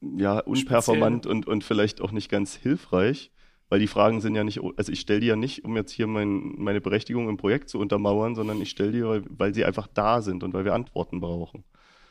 ja, 0.00 0.38
unperformant 0.40 1.26
und, 1.26 1.46
und 1.46 1.64
vielleicht 1.64 2.00
auch 2.00 2.12
nicht 2.12 2.30
ganz 2.30 2.54
hilfreich, 2.54 3.30
weil 3.68 3.80
die 3.80 3.86
Fragen 3.86 4.20
sind 4.20 4.34
ja 4.34 4.44
nicht, 4.44 4.60
also 4.76 4.92
ich 4.92 5.00
stelle 5.00 5.20
die 5.20 5.26
ja 5.26 5.36
nicht, 5.36 5.64
um 5.64 5.76
jetzt 5.76 5.92
hier 5.92 6.06
mein, 6.06 6.54
meine 6.56 6.80
Berechtigung 6.80 7.28
im 7.28 7.36
Projekt 7.36 7.68
zu 7.68 7.78
untermauern, 7.78 8.34
sondern 8.34 8.60
ich 8.60 8.70
stelle 8.70 8.92
die, 8.92 9.04
weil, 9.04 9.22
weil 9.28 9.54
sie 9.54 9.64
einfach 9.64 9.86
da 9.86 10.22
sind 10.22 10.42
und 10.42 10.52
weil 10.54 10.64
wir 10.64 10.74
Antworten 10.74 11.20
brauchen. 11.20 11.64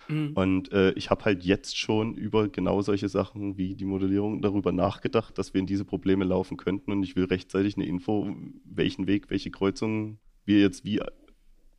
Mhm. 0.09 0.31
Und 0.33 0.71
äh, 0.71 0.91
ich 0.93 1.09
habe 1.09 1.23
halt 1.25 1.43
jetzt 1.43 1.77
schon 1.77 2.15
über 2.15 2.49
genau 2.49 2.81
solche 2.81 3.07
Sachen 3.07 3.57
wie 3.57 3.75
die 3.75 3.85
Modellierung 3.85 4.41
darüber 4.41 4.71
nachgedacht, 4.71 5.37
dass 5.37 5.53
wir 5.53 5.59
in 5.59 5.67
diese 5.67 5.85
Probleme 5.85 6.25
laufen 6.25 6.57
könnten. 6.57 6.91
Und 6.91 7.03
ich 7.03 7.15
will 7.15 7.25
rechtzeitig 7.25 7.77
eine 7.77 7.85
Info, 7.85 8.35
welchen 8.65 9.07
Weg, 9.07 9.29
welche 9.29 9.51
Kreuzung 9.51 10.17
wir 10.45 10.59
jetzt 10.59 10.83
wie, 10.83 10.99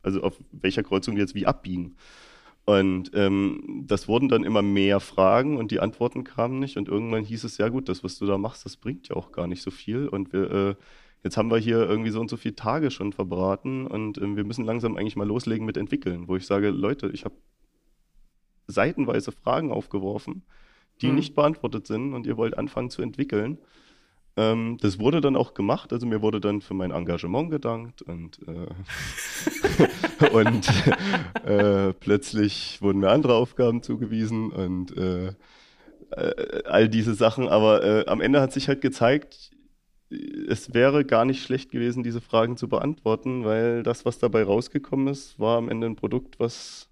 also 0.01 0.23
auf 0.23 0.41
welcher 0.51 0.83
Kreuzung 0.83 1.15
wir 1.15 1.21
jetzt 1.21 1.35
wie 1.35 1.45
abbiegen. 1.45 1.97
Und 2.65 3.11
ähm, 3.13 3.83
das 3.87 4.07
wurden 4.07 4.29
dann 4.29 4.43
immer 4.43 4.61
mehr 4.61 4.99
Fragen 4.99 5.57
und 5.57 5.71
die 5.71 5.79
Antworten 5.79 6.23
kamen 6.23 6.59
nicht. 6.59 6.77
Und 6.77 6.87
irgendwann 6.87 7.23
hieß 7.23 7.43
es, 7.43 7.57
ja 7.57 7.69
gut, 7.69 7.89
das, 7.89 8.03
was 8.03 8.17
du 8.19 8.25
da 8.25 8.37
machst, 8.37 8.65
das 8.65 8.77
bringt 8.77 9.09
ja 9.09 9.15
auch 9.15 9.31
gar 9.31 9.47
nicht 9.47 9.63
so 9.63 9.71
viel. 9.71 10.07
Und 10.07 10.31
wir, 10.31 10.51
äh, 10.51 10.75
jetzt 11.23 11.37
haben 11.37 11.51
wir 11.51 11.57
hier 11.57 11.77
irgendwie 11.77 12.11
so 12.11 12.19
und 12.19 12.29
so 12.29 12.37
viele 12.37 12.55
Tage 12.55 12.91
schon 12.91 13.13
verbraten 13.13 13.87
und 13.87 14.17
äh, 14.17 14.35
wir 14.35 14.43
müssen 14.43 14.65
langsam 14.65 14.95
eigentlich 14.95 15.15
mal 15.15 15.27
loslegen 15.27 15.65
mit 15.65 15.77
entwickeln, 15.77 16.27
wo 16.27 16.35
ich 16.35 16.45
sage, 16.45 16.69
Leute, 16.69 17.09
ich 17.13 17.25
habe 17.25 17.35
seitenweise 18.67 19.31
Fragen 19.31 19.71
aufgeworfen, 19.71 20.43
die 21.01 21.07
hm. 21.07 21.15
nicht 21.15 21.35
beantwortet 21.35 21.87
sind 21.87 22.13
und 22.13 22.25
ihr 22.25 22.37
wollt 22.37 22.57
anfangen 22.57 22.89
zu 22.89 23.01
entwickeln. 23.01 23.57
Ähm, 24.37 24.77
das 24.79 24.99
wurde 24.99 25.19
dann 25.19 25.35
auch 25.35 25.53
gemacht, 25.53 25.91
also 25.91 26.05
mir 26.07 26.21
wurde 26.21 26.39
dann 26.39 26.61
für 26.61 26.73
mein 26.73 26.91
Engagement 26.91 27.51
gedankt 27.51 28.01
und, 28.01 28.39
äh, 28.47 28.67
und 30.31 30.69
äh, 31.45 31.93
plötzlich 31.93 32.81
wurden 32.81 32.99
mir 32.99 33.09
andere 33.09 33.35
Aufgaben 33.35 33.83
zugewiesen 33.83 34.51
und 34.51 34.95
äh, 34.97 35.33
äh 36.11 36.63
all 36.65 36.87
diese 36.87 37.13
Sachen. 37.13 37.49
Aber 37.49 37.83
äh, 37.83 38.05
am 38.07 38.21
Ende 38.21 38.39
hat 38.39 38.53
sich 38.53 38.67
halt 38.69 38.81
gezeigt, 38.81 39.51
es 40.09 40.73
wäre 40.73 41.05
gar 41.05 41.25
nicht 41.25 41.43
schlecht 41.43 41.71
gewesen, 41.71 42.03
diese 42.03 42.21
Fragen 42.21 42.57
zu 42.57 42.67
beantworten, 42.67 43.45
weil 43.45 43.83
das, 43.83 44.05
was 44.05 44.19
dabei 44.19 44.43
rausgekommen 44.43 45.07
ist, 45.07 45.39
war 45.39 45.57
am 45.57 45.69
Ende 45.69 45.87
ein 45.87 45.95
Produkt, 45.95 46.39
was 46.39 46.90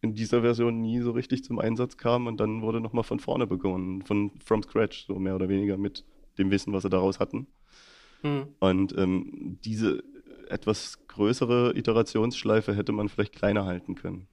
in 0.00 0.14
dieser 0.14 0.42
Version 0.42 0.80
nie 0.80 1.00
so 1.00 1.10
richtig 1.10 1.44
zum 1.44 1.58
Einsatz 1.58 1.96
kam 1.96 2.26
und 2.26 2.38
dann 2.38 2.62
wurde 2.62 2.80
nochmal 2.80 3.04
von 3.04 3.18
vorne 3.18 3.46
begonnen, 3.46 4.02
von 4.02 4.32
from 4.44 4.62
scratch, 4.62 5.06
so 5.06 5.14
mehr 5.18 5.34
oder 5.34 5.48
weniger 5.48 5.76
mit 5.76 6.04
dem 6.38 6.50
Wissen, 6.50 6.72
was 6.72 6.84
sie 6.84 6.90
daraus 6.90 7.18
hatten. 7.18 7.48
Mhm. 8.22 8.48
Und 8.60 8.96
ähm, 8.96 9.58
diese 9.64 10.02
etwas 10.48 11.06
größere 11.08 11.76
Iterationsschleife 11.76 12.74
hätte 12.74 12.92
man 12.92 13.08
vielleicht 13.08 13.34
kleiner 13.34 13.64
halten 13.64 13.96
können. 13.96 14.28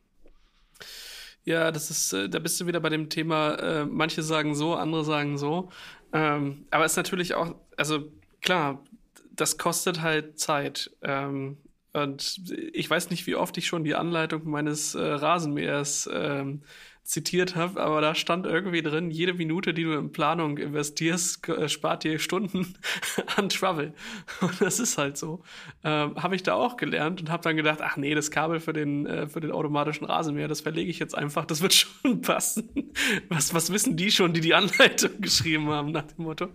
Ja, 1.43 1.71
das 1.71 1.91
ist, 1.91 2.13
äh, 2.13 2.29
da 2.29 2.39
bist 2.39 2.59
du 2.59 2.67
wieder 2.67 2.79
bei 2.79 2.89
dem 2.89 3.09
Thema, 3.09 3.55
äh, 3.55 3.85
manche 3.85 4.23
sagen 4.23 4.55
so, 4.55 4.75
andere 4.75 5.03
sagen 5.03 5.37
so. 5.37 5.69
Ähm, 6.13 6.65
aber 6.71 6.85
es 6.85 6.93
ist 6.93 6.97
natürlich 6.97 7.35
auch, 7.35 7.55
also 7.77 8.11
klar, 8.41 8.83
das 9.31 9.57
kostet 9.57 10.01
halt 10.01 10.39
Zeit. 10.39 10.91
Ähm, 11.01 11.57
und 11.95 12.41
ich 12.73 12.89
weiß 12.89 13.09
nicht, 13.09 13.25
wie 13.25 13.35
oft 13.35 13.57
ich 13.57 13.67
schon 13.67 13.83
die 13.83 13.95
Anleitung 13.95 14.49
meines 14.49 14.95
äh, 14.95 15.01
Rasenmähers 15.01 16.09
ähm, 16.11 16.61
zitiert 17.05 17.55
habe, 17.55 17.79
aber 17.79 18.01
da 18.01 18.15
stand 18.15 18.47
irgendwie 18.47 18.81
drin, 18.81 19.11
jede 19.11 19.35
Minute, 19.35 19.75
die 19.75 19.83
du 19.83 19.93
in 19.93 20.11
Planung 20.11 20.57
investierst, 20.57 21.47
äh, 21.47 21.69
spart 21.69 22.03
dir 22.03 22.17
Stunden 22.17 22.73
an 23.35 23.47
Trouble. 23.49 23.93
Und 24.41 24.59
das 24.59 24.79
ist 24.79 24.97
halt 24.97 25.15
so. 25.15 25.43
Ähm, 25.83 26.15
habe 26.15 26.35
ich 26.35 26.41
da 26.41 26.55
auch 26.55 26.77
gelernt 26.77 27.21
und 27.21 27.29
habe 27.29 27.43
dann 27.43 27.55
gedacht, 27.55 27.79
ach 27.83 27.95
nee, 27.95 28.15
das 28.15 28.31
Kabel 28.31 28.59
für 28.59 28.73
den, 28.73 29.05
äh, 29.05 29.27
für 29.27 29.39
den 29.39 29.51
automatischen 29.51 30.05
Rasenmäher, 30.05 30.47
das 30.47 30.61
verlege 30.61 30.89
ich 30.89 30.97
jetzt 30.97 31.15
einfach, 31.15 31.45
das 31.45 31.61
wird 31.61 31.73
schon 31.75 32.21
passen. 32.21 32.91
Was, 33.29 33.53
was 33.53 33.71
wissen 33.71 33.95
die 33.95 34.09
schon, 34.09 34.33
die 34.33 34.41
die 34.41 34.55
Anleitung 34.55 35.11
geschrieben 35.21 35.69
haben, 35.69 35.91
nach 35.91 36.07
dem 36.07 36.25
Motto. 36.25 36.47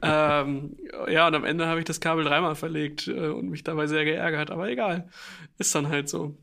ähm, 0.00 0.74
ja, 1.10 1.26
und 1.26 1.34
am 1.34 1.44
Ende 1.44 1.66
habe 1.66 1.80
ich 1.80 1.84
das 1.84 2.00
Kabel 2.00 2.24
dreimal 2.24 2.54
verlegt 2.54 3.08
äh, 3.08 3.28
und 3.28 3.50
mich 3.50 3.62
dabei 3.62 3.86
sehr 3.86 4.06
geärgert, 4.06 4.50
aber 4.50 4.70
egal. 4.70 5.10
Ist 5.58 5.74
dann 5.74 5.90
halt 5.90 6.08
so. 6.08 6.34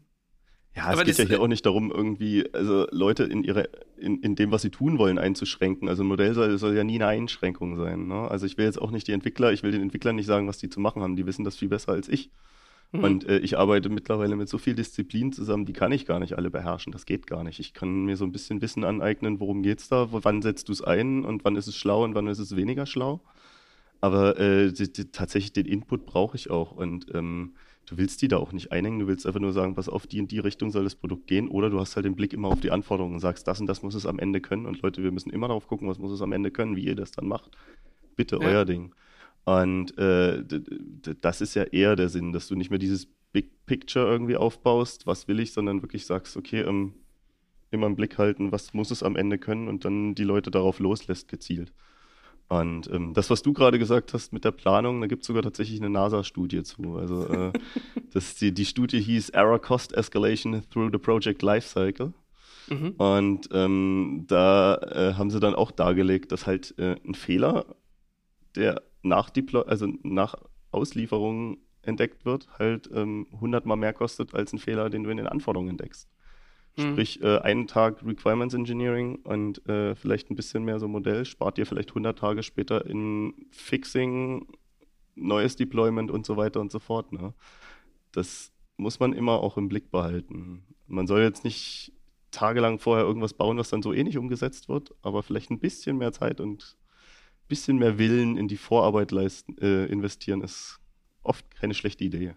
Ja, 0.76 0.88
es 0.88 0.94
aber 0.94 1.04
geht 1.04 1.18
ja 1.18 1.26
hier 1.26 1.42
auch 1.42 1.48
nicht 1.48 1.66
darum, 1.66 1.92
irgendwie, 1.92 2.48
also 2.54 2.88
Leute 2.92 3.24
in 3.24 3.44
ihre, 3.44 3.70
in, 3.98 4.22
in 4.22 4.36
dem, 4.36 4.52
was 4.52 4.62
sie 4.62 4.70
tun 4.70 4.98
wollen, 4.98 5.18
einzuschränken. 5.18 5.90
Also 5.90 6.04
ein 6.04 6.08
Modell 6.08 6.34
soll, 6.34 6.58
soll 6.58 6.76
ja 6.76 6.84
nie 6.84 6.96
eine 6.96 7.08
Einschränkung 7.08 7.76
sein. 7.76 8.08
Ne? 8.08 8.30
Also 8.30 8.46
ich 8.46 8.58
will 8.58 8.66
jetzt 8.66 8.82
auch 8.82 8.92
nicht 8.92 9.08
die 9.08 9.12
Entwickler, 9.12 9.52
ich 9.52 9.64
will 9.64 9.72
den 9.72 9.82
Entwicklern 9.82 10.16
nicht 10.16 10.28
sagen, 10.28 10.48
was 10.48 10.60
die 10.60 10.70
zu 10.70 10.80
machen 10.80 11.02
haben. 11.02 11.16
Die 11.16 11.26
wissen 11.26 11.44
das 11.44 11.58
viel 11.58 11.70
besser 11.70 11.92
als 11.94 12.08
ich. 12.08 12.30
Mhm. 12.92 13.04
Und 13.04 13.28
äh, 13.28 13.40
ich 13.40 13.58
arbeite 13.58 13.90
mittlerweile 13.90 14.36
mit 14.36 14.50
so 14.50 14.58
viel 14.58 14.76
Disziplin 14.76 15.32
zusammen, 15.32 15.66
die 15.66 15.74
kann 15.74 15.92
ich 15.92 16.06
gar 16.06 16.20
nicht 16.20 16.38
alle 16.38 16.50
beherrschen. 16.50 16.92
Das 16.92 17.06
geht 17.06 17.28
gar 17.28 17.44
nicht. 17.44 17.60
Ich 17.60 17.74
kann 17.74 18.06
mir 18.06 18.18
so 18.18 18.26
ein 18.26 18.32
bisschen 18.32 18.62
Wissen 18.62 18.84
aneignen, 18.84 19.40
worum 19.40 19.62
geht's 19.62 19.90
da, 19.90 20.08
wann 20.12 20.42
setzt 20.42 20.70
du 20.70 20.72
es 20.72 20.82
ein 20.82 21.24
und 21.24 21.44
wann 21.46 21.56
ist 21.56 21.68
es 21.68 21.76
schlau 21.76 22.04
und 22.04 22.16
wann 22.16 22.28
ist 22.28 22.40
es 22.40 22.56
weniger 22.56 22.86
schlau. 22.86 23.22
Aber 24.02 24.40
äh, 24.40 24.72
die, 24.72 24.92
die, 24.92 25.12
tatsächlich 25.12 25.54
den 25.54 25.66
Input 25.66 26.06
brauche 26.06 26.38
ich 26.38 26.50
auch. 26.50 26.72
Und 26.72 27.14
ähm, 27.14 27.54
du 27.90 27.98
willst 27.98 28.22
die 28.22 28.28
da 28.28 28.38
auch 28.38 28.52
nicht 28.52 28.72
einhängen, 28.72 29.00
du 29.00 29.08
willst 29.08 29.26
einfach 29.26 29.40
nur 29.40 29.52
sagen, 29.52 29.74
pass 29.74 29.90
auf, 29.90 30.06
die 30.06 30.20
in 30.20 30.28
die 30.28 30.38
Richtung 30.38 30.70
soll 30.70 30.84
das 30.84 30.96
Produkt 30.96 31.26
gehen 31.26 31.48
oder 31.48 31.72
du 31.72 31.80
hast 31.80 31.96
halt 31.96 32.06
den 32.06 32.16
Blick 32.16 32.34
immer 32.34 32.50
auf 32.50 32.60
die 32.60 32.70
Anforderungen 32.70 33.16
und 33.16 33.20
sagst, 33.20 33.48
das 33.48 33.60
und 33.60 33.66
das 33.66 33.82
muss 33.82 33.96
es 33.96 34.06
am 34.06 34.20
Ende 34.20 34.42
können 34.42 34.68
und 34.68 34.82
Leute, 34.82 35.02
wir 35.02 35.12
müssen 35.12 35.32
immer 35.32 35.48
darauf 35.48 35.68
gucken, 35.68 35.88
was 35.88 35.98
muss 35.98 36.12
es 36.12 36.22
am 36.22 36.32
Ende 36.32 36.52
können, 36.52 36.76
wie 36.76 36.86
ihr 36.86 36.96
das 36.96 37.12
dann 37.12 37.28
macht. 37.28 37.58
Bitte, 38.16 38.38
ja. 38.38 38.48
euer 38.48 38.66
Ding. 38.66 38.94
Und 39.46 39.98
äh, 39.98 40.44
das 41.22 41.42
ist 41.42 41.56
ja 41.56 41.64
eher 41.64 41.96
der 41.96 42.10
Sinn, 42.10 42.32
dass 42.32 42.48
du 42.48 42.56
nicht 42.56 42.70
mehr 42.70 42.78
dieses 42.78 43.08
Big 43.32 43.66
Picture 43.66 44.06
irgendwie 44.06 44.38
aufbaust, 44.38 45.08
was 45.08 45.28
will 45.28 45.40
ich, 45.40 45.54
sondern 45.54 45.82
wirklich 45.82 46.06
sagst, 46.06 46.38
okay, 46.38 46.62
ähm, 46.62 46.94
immer 47.72 47.88
im 47.88 47.96
Blick 47.96 48.20
halten, 48.20 48.52
was 48.52 48.74
muss 48.74 48.92
es 48.92 49.02
am 49.02 49.16
Ende 49.16 49.40
können 49.40 49.68
und 49.68 49.86
dann 49.86 50.14
die 50.14 50.24
Leute 50.24 50.52
darauf 50.52 50.80
loslässt 50.80 51.28
gezielt. 51.28 51.74
Und 52.50 52.90
ähm, 52.92 53.14
das, 53.14 53.30
was 53.30 53.44
du 53.44 53.54
gerade 53.54 53.78
gesagt 53.78 54.14
hast 54.14 54.34
mit 54.34 54.44
der 54.44 54.52
Planung, 54.52 55.00
da 55.02 55.08
gibt 55.08 55.22
es 55.22 55.28
sogar 55.28 55.44
tatsächlich 55.44 55.80
eine 55.80 55.90
NASA-Studie 55.92 56.64
zu. 56.64 56.98
Also 56.98 57.28
äh, 57.28 57.54
das, 58.12 58.36
die, 58.36 58.52
die 58.52 58.66
Studie 58.66 59.00
hieß 59.00 59.30
Error 59.30 59.60
Cost 59.60 59.94
Escalation 59.94 60.64
Through 60.72 60.90
the 60.92 60.98
Project 60.98 61.44
Lifecycle. 61.44 62.12
Mhm. 62.68 62.92
Und 62.98 63.50
ähm, 63.52 64.26
da 64.28 64.76
äh, 64.78 65.14
haben 65.14 65.30
sie 65.30 65.40
dann 65.40 65.54
auch 65.54 65.70
dargelegt, 65.70 66.32
dass 66.32 66.48
halt 66.48 66.74
äh, 66.80 66.96
ein 67.06 67.14
Fehler, 67.14 67.66
der 68.56 68.82
nach 69.04 69.30
Deploy 69.30 69.64
also 69.68 69.88
nach 70.02 70.36
Auslieferung 70.72 71.60
entdeckt 71.84 72.26
wird, 72.26 72.48
halt 72.58 72.90
ähm, 72.94 73.28
100 73.34 73.68
mal 73.68 73.76
mehr 73.76 73.94
kostet 73.94 74.34
als 74.34 74.54
ein 74.54 74.60
Fehler, 74.60 74.90
den 74.90 75.04
du 75.04 75.12
in 75.12 75.18
den 75.18 75.28
Anforderungen 75.28 75.70
entdeckst. 75.70 76.10
Mhm. 76.78 76.92
Sprich, 76.92 77.22
äh, 77.22 77.40
einen 77.40 77.68
Tag 77.68 78.06
Requirements 78.06 78.54
Engineering 78.54 79.18
und 79.24 79.68
äh, 79.68 79.96
vielleicht 79.96 80.30
ein 80.30 80.36
bisschen 80.36 80.64
mehr 80.64 80.80
so 80.80 80.88
Modell 80.88 81.26
spart 81.26 81.58
dir 81.58 81.66
vielleicht 81.66 81.90
100 81.90 82.18
Tage 82.18 82.44
später 82.44 82.86
in 82.86 83.34
Fixing, 83.52 84.48
neues 85.16 85.56
Deployment 85.56 86.12
und 86.12 86.26
so 86.26 86.38
weiter 86.38 86.62
und 86.62 86.72
so 86.72 86.80
fort. 86.80 87.12
Ne? 87.12 87.34
Das 88.12 88.52
muss 88.78 89.00
man 89.00 89.14
immer 89.14 89.40
auch 89.42 89.58
im 89.58 89.68
Blick 89.68 89.92
behalten. 89.92 90.64
Man 90.88 91.08
soll 91.08 91.22
jetzt 91.22 91.44
nicht 91.44 91.94
tagelang 92.32 92.80
vorher 92.80 93.06
irgendwas 93.06 93.34
bauen, 93.34 93.58
was 93.58 93.70
dann 93.70 93.82
so 93.82 93.94
eh 93.94 94.04
nicht 94.04 94.18
umgesetzt 94.18 94.70
wird, 94.70 94.94
aber 95.02 95.24
vielleicht 95.24 95.52
ein 95.52 95.60
bisschen 95.60 95.98
mehr 95.98 96.12
Zeit 96.12 96.40
und 96.40 96.78
ein 97.44 97.48
bisschen 97.48 97.78
mehr 97.78 97.98
Willen 97.98 98.38
in 98.38 98.48
die 98.48 98.58
Vorarbeit 98.58 99.12
leisten, 99.12 99.58
äh, 99.60 99.86
investieren, 99.86 100.42
ist 100.42 100.80
oft 101.24 101.50
keine 101.56 101.74
schlechte 101.74 102.04
Idee. 102.04 102.36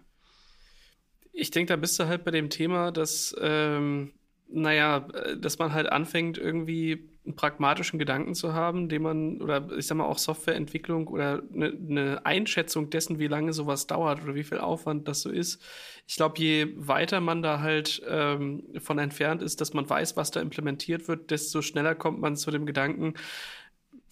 Ich 1.31 1.51
denke, 1.51 1.73
da 1.73 1.77
bist 1.77 1.99
du 1.99 2.07
halt 2.07 2.23
bei 2.23 2.31
dem 2.31 2.49
Thema, 2.49 2.91
dass 2.91 3.35
ähm, 3.39 4.13
naja, 4.47 5.07
äh, 5.13 5.37
dass 5.37 5.59
man 5.59 5.73
halt 5.73 5.91
anfängt, 5.91 6.37
irgendwie 6.37 7.09
einen 7.25 7.35
pragmatischen 7.35 7.99
Gedanken 7.99 8.35
zu 8.35 8.53
haben, 8.53 8.89
den 8.89 9.01
man, 9.01 9.41
oder 9.41 9.69
ich 9.77 9.87
sag 9.87 9.97
mal 9.97 10.05
auch 10.05 10.17
Softwareentwicklung 10.17 11.07
oder 11.07 11.41
eine, 11.53 11.67
eine 11.67 12.25
Einschätzung 12.25 12.89
dessen, 12.89 13.17
wie 13.17 13.27
lange 13.27 13.53
sowas 13.53 13.87
dauert 13.87 14.23
oder 14.23 14.35
wie 14.35 14.43
viel 14.43 14.59
Aufwand 14.59 15.07
das 15.07 15.21
so 15.21 15.29
ist. 15.29 15.61
Ich 16.05 16.17
glaube, 16.17 16.37
je 16.39 16.73
weiter 16.75 17.21
man 17.21 17.41
da 17.41 17.61
halt 17.61 18.01
ähm, 18.07 18.63
von 18.79 18.99
entfernt 18.99 19.41
ist, 19.41 19.61
dass 19.61 19.73
man 19.73 19.89
weiß, 19.89 20.17
was 20.17 20.31
da 20.31 20.41
implementiert 20.41 21.07
wird, 21.07 21.31
desto 21.31 21.61
schneller 21.61 21.95
kommt 21.95 22.19
man 22.19 22.35
zu 22.35 22.51
dem 22.51 22.65
Gedanken, 22.65 23.13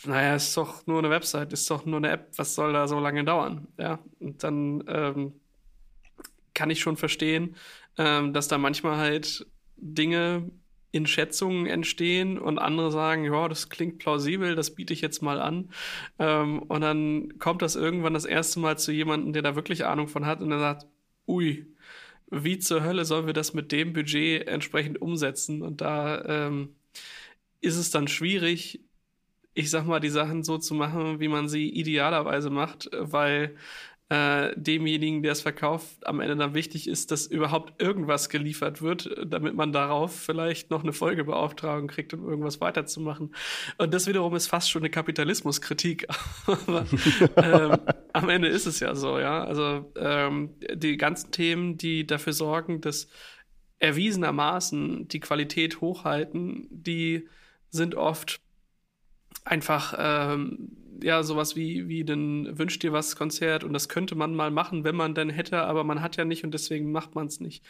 naja, 0.06 0.36
ist 0.36 0.56
doch 0.58 0.88
nur 0.88 1.00
eine 1.00 1.10
Website, 1.10 1.54
ist 1.54 1.70
doch 1.70 1.86
nur 1.86 1.98
eine 1.98 2.12
App, 2.12 2.32
was 2.38 2.56
soll 2.56 2.74
da 2.74 2.88
so 2.88 3.00
lange 3.00 3.24
dauern? 3.24 3.68
Ja, 3.78 4.00
und 4.20 4.44
dann 4.44 4.84
ähm, 4.88 5.34
kann 6.54 6.70
ich 6.70 6.80
schon 6.80 6.98
verstehen, 6.98 7.56
ähm, 7.98 8.34
dass 8.34 8.48
da 8.48 8.58
manchmal 8.58 8.98
halt 8.98 9.46
Dinge 9.82 10.50
in 10.92 11.08
Schätzungen 11.08 11.68
entstehen 11.68 12.38
und 12.38 12.60
andere 12.60 12.92
sagen, 12.92 13.24
ja, 13.24 13.48
das 13.48 13.70
klingt 13.70 14.00
plausibel, 14.00 14.56
das 14.56 14.76
biete 14.76 14.94
ich 14.94 15.02
jetzt 15.02 15.22
mal 15.22 15.40
an. 15.40 15.70
Ähm, 16.20 16.60
und 16.64 16.82
dann 16.82 17.40
kommt 17.40 17.62
das 17.62 17.76
irgendwann 17.76 18.14
das 18.14 18.26
erste 18.26 18.60
Mal 18.60 18.78
zu 18.78 18.92
jemandem, 18.92 19.34
der 19.34 19.42
da 19.42 19.56
wirklich 19.56 19.86
Ahnung 19.86 20.08
von 20.08 20.26
hat 20.26 20.42
und 20.42 20.50
der 20.50 20.60
sagt, 20.60 20.88
ui, 21.28 21.66
wie 22.30 22.60
zur 22.60 22.84
Hölle 22.84 23.06
sollen 23.06 23.26
wir 23.26 23.34
das 23.34 23.54
mit 23.54 23.72
dem 23.72 23.94
Budget 23.94 24.48
entsprechend 24.48 25.02
umsetzen? 25.02 25.62
Und 25.62 25.82
da 25.82 26.24
ähm, 26.26 26.76
ist 27.62 27.78
es 27.78 27.92
dann 27.92 28.08
schwierig, 28.08 28.82
ich 29.54 29.70
sag 29.70 29.86
mal, 29.86 30.00
die 30.00 30.10
Sachen 30.10 30.44
so 30.44 30.58
zu 30.58 30.74
machen, 30.74 31.20
wie 31.20 31.28
man 31.28 31.50
sie 31.50 31.70
idealerweise 31.70 32.50
macht, 32.50 32.90
weil 32.94 33.56
äh, 34.12 34.52
demjenigen, 34.58 35.24
der 35.24 35.32
es 35.32 35.40
verkauft, 35.40 36.06
am 36.06 36.20
Ende 36.20 36.36
dann 36.36 36.54
wichtig 36.54 36.90
ist, 36.90 37.12
dass 37.12 37.28
überhaupt 37.28 37.82
irgendwas 37.82 38.28
geliefert 38.28 38.82
wird, 38.82 39.10
damit 39.26 39.56
man 39.56 39.72
darauf 39.72 40.14
vielleicht 40.14 40.70
noch 40.70 40.84
eine 40.84 40.92
Folgebeauftragung 40.92 41.88
kriegt, 41.88 42.14
um 42.14 42.28
irgendwas 42.28 42.60
weiterzumachen. 42.60 43.34
Und 43.78 43.94
das 43.94 44.08
wiederum 44.08 44.36
ist 44.36 44.48
fast 44.48 44.70
schon 44.70 44.82
eine 44.82 44.90
Kapitalismuskritik. 44.90 46.08
Ähm, 47.38 47.78
am 48.14 48.30
Ende 48.30 48.48
ist 48.48 48.66
es 48.66 48.80
ja 48.80 48.96
so, 48.96 49.20
ja. 49.20 49.44
Also 49.44 49.92
ähm, 49.96 50.52
die 50.74 50.98
ganzen 50.98 51.32
Themen, 51.32 51.78
die 51.78 52.06
dafür 52.06 52.34
sorgen, 52.34 52.82
dass 52.82 53.08
erwiesenermaßen 53.80 55.08
die 55.08 55.20
Qualität 55.20 55.82
hochhalten, 55.82 56.68
die 56.70 57.28
sind 57.70 57.96
oft 57.96 58.42
einfach 59.44 59.96
ähm, 59.98 60.70
ja 61.02 61.24
sowas 61.24 61.56
wie, 61.56 61.88
wie 61.88 62.04
den 62.04 62.58
Wünsch 62.58 62.80
dir 62.80 62.94
was 62.94 63.16
Konzert 63.16 63.64
und 63.64 63.74
das 63.74 63.90
könnte 63.90 64.16
man 64.16 64.36
mal 64.36 64.52
machen, 64.52 64.84
wenn 64.84 64.96
man 64.96 65.16
denn 65.16 65.30
hätte, 65.30 65.64
aber 65.64 65.84
man 65.84 66.02
hat 66.02 66.18
ja 66.18 66.26
nicht 66.26 66.44
und 66.44 66.54
deswegen 66.54 66.92
macht 66.92 67.16
man 67.16 67.28
es 67.28 67.40
nicht. 67.40 67.64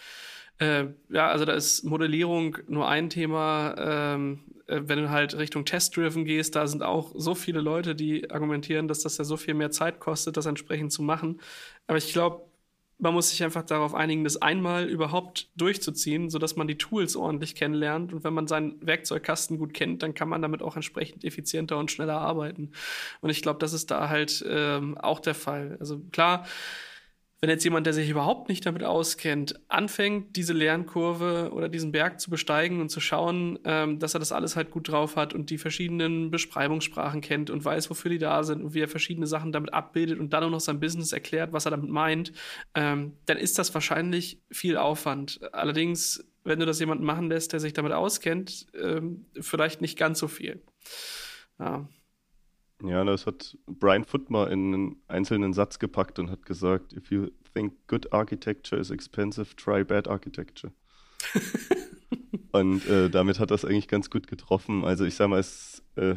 Äh, 0.60 0.88
ja, 1.10 1.28
also 1.30 1.46
da 1.46 1.54
ist 1.54 1.84
Modellierung 1.84 2.58
nur 2.68 2.88
ein 2.88 3.10
Thema. 3.10 3.76
Ähm, 3.78 4.44
äh, 4.68 4.82
wenn 4.86 5.00
du 5.00 5.10
halt 5.10 5.38
Richtung 5.38 5.66
Test-Driven 5.66 6.26
gehst, 6.26 6.56
da 6.56 6.68
sind 6.68 6.84
auch 6.84 7.12
so 7.16 7.36
viele 7.36 7.62
Leute, 7.62 7.96
die 7.96 8.30
argumentieren, 8.30 8.88
dass 8.88 9.02
das 9.02 9.18
ja 9.18 9.24
so 9.24 9.38
viel 9.38 9.54
mehr 9.54 9.72
Zeit 9.72 10.00
kostet, 10.00 10.38
das 10.38 10.46
entsprechend 10.46 10.92
zu 10.92 11.02
machen. 11.04 11.42
Aber 11.88 11.98
ich 11.98 12.14
glaube, 12.14 12.46
man 13.02 13.16
muss 13.16 13.32
sich 13.32 13.44
einfach 13.44 13.64
darauf 13.64 13.96
einigen, 13.96 14.24
das 14.24 14.42
einmal 14.42 14.88
überhaupt 14.88 15.50
durchzuziehen, 15.56 16.30
sodass 16.30 16.56
man 16.56 16.68
die 16.68 16.78
Tools 16.78 17.16
ordentlich 17.16 17.56
kennenlernt. 17.56 18.14
Und 18.14 18.24
wenn 18.24 18.34
man 18.34 18.46
seinen 18.46 18.76
Werkzeugkasten 18.86 19.58
gut 19.58 19.74
kennt, 19.74 20.04
dann 20.04 20.14
kann 20.14 20.30
man 20.30 20.42
damit 20.42 20.62
auch 20.62 20.76
entsprechend 20.76 21.24
effizienter 21.24 21.80
und 21.80 21.90
schneller 21.90 22.20
arbeiten. 22.20 22.72
Und 23.22 23.32
ich 23.32 23.42
glaube, 23.42 23.60
das 23.60 23.74
ist 23.74 23.90
da 23.90 24.10
halt 24.10 24.46
ähm, 24.48 24.98
auch 25.00 25.20
der 25.20 25.34
Fall. 25.34 25.78
Also 25.80 26.00
klar, 26.12 26.46
wenn 27.42 27.50
jetzt 27.50 27.64
jemand, 27.64 27.88
der 27.88 27.94
sich 27.94 28.08
überhaupt 28.08 28.50
nicht 28.50 28.68
damit 28.68 28.84
auskennt, 28.84 29.60
anfängt, 29.68 30.36
diese 30.36 30.54
Lernkurve 30.54 31.50
oder 31.52 31.70
diesen 31.70 31.92
Berg 31.92 32.20
zu 32.20 32.30
besteigen 32.30 32.80
und 32.80 32.90
zu 32.90 33.00
schauen, 33.00 33.58
ähm, 33.66 33.98
dass 33.98 34.14
er 34.14 34.20
das 34.20 34.32
alles 34.32 34.56
halt 34.56 34.70
gut 34.70 34.90
drauf 34.90 35.16
hat 35.16 35.34
und 35.34 35.50
die 35.50 35.58
verschiedenen 35.58 36.30
Beschreibungssprachen 36.30 37.22
kennt 37.22 37.50
und 37.50 37.66
weiß, 37.66 37.90
wofür 37.90 38.12
die 38.12 38.20
da 38.20 38.44
sind 38.44 38.62
und 38.62 38.76
wie 38.76 38.82
er 38.82 38.88
verschiedene 38.88 39.26
Sachen 39.26 39.52
damit 39.52 39.74
abbildet 39.74 40.20
und 40.20 40.34
dann 40.34 40.44
auch 40.44 40.52
noch 40.52 40.60
sein 40.60 40.80
Business 40.80 41.14
erklärt, 41.14 41.52
was 41.52 41.66
er 41.66 41.72
damit 41.72 41.90
meint, 41.90 42.32
ähm, 42.76 43.14
dann 43.26 43.38
ist 43.38 43.58
das 43.58 43.74
wahrscheinlich 43.74 44.40
viel 44.52 44.78
Aufwand. 44.78 45.40
Allerdings, 45.52 46.24
wenn 46.44 46.60
du 46.60 46.68
das 46.68 46.80
jemanden 46.80 47.06
machen 47.06 47.28
lässt, 47.28 47.54
der 47.54 47.60
sich 47.60 47.74
damit 47.74 47.92
auskennt, 47.92 48.68
ähm, 48.80 49.26
vielleicht 49.40 49.82
nicht 49.82 49.98
ganz 49.98 50.20
so 50.20 50.28
viel. 50.28 50.62
Ja. 51.58 51.88
Ja, 52.84 53.04
das 53.04 53.28
hat 53.28 53.58
Brian 53.68 54.06
Footmer 54.06 54.50
in 54.50 54.74
einen 54.74 54.96
einzelnen 55.08 55.54
Satz 55.54 55.80
gepackt 55.80 56.20
und 56.20 56.32
hat 56.32 56.46
gesagt, 56.46 56.94
if 56.94 57.12
you 57.12 57.28
think 57.54 57.74
good 57.88 58.12
architecture 58.12 58.80
is 58.80 58.90
expensive, 58.90 59.56
try 59.56 59.84
bad 59.84 60.08
architecture. 60.08 60.74
und 62.52 62.88
äh, 62.88 63.10
damit 63.10 63.40
hat 63.40 63.52
das 63.52 63.66
eigentlich 63.66 63.88
ganz 63.88 64.10
gut 64.10 64.28
getroffen. 64.28 64.84
Also 64.84 65.06
ich 65.06 65.16
sag 65.16 65.30
mal, 65.30 65.40
es, 65.40 65.84
äh, 65.96 66.16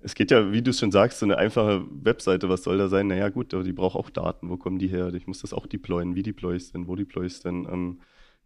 es 0.00 0.14
geht 0.14 0.30
ja, 0.30 0.52
wie 0.52 0.62
du 0.62 0.70
es 0.70 0.80
schon 0.80 0.92
sagst, 0.92 1.20
so 1.20 1.26
eine 1.26 1.38
einfache 1.38 1.84
Webseite, 1.90 2.48
was 2.48 2.64
soll 2.64 2.76
da 2.76 2.88
sein? 2.88 3.06
Naja 3.06 3.28
gut, 3.28 3.54
aber 3.54 3.64
die 3.64 3.72
braucht 3.72 3.96
auch 3.96 4.10
Daten. 4.10 4.50
Wo 4.50 4.56
kommen 4.56 4.78
die 4.78 4.88
her? 4.88 5.12
Ich 5.14 5.26
muss 5.26 5.40
das 5.40 5.52
auch 5.54 5.66
deployen. 5.66 6.14
Wie 6.14 6.22
deploy 6.22 6.56
ich 6.56 6.72
denn? 6.72 6.86
Wo 6.86 6.96
deploy 6.96 7.26
ich 7.26 7.40
denn? 7.40 7.66
Ähm, 7.70 8.00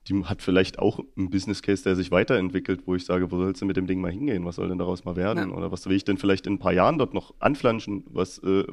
die 0.09 0.25
hat 0.25 0.42
vielleicht 0.42 0.79
auch 0.79 1.01
einen 1.16 1.31
Business 1.31 1.62
Case, 1.62 1.83
der 1.83 1.97
sich 1.97 2.11
weiterentwickelt, 2.11 2.83
wo 2.87 2.95
ich 2.95 3.05
sage, 3.05 3.31
wo 3.31 3.38
sollst 3.38 3.61
du 3.61 3.66
mit 3.66 3.77
dem 3.77 3.87
Ding 3.87 4.01
mal 4.01 4.12
hingehen? 4.12 4.45
Was 4.45 4.57
soll 4.57 4.69
denn 4.69 4.79
daraus 4.79 5.05
mal 5.05 5.16
werden? 5.16 5.51
Ja. 5.51 5.57
Oder 5.57 5.73
was 5.73 5.87
will 5.87 5.97
ich 5.97 6.05
denn 6.05 6.19
vielleicht 6.19 6.47
in 6.47 6.55
ein 6.55 6.59
paar 6.59 6.73
Jahren 6.73 6.99
dort 6.99 7.12
noch 7.12 7.35
anflanschen, 7.40 8.05
was 8.09 8.38
äh, 8.38 8.64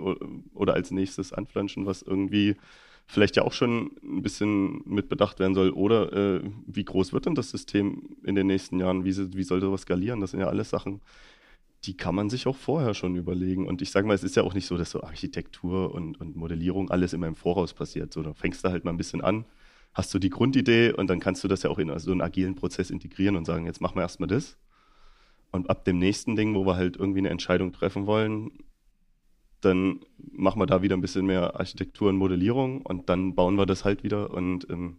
oder 0.53 0.73
als 0.73 0.91
nächstes 0.91 1.33
anflanschen, 1.33 1.85
was 1.85 2.01
irgendwie 2.03 2.55
vielleicht 3.07 3.35
ja 3.35 3.43
auch 3.43 3.53
schon 3.53 3.91
ein 4.03 4.21
bisschen 4.21 4.81
mit 4.85 5.09
bedacht 5.09 5.39
werden 5.39 5.55
soll. 5.55 5.71
Oder 5.71 6.13
äh, 6.13 6.41
wie 6.67 6.85
groß 6.85 7.13
wird 7.13 7.25
denn 7.25 7.35
das 7.35 7.49
System 7.49 8.15
in 8.23 8.35
den 8.35 8.47
nächsten 8.47 8.79
Jahren? 8.79 9.03
Wie, 9.03 9.15
wie 9.35 9.43
soll 9.43 9.59
sowas 9.59 9.81
skalieren? 9.81 10.21
Das 10.21 10.31
sind 10.31 10.39
ja 10.39 10.47
alles 10.47 10.69
Sachen, 10.69 11.01
die 11.85 11.97
kann 11.97 12.15
man 12.15 12.29
sich 12.29 12.47
auch 12.47 12.55
vorher 12.55 12.93
schon 12.93 13.15
überlegen. 13.15 13.67
Und 13.67 13.81
ich 13.81 13.91
sage 13.91 14.07
mal, 14.07 14.13
es 14.13 14.23
ist 14.23 14.35
ja 14.35 14.43
auch 14.43 14.53
nicht 14.53 14.67
so, 14.67 14.77
dass 14.77 14.91
so 14.91 15.01
Architektur 15.01 15.93
und, 15.93 16.21
und 16.21 16.35
Modellierung 16.35 16.91
alles 16.91 17.13
immer 17.13 17.27
im 17.27 17.35
Voraus 17.35 17.73
passiert. 17.73 18.13
So, 18.13 18.23
da 18.23 18.33
fängst 18.33 18.63
du 18.63 18.69
halt 18.69 18.85
mal 18.85 18.91
ein 18.91 18.97
bisschen 18.97 19.21
an 19.21 19.45
hast 19.93 20.13
du 20.13 20.19
die 20.19 20.29
Grundidee 20.29 20.91
und 20.91 21.07
dann 21.09 21.19
kannst 21.19 21.43
du 21.43 21.47
das 21.47 21.63
ja 21.63 21.69
auch 21.69 21.77
in 21.77 21.97
so 21.99 22.11
einen 22.11 22.21
agilen 22.21 22.55
Prozess 22.55 22.89
integrieren 22.89 23.35
und 23.35 23.45
sagen, 23.45 23.65
jetzt 23.65 23.81
machen 23.81 23.95
wir 23.95 24.01
erstmal 24.01 24.27
das. 24.27 24.57
Und 25.51 25.69
ab 25.69 25.85
dem 25.85 25.99
nächsten 25.99 26.35
Ding, 26.35 26.55
wo 26.55 26.65
wir 26.65 26.75
halt 26.75 26.97
irgendwie 26.97 27.19
eine 27.19 27.29
Entscheidung 27.29 27.73
treffen 27.73 28.07
wollen, 28.07 28.51
dann 29.61 30.01
machen 30.17 30.59
wir 30.59 30.65
da 30.65 30.81
wieder 30.81 30.97
ein 30.97 31.01
bisschen 31.01 31.25
mehr 31.25 31.59
Architektur 31.59 32.09
und 32.09 32.17
Modellierung 32.17 32.81
und 32.81 33.07
dann 33.09 33.35
bauen 33.35 33.55
wir 33.55 33.65
das 33.65 33.85
halt 33.85 34.03
wieder 34.03 34.31
und 34.31 34.69
ähm, 34.69 34.97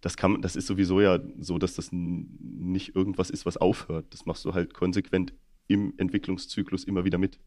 das 0.00 0.16
kann, 0.16 0.42
das 0.42 0.56
ist 0.56 0.66
sowieso 0.66 1.00
ja 1.00 1.20
so, 1.38 1.58
dass 1.58 1.74
das 1.74 1.90
nicht 1.92 2.96
irgendwas 2.96 3.30
ist, 3.30 3.46
was 3.46 3.56
aufhört. 3.56 4.06
Das 4.10 4.26
machst 4.26 4.44
du 4.44 4.52
halt 4.52 4.74
konsequent 4.74 5.32
im 5.68 5.94
Entwicklungszyklus 5.96 6.82
immer 6.84 7.04
wieder 7.04 7.18
mit. 7.18 7.38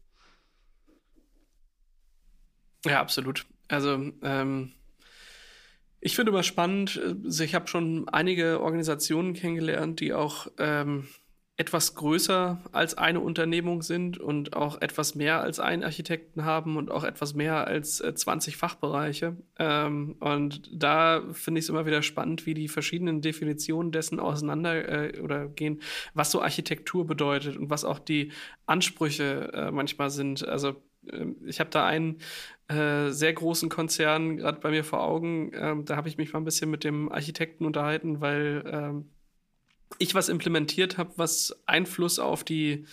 Ja, 2.86 3.00
absolut. 3.00 3.44
Also 3.68 4.12
ähm, 4.22 4.72
ich 6.06 6.14
finde 6.14 6.30
immer 6.30 6.44
spannend, 6.44 7.00
also 7.24 7.42
ich 7.42 7.56
habe 7.56 7.66
schon 7.66 8.08
einige 8.08 8.60
Organisationen 8.60 9.34
kennengelernt, 9.34 9.98
die 9.98 10.14
auch 10.14 10.46
ähm, 10.56 11.08
etwas 11.56 11.96
größer 11.96 12.62
als 12.70 12.96
eine 12.96 13.18
Unternehmung 13.18 13.82
sind 13.82 14.16
und 14.16 14.54
auch 14.54 14.80
etwas 14.80 15.16
mehr 15.16 15.40
als 15.40 15.58
einen 15.58 15.82
Architekten 15.82 16.44
haben 16.44 16.76
und 16.76 16.92
auch 16.92 17.02
etwas 17.02 17.34
mehr 17.34 17.66
als 17.66 18.00
äh, 18.00 18.14
20 18.14 18.56
Fachbereiche. 18.56 19.36
Ähm, 19.58 20.14
und 20.20 20.70
da 20.72 21.24
finde 21.32 21.58
ich 21.58 21.64
es 21.64 21.70
immer 21.70 21.86
wieder 21.86 22.02
spannend, 22.02 22.46
wie 22.46 22.54
die 22.54 22.68
verschiedenen 22.68 23.20
Definitionen 23.20 23.90
dessen 23.90 24.20
auseinander 24.20 25.12
äh, 25.12 25.20
oder 25.20 25.48
gehen, 25.48 25.80
was 26.14 26.30
so 26.30 26.40
Architektur 26.40 27.04
bedeutet 27.04 27.56
und 27.56 27.68
was 27.68 27.84
auch 27.84 27.98
die 27.98 28.30
Ansprüche 28.66 29.50
äh, 29.52 29.70
manchmal 29.72 30.10
sind. 30.10 30.46
Also 30.46 30.76
ähm, 31.12 31.34
ich 31.44 31.58
habe 31.58 31.70
da 31.70 31.84
einen 31.84 32.18
äh, 32.68 33.10
sehr 33.10 33.32
großen 33.32 33.68
Konzern 33.68 34.38
gerade 34.38 34.60
bei 34.60 34.70
mir 34.70 34.84
vor 34.84 35.02
Augen. 35.02 35.52
Ähm, 35.54 35.84
da 35.84 35.96
habe 35.96 36.08
ich 36.08 36.16
mich 36.16 36.32
mal 36.32 36.40
ein 36.40 36.44
bisschen 36.44 36.70
mit 36.70 36.84
dem 36.84 37.10
Architekten 37.12 37.64
unterhalten, 37.64 38.20
weil 38.20 38.64
ähm, 38.66 39.10
ich 39.98 40.14
was 40.14 40.28
implementiert 40.28 40.98
habe, 40.98 41.12
was 41.16 41.56
Einfluss 41.66 42.18
auf 42.18 42.44
die 42.44 42.86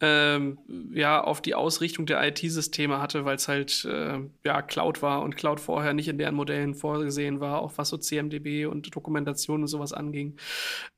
ähm, 0.00 0.58
ja 0.92 1.22
auf 1.22 1.40
die 1.40 1.54
Ausrichtung 1.54 2.04
der 2.04 2.26
IT-Systeme 2.26 3.00
hatte, 3.00 3.24
weil 3.24 3.36
es 3.36 3.48
halt 3.48 3.84
äh, 3.84 4.18
ja 4.44 4.62
Cloud 4.62 5.02
war 5.02 5.22
und 5.22 5.36
Cloud 5.36 5.60
vorher 5.60 5.94
nicht 5.94 6.08
in 6.08 6.18
deren 6.18 6.34
Modellen 6.34 6.74
vorgesehen 6.74 7.40
war, 7.40 7.60
auch 7.60 7.72
was 7.76 7.88
so 7.88 7.96
CMDB 7.96 8.66
und 8.66 8.94
Dokumentation 8.94 9.62
und 9.62 9.68
sowas 9.68 9.92
anging. 9.92 10.36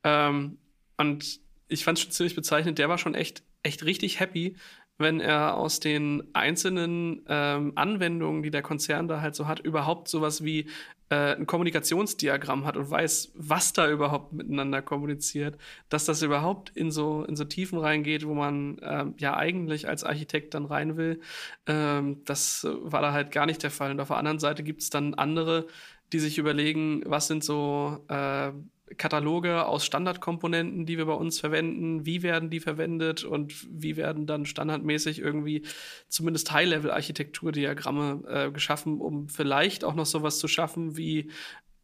Ähm, 0.03 0.57
und 0.97 1.39
ich 1.69 1.83
fand 1.83 1.97
es 1.97 2.03
schon 2.03 2.11
ziemlich 2.11 2.35
bezeichnend, 2.35 2.79
der 2.79 2.89
war 2.89 2.97
schon 2.97 3.13
echt, 3.13 3.43
echt 3.63 3.85
richtig 3.85 4.19
happy, 4.19 4.55
wenn 4.97 5.19
er 5.19 5.55
aus 5.55 5.79
den 5.79 6.23
einzelnen 6.33 7.23
ähm, 7.27 7.73
Anwendungen, 7.75 8.43
die 8.43 8.51
der 8.51 8.61
Konzern 8.61 9.07
da 9.07 9.21
halt 9.21 9.35
so 9.35 9.47
hat, 9.47 9.59
überhaupt 9.59 10.07
sowas 10.07 10.43
wie 10.43 10.67
äh, 11.09 11.35
ein 11.35 11.45
Kommunikationsdiagramm 11.45 12.65
hat 12.65 12.77
und 12.77 12.89
weiß, 12.89 13.31
was 13.35 13.73
da 13.73 13.89
überhaupt 13.89 14.33
miteinander 14.33 14.81
kommuniziert, 14.81 15.57
dass 15.89 16.05
das 16.05 16.21
überhaupt 16.21 16.69
in 16.75 16.91
so, 16.91 17.23
in 17.23 17.35
so 17.35 17.45
Tiefen 17.45 17.79
reingeht, 17.79 18.27
wo 18.27 18.33
man 18.33 18.77
ähm, 18.81 19.13
ja 19.17 19.37
eigentlich 19.37 19.87
als 19.87 20.03
Architekt 20.03 20.53
dann 20.53 20.65
rein 20.65 20.97
will. 20.97 21.21
Ähm, 21.65 22.23
das 22.25 22.67
war 22.81 23.01
da 23.01 23.13
halt 23.13 23.31
gar 23.31 23.45
nicht 23.45 23.63
der 23.63 23.71
Fall. 23.71 23.91
Und 23.91 23.99
auf 23.99 24.09
der 24.09 24.17
anderen 24.17 24.39
Seite 24.39 24.63
gibt 24.63 24.81
es 24.81 24.89
dann 24.89 25.13
andere, 25.13 25.67
die 26.11 26.19
sich 26.19 26.37
überlegen, 26.37 27.03
was 27.05 27.27
sind 27.27 27.43
so 27.43 28.03
äh, 28.09 28.51
Kataloge 28.97 29.65
aus 29.65 29.85
Standardkomponenten, 29.85 30.85
die 30.85 30.97
wir 30.97 31.05
bei 31.05 31.13
uns 31.13 31.39
verwenden, 31.39 32.05
wie 32.05 32.23
werden 32.23 32.49
die 32.49 32.59
verwendet 32.59 33.23
und 33.23 33.67
wie 33.69 33.97
werden 33.97 34.25
dann 34.25 34.45
standardmäßig 34.45 35.19
irgendwie 35.19 35.63
zumindest 36.07 36.51
High-Level-Architekturdiagramme 36.51 38.23
äh, 38.27 38.51
geschaffen, 38.51 39.01
um 39.01 39.27
vielleicht 39.27 39.83
auch 39.83 39.95
noch 39.95 40.05
sowas 40.05 40.39
zu 40.39 40.47
schaffen, 40.47 40.95
wie 40.95 41.29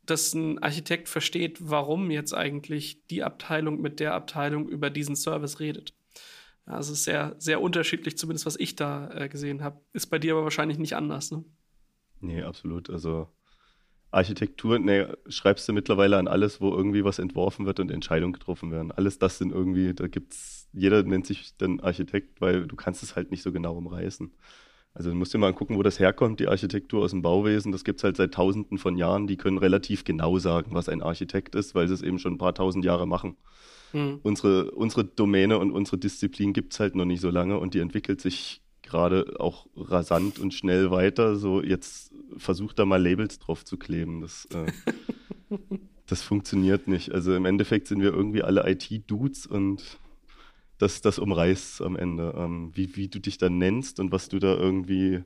dass 0.06 0.34
ein 0.34 0.60
Architekt 0.62 1.08
versteht, 1.08 1.58
warum 1.62 2.12
jetzt 2.12 2.34
eigentlich 2.34 3.06
die 3.08 3.24
Abteilung 3.24 3.80
mit 3.80 4.00
der 4.00 4.14
Abteilung 4.14 4.68
über 4.68 4.90
diesen 4.90 5.16
Service 5.16 5.60
redet. 5.60 5.94
Also 6.66 6.94
sehr, 6.94 7.36
sehr 7.40 7.62
unterschiedlich, 7.62 8.18
zumindest 8.18 8.46
was 8.46 8.58
ich 8.58 8.76
da 8.76 9.10
äh, 9.12 9.30
gesehen 9.30 9.64
habe. 9.64 9.82
Ist 9.92 10.08
bei 10.08 10.20
dir 10.20 10.34
aber 10.34 10.44
wahrscheinlich 10.44 10.78
nicht 10.78 10.96
anders, 10.96 11.32
ne? 11.32 11.44
Nee, 12.22 12.42
absolut. 12.42 12.90
Also 12.90 13.28
Architektur, 14.14 14.80
nee, 14.80 15.06
schreibst 15.28 15.68
du 15.68 15.74
mittlerweile 15.74 16.18
an 16.18 16.28
alles, 16.28 16.62
wo 16.62 16.72
irgendwie 16.72 17.04
was 17.04 17.20
entworfen 17.20 17.66
wird 17.66 17.80
und 17.80 17.92
Entscheidungen 17.92 18.34
getroffen 18.34 18.72
werden. 18.72 18.92
Alles 18.92 19.20
das 19.20 19.38
sind 19.38 19.52
irgendwie, 19.52 19.94
da 19.94 20.08
gibt's, 20.08 20.70
jeder 20.74 21.04
nennt 21.04 21.26
sich 21.26 21.58
dann 21.58 21.80
Architekt, 21.80 22.40
weil 22.42 22.68
du 22.68 22.76
kannst 22.76 23.04
es 23.04 23.16
halt 23.16 23.32
nicht 23.32 23.44
so 23.44 23.52
genau 23.52 23.76
umreißen. 23.76 24.32
Also 24.94 25.10
du 25.10 25.16
musst 25.16 25.34
dir 25.34 25.40
mal 25.40 25.54
gucken, 25.54 25.76
wo 25.78 25.82
das 25.82 26.00
herkommt, 26.00 26.40
die 26.40 26.48
Architektur 26.48 27.04
aus 27.04 27.12
dem 27.12 27.24
Bauwesen. 27.24 27.72
Das 27.72 27.84
gibt's 27.84 28.04
halt 28.04 28.16
seit 28.16 28.34
tausenden 28.36 28.78
von 28.78 28.96
Jahren. 28.96 29.26
Die 29.26 29.38
können 29.38 29.58
relativ 29.58 30.04
genau 30.04 30.38
sagen, 30.38 30.76
was 30.76 30.88
ein 30.88 31.02
Architekt 31.02 31.56
ist, 31.56 31.74
weil 31.74 31.88
sie 31.88 31.96
es 31.96 32.04
eben 32.04 32.20
schon 32.20 32.34
ein 32.34 32.38
paar 32.38 32.54
tausend 32.54 32.86
Jahre 32.86 33.08
machen. 33.08 33.36
Mhm. 33.92 34.20
Unsere, 34.22 34.72
unsere 34.72 35.04
Domäne 35.06 35.58
und 35.58 35.72
unsere 35.72 35.98
Disziplin 35.98 36.54
gibt's 36.54 36.80
halt 36.80 36.96
noch 36.96 37.06
nicht 37.06 37.22
so 37.22 37.32
lange 37.32 37.58
und 37.58 37.74
die 37.74 37.80
entwickelt 37.80 38.22
sich 38.22 38.62
gerade 38.84 39.40
auch 39.40 39.66
rasant 39.76 40.38
und 40.38 40.54
schnell 40.54 40.92
weiter. 40.92 41.36
So, 41.38 41.64
jetzt 41.64 42.13
versucht 42.38 42.80
da 42.80 42.86
mal 42.86 43.02
Labels 43.02 43.40
drauf 43.40 43.66
zu 43.66 43.78
kleben. 43.78 44.22
Das, 44.22 44.46
äh, 44.46 44.72
das 46.06 46.22
funktioniert 46.22 46.88
nicht. 46.88 47.12
Also 47.12 47.36
im 47.36 47.46
Endeffekt 47.46 47.88
sind 47.88 48.02
wir 48.02 48.14
irgendwie 48.14 48.44
alle 48.44 48.70
IT-Dudes 48.70 49.46
und 49.46 50.00
das, 50.78 51.02
das 51.02 51.20
umreißt 51.20 51.82
am 51.82 51.96
Ende. 51.96 52.34
Ähm, 52.38 52.72
wie, 52.74 52.96
wie 52.96 53.08
du 53.08 53.20
dich 53.20 53.38
da 53.38 53.50
nennst 53.50 54.00
und 54.00 54.12
was 54.12 54.30
du 54.30 54.40
da 54.40 54.56
irgendwie, 54.56 55.16
äh, 55.16 55.24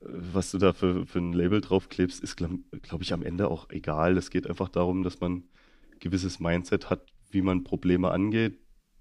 was 0.00 0.50
du 0.50 0.58
da 0.58 0.72
für, 0.72 1.06
für 1.06 1.18
ein 1.18 1.32
Label 1.32 1.60
draufklebst, 1.60 2.22
ist, 2.22 2.36
glaube 2.36 2.60
glaub 2.82 3.02
ich, 3.02 3.12
am 3.12 3.22
Ende 3.22 3.48
auch 3.50 3.68
egal. 3.70 4.16
Es 4.16 4.30
geht 4.30 4.46
einfach 4.46 4.68
darum, 4.68 5.02
dass 5.02 5.20
man 5.20 5.32
ein 5.32 5.98
gewisses 6.00 6.40
Mindset 6.40 6.90
hat, 6.90 7.06
wie 7.30 7.42
man 7.42 7.64
Probleme 7.64 8.10
angeht, 8.10 8.58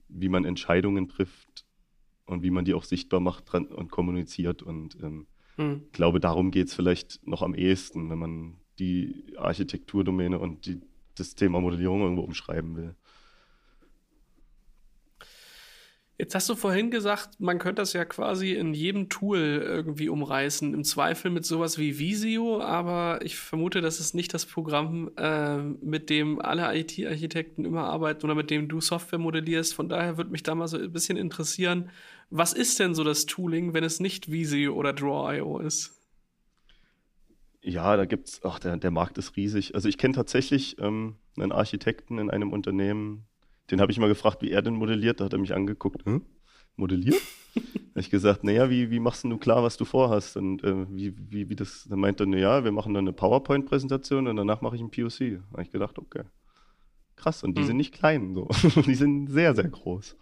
wie 0.10 0.30
man 0.30 0.46
Entscheidungen 0.46 1.08
trifft 1.08 1.66
und 2.26 2.44
wie 2.44 2.52
man 2.52 2.66
die 2.66 2.74
auch 2.74 2.84
sichtbar 2.84 3.20
macht 3.20 3.54
und 3.54 3.90
kommuniziert. 3.90 4.62
Und 4.64 4.98
ähm, 5.02 5.28
hm. 5.58 5.84
ich 5.88 5.92
glaube, 5.92 6.20
darum 6.20 6.52
geht 6.52 6.68
es 6.68 6.74
vielleicht 6.74 7.26
noch 7.28 7.42
am 7.42 7.54
ehesten, 7.54 8.10
wenn 8.10 8.20
man 8.20 8.58
die 8.80 9.34
Architekturdomäne 9.38 10.40
und 10.40 10.66
die, 10.66 10.82
das 11.16 11.36
Thema 11.36 11.60
Modellierung 11.60 12.02
irgendwo 12.02 12.22
umschreiben 12.22 12.76
will. 12.76 12.96
Jetzt 16.20 16.34
hast 16.34 16.50
du 16.50 16.56
vorhin 16.56 16.90
gesagt, 16.90 17.40
man 17.40 17.60
könnte 17.60 17.84
das 17.84 17.94
ja 17.94 18.04
quasi 18.04 18.54
in 18.54 18.74
jedem 18.74 19.08
Tool 19.08 19.62
irgendwie 19.64 20.10
umreißen. 20.10 20.74
Im 20.74 20.84
Zweifel 20.84 21.30
mit 21.30 21.46
sowas 21.46 21.78
wie 21.78 22.00
Visio, 22.00 22.60
aber 22.60 23.20
ich 23.22 23.38
vermute, 23.38 23.82
das 23.82 24.00
ist 24.00 24.16
nicht 24.16 24.34
das 24.34 24.48
Programm, 24.48 25.12
äh, 25.16 25.58
mit 25.60 26.10
dem 26.10 26.42
alle 26.42 26.76
IT-Architekten 26.76 27.66
immer 27.66 27.84
arbeiten 27.84 28.26
oder 28.26 28.34
mit 28.34 28.50
dem 28.50 28.68
du 28.68 28.82
Software 28.82 29.20
modellierst. 29.20 29.76
Von 29.76 29.90
daher 29.90 30.18
würde 30.18 30.32
mich 30.32 30.42
da 30.42 30.56
mal 30.56 30.68
so 30.68 30.78
ein 30.78 30.92
bisschen 30.92 31.18
interessieren, 31.18 31.92
was 32.32 32.52
ist 32.54 32.80
denn 32.80 32.96
so 32.96 33.04
das 33.04 33.28
Tooling, 33.28 33.76
wenn 33.76 33.84
es 33.84 34.00
nicht 34.00 34.32
Visio 34.32 34.74
oder 34.74 34.94
Draw.io 34.94 35.60
ist? 35.60 35.94
Ja, 37.62 37.96
da 37.96 38.06
gibt's, 38.06 38.42
ach, 38.44 38.58
der, 38.58 38.78
der 38.78 38.92
Markt 38.92 39.20
ist 39.20 39.36
riesig. 39.36 39.76
Also 39.76 39.88
ich 39.88 40.00
kenne 40.00 40.16
tatsächlich 40.16 40.80
ähm, 40.80 41.18
einen 41.38 41.52
Architekten 41.52 42.18
in 42.18 42.32
einem 42.32 42.54
Unternehmen, 42.54 43.28
den 43.70 43.82
habe 43.82 43.92
ich 43.92 44.00
mal 44.00 44.08
gefragt, 44.08 44.42
wie 44.42 44.52
er 44.52 44.62
denn 44.62 44.76
modelliert. 44.76 45.20
Da 45.20 45.26
hat 45.26 45.34
er 45.34 45.40
mich 45.40 45.54
angeguckt, 45.54 46.06
hm? 46.06 46.24
modelliert? 46.76 47.22
habe 47.56 48.00
ich 48.00 48.10
gesagt, 48.10 48.44
naja, 48.44 48.70
wie, 48.70 48.92
wie 48.92 49.00
machst 49.00 49.24
du 49.24 49.38
klar, 49.38 49.64
was 49.64 49.78
du 49.78 49.86
vorhast? 49.86 50.38
Und 50.38 50.64
äh, 50.64 50.86
wie, 50.90 51.14
wie, 51.30 51.50
wie 51.50 51.56
das, 51.56 51.88
dann 51.90 52.00
meinte 52.00 52.24
er, 52.24 52.28
naja, 52.28 52.64
wir 52.64 52.72
machen 52.72 52.94
dann 52.94 53.06
eine 53.06 53.14
PowerPoint-Präsentation 53.14 54.28
und 54.28 54.36
danach 54.36 54.62
mache 54.62 54.76
ich 54.76 54.82
ein 54.82 54.92
POC. 54.92 55.20
Da 55.20 55.54
habe 55.54 55.64
ich 55.64 55.72
gedacht, 55.72 55.98
okay. 55.98 56.24
Krass, 57.16 57.44
und 57.44 57.58
die 57.58 57.62
hm. 57.62 57.68
sind 57.68 57.78
nicht 57.78 57.94
klein, 57.94 58.36
so. 58.36 58.48
die 58.86 58.96
sind 58.96 59.28
sehr, 59.30 59.56
sehr 59.56 59.68
groß. 59.68 60.16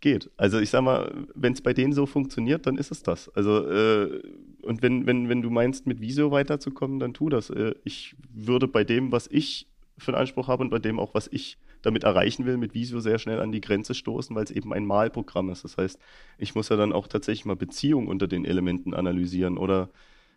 Geht. 0.00 0.30
Also 0.36 0.60
ich 0.60 0.70
sag 0.70 0.82
mal, 0.82 1.26
wenn 1.34 1.54
es 1.54 1.60
bei 1.60 1.72
denen 1.72 1.92
so 1.92 2.06
funktioniert, 2.06 2.66
dann 2.66 2.76
ist 2.76 2.92
es 2.92 3.02
das. 3.02 3.28
Also, 3.30 3.68
äh, 3.68 4.22
und 4.62 4.82
wenn, 4.82 5.06
wenn, 5.06 5.28
wenn 5.28 5.42
du 5.42 5.50
meinst, 5.50 5.86
mit 5.86 6.00
Visio 6.00 6.30
weiterzukommen, 6.30 7.00
dann 7.00 7.14
tu 7.14 7.28
das. 7.30 7.50
Äh, 7.50 7.74
ich 7.82 8.14
würde 8.32 8.68
bei 8.68 8.84
dem, 8.84 9.10
was 9.10 9.26
ich 9.26 9.66
für 9.96 10.12
einen 10.12 10.20
Anspruch 10.20 10.46
habe 10.46 10.62
und 10.62 10.70
bei 10.70 10.78
dem 10.78 11.00
auch, 11.00 11.14
was 11.14 11.28
ich 11.32 11.58
damit 11.82 12.04
erreichen 12.04 12.46
will, 12.46 12.56
mit 12.56 12.74
Visio 12.74 13.00
sehr 13.00 13.18
schnell 13.18 13.40
an 13.40 13.52
die 13.52 13.60
Grenze 13.60 13.94
stoßen, 13.94 14.34
weil 14.34 14.44
es 14.44 14.50
eben 14.50 14.72
ein 14.72 14.86
Malprogramm 14.86 15.50
ist. 15.50 15.64
Das 15.64 15.76
heißt, 15.76 15.98
ich 16.38 16.54
muss 16.54 16.68
ja 16.68 16.76
dann 16.76 16.92
auch 16.92 17.06
tatsächlich 17.06 17.44
mal 17.44 17.56
Beziehungen 17.56 18.08
unter 18.08 18.26
den 18.26 18.44
Elementen 18.44 18.94
analysieren 18.94 19.58
oder 19.58 19.90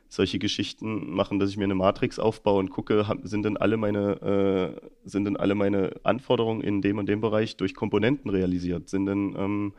solche 0.10 0.40
Geschichten 0.40 1.14
machen, 1.14 1.40
dass 1.40 1.50
ich 1.50 1.58
mir 1.58 1.64
eine 1.64 1.76
Matrix 1.76 2.20
aufbaue 2.20 2.60
und 2.60 2.70
gucke, 2.70 3.06
sind 3.24 3.44
denn 3.44 3.56
alle 3.56 3.78
meine, 3.78 4.76
äh, 4.84 4.90
sind 5.06 5.24
denn 5.24 5.38
alle 5.38 5.56
meine 5.56 5.94
Anforderungen 6.04 6.62
in 6.62 6.82
dem 6.82 6.98
und 6.98 7.08
dem 7.08 7.22
Bereich 7.22 7.56
durch 7.56 7.74
Komponenten 7.76 8.30
realisiert? 8.30 8.90
Sind 8.90 9.06
denn 9.06 9.36
ähm, 9.38 9.74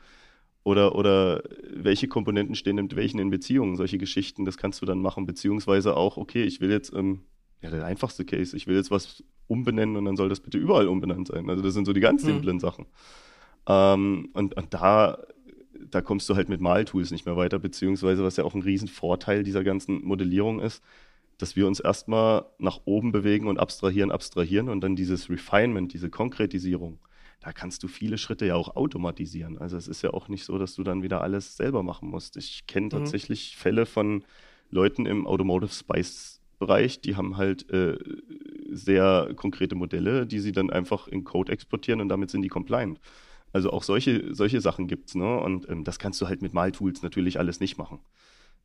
oder, 0.64 0.94
oder 0.94 1.42
welche 1.70 2.08
Komponenten 2.08 2.54
stehen 2.54 2.76
mit 2.76 2.96
welchen 2.96 3.18
in 3.18 3.28
Beziehungen? 3.28 3.76
Solche 3.76 3.98
Geschichten, 3.98 4.46
das 4.46 4.56
kannst 4.56 4.80
du 4.80 4.86
dann 4.86 5.02
machen, 5.02 5.26
beziehungsweise 5.26 5.96
auch, 5.96 6.16
okay, 6.16 6.44
ich 6.44 6.60
will 6.60 6.70
jetzt 6.70 6.94
ähm, 6.94 7.20
ja, 7.60 7.70
der 7.70 7.84
einfachste 7.84 8.24
Case. 8.24 8.56
Ich 8.56 8.66
will 8.66 8.76
jetzt 8.76 8.90
was 8.90 9.22
umbenennen 9.52 9.96
und 9.96 10.04
dann 10.04 10.16
soll 10.16 10.28
das 10.28 10.40
bitte 10.40 10.58
überall 10.58 10.88
umbenannt 10.88 11.28
sein. 11.28 11.48
Also 11.50 11.62
das 11.62 11.74
sind 11.74 11.84
so 11.84 11.92
die 11.92 12.00
ganz 12.00 12.22
hm. 12.22 12.30
simplen 12.30 12.56
mhm. 12.56 12.60
Sachen. 12.60 12.86
Ähm, 13.68 14.30
und, 14.32 14.56
und 14.56 14.74
da, 14.74 15.18
da 15.90 16.00
kommst 16.00 16.28
du 16.28 16.34
halt 16.34 16.48
mit 16.48 16.60
Maltools 16.60 17.10
nicht 17.10 17.26
mehr 17.26 17.36
weiter, 17.36 17.58
beziehungsweise 17.58 18.24
was 18.24 18.36
ja 18.36 18.44
auch 18.44 18.54
ein 18.54 18.62
Riesenvorteil 18.62 19.42
dieser 19.42 19.62
ganzen 19.62 20.02
Modellierung 20.04 20.60
ist, 20.60 20.82
dass 21.38 21.56
wir 21.56 21.66
uns 21.66 21.80
erstmal 21.80 22.46
nach 22.58 22.80
oben 22.84 23.12
bewegen 23.12 23.48
und 23.48 23.58
abstrahieren, 23.58 24.10
abstrahieren 24.10 24.68
und 24.68 24.80
dann 24.80 24.96
dieses 24.96 25.28
Refinement, 25.28 25.92
diese 25.92 26.10
Konkretisierung, 26.10 26.98
da 27.40 27.52
kannst 27.52 27.82
du 27.82 27.88
viele 27.88 28.18
Schritte 28.18 28.46
ja 28.46 28.54
auch 28.54 28.76
automatisieren. 28.76 29.58
Also 29.58 29.76
es 29.76 29.88
ist 29.88 30.02
ja 30.02 30.10
auch 30.10 30.28
nicht 30.28 30.44
so, 30.44 30.58
dass 30.58 30.74
du 30.74 30.84
dann 30.84 31.02
wieder 31.02 31.20
alles 31.20 31.56
selber 31.56 31.82
machen 31.82 32.08
musst. 32.08 32.36
Ich 32.36 32.66
kenne 32.66 32.86
mhm. 32.86 32.90
tatsächlich 32.90 33.54
mhm. 33.56 33.60
Fälle 33.60 33.86
von 33.86 34.24
Leuten 34.70 35.06
im 35.06 35.26
Automotive 35.26 35.72
Spice 35.72 36.40
Bereich, 36.62 37.00
die 37.00 37.16
haben 37.16 37.36
halt 37.36 37.68
äh, 37.70 37.98
sehr 38.70 39.32
konkrete 39.34 39.74
Modelle, 39.74 40.26
die 40.26 40.38
sie 40.38 40.52
dann 40.52 40.70
einfach 40.70 41.08
in 41.08 41.24
Code 41.24 41.50
exportieren 41.50 42.00
und 42.00 42.08
damit 42.08 42.30
sind 42.30 42.42
die 42.42 42.48
compliant. 42.48 43.00
Also 43.52 43.70
auch 43.70 43.82
solche, 43.82 44.32
solche 44.32 44.60
Sachen 44.60 44.86
gibt 44.86 45.08
es. 45.08 45.16
Ne? 45.16 45.40
Und 45.40 45.68
ähm, 45.68 45.82
das 45.82 45.98
kannst 45.98 46.20
du 46.20 46.28
halt 46.28 46.40
mit 46.40 46.54
Maltools 46.54 47.02
natürlich 47.02 47.40
alles 47.40 47.58
nicht 47.58 47.78
machen. 47.78 47.98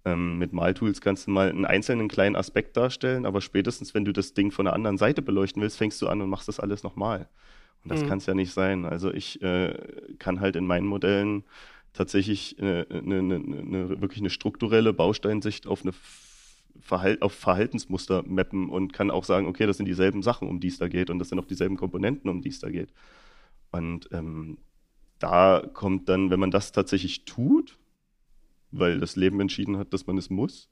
Ähm, 0.06 0.38
mit 0.38 0.54
Maltools 0.54 1.02
kannst 1.02 1.26
du 1.26 1.32
mal 1.32 1.50
einen 1.50 1.66
einzelnen 1.66 2.08
kleinen 2.08 2.36
Aspekt 2.36 2.78
darstellen, 2.78 3.26
aber 3.26 3.42
spätestens, 3.42 3.96
wenn 3.96 4.06
du 4.06 4.14
das 4.14 4.36
Ding 4.36 4.52
von 4.52 4.66
der 4.66 4.76
anderen 4.76 5.00
Seite 5.00 5.24
beleuchten 5.24 5.60
willst, 5.62 5.78
fängst 5.78 6.00
du 6.04 6.08
an 6.08 6.22
und 6.22 6.30
machst 6.30 6.48
das 6.48 6.60
alles 6.60 6.84
nochmal. 6.84 7.28
Und 7.84 7.92
das 7.92 8.04
mhm. 8.04 8.10
kann 8.10 8.18
es 8.20 8.28
ja 8.28 8.36
nicht 8.36 8.54
sein. 8.54 8.86
Also 8.86 9.12
ich 9.12 9.42
äh, 9.42 9.74
kann 10.20 10.40
halt 10.40 10.56
in 10.56 10.68
meinen 10.68 10.86
Modellen 10.86 11.44
tatsächlich 11.94 12.60
äh, 12.60 12.86
eine, 12.90 13.18
eine, 13.18 13.36
eine, 13.36 14.02
wirklich 14.02 14.20
eine 14.20 14.30
strukturelle 14.30 14.94
Bausteinsicht 14.94 15.66
auf 15.66 15.82
eine 15.82 15.94
Verhalt, 16.82 17.22
auf 17.22 17.34
Verhaltensmuster 17.34 18.24
mappen 18.26 18.70
und 18.70 18.94
kann 18.94 19.12
auch 19.12 19.24
sagen, 19.24 19.48
okay, 19.48 19.66
das 19.66 19.78
sind 19.78 19.86
dieselben 19.86 20.24
Sachen, 20.24 20.48
um 20.48 20.60
die 20.60 20.68
es 20.68 20.78
da 20.78 20.88
geht 20.88 21.10
und 21.10 21.20
das 21.20 21.30
sind 21.30 21.40
auch 21.40 21.46
dieselben 21.46 21.78
Komponenten, 21.78 22.30
um 22.30 22.42
die 22.42 22.50
es 22.50 22.60
da 22.60 22.70
geht. 22.70 22.94
Und 23.72 24.10
ähm, 24.12 24.58
da 25.20 25.64
kommt 25.74 26.10
dann, 26.10 26.30
wenn 26.30 26.40
man 26.40 26.52
das 26.52 26.72
tatsächlich 26.72 27.26
tut, 27.26 27.78
weil 28.72 29.00
das 29.00 29.16
Leben 29.16 29.40
entschieden 29.40 29.78
hat, 29.78 29.94
dass 29.94 30.08
man 30.08 30.18
es 30.18 30.30
muss, 30.30 30.70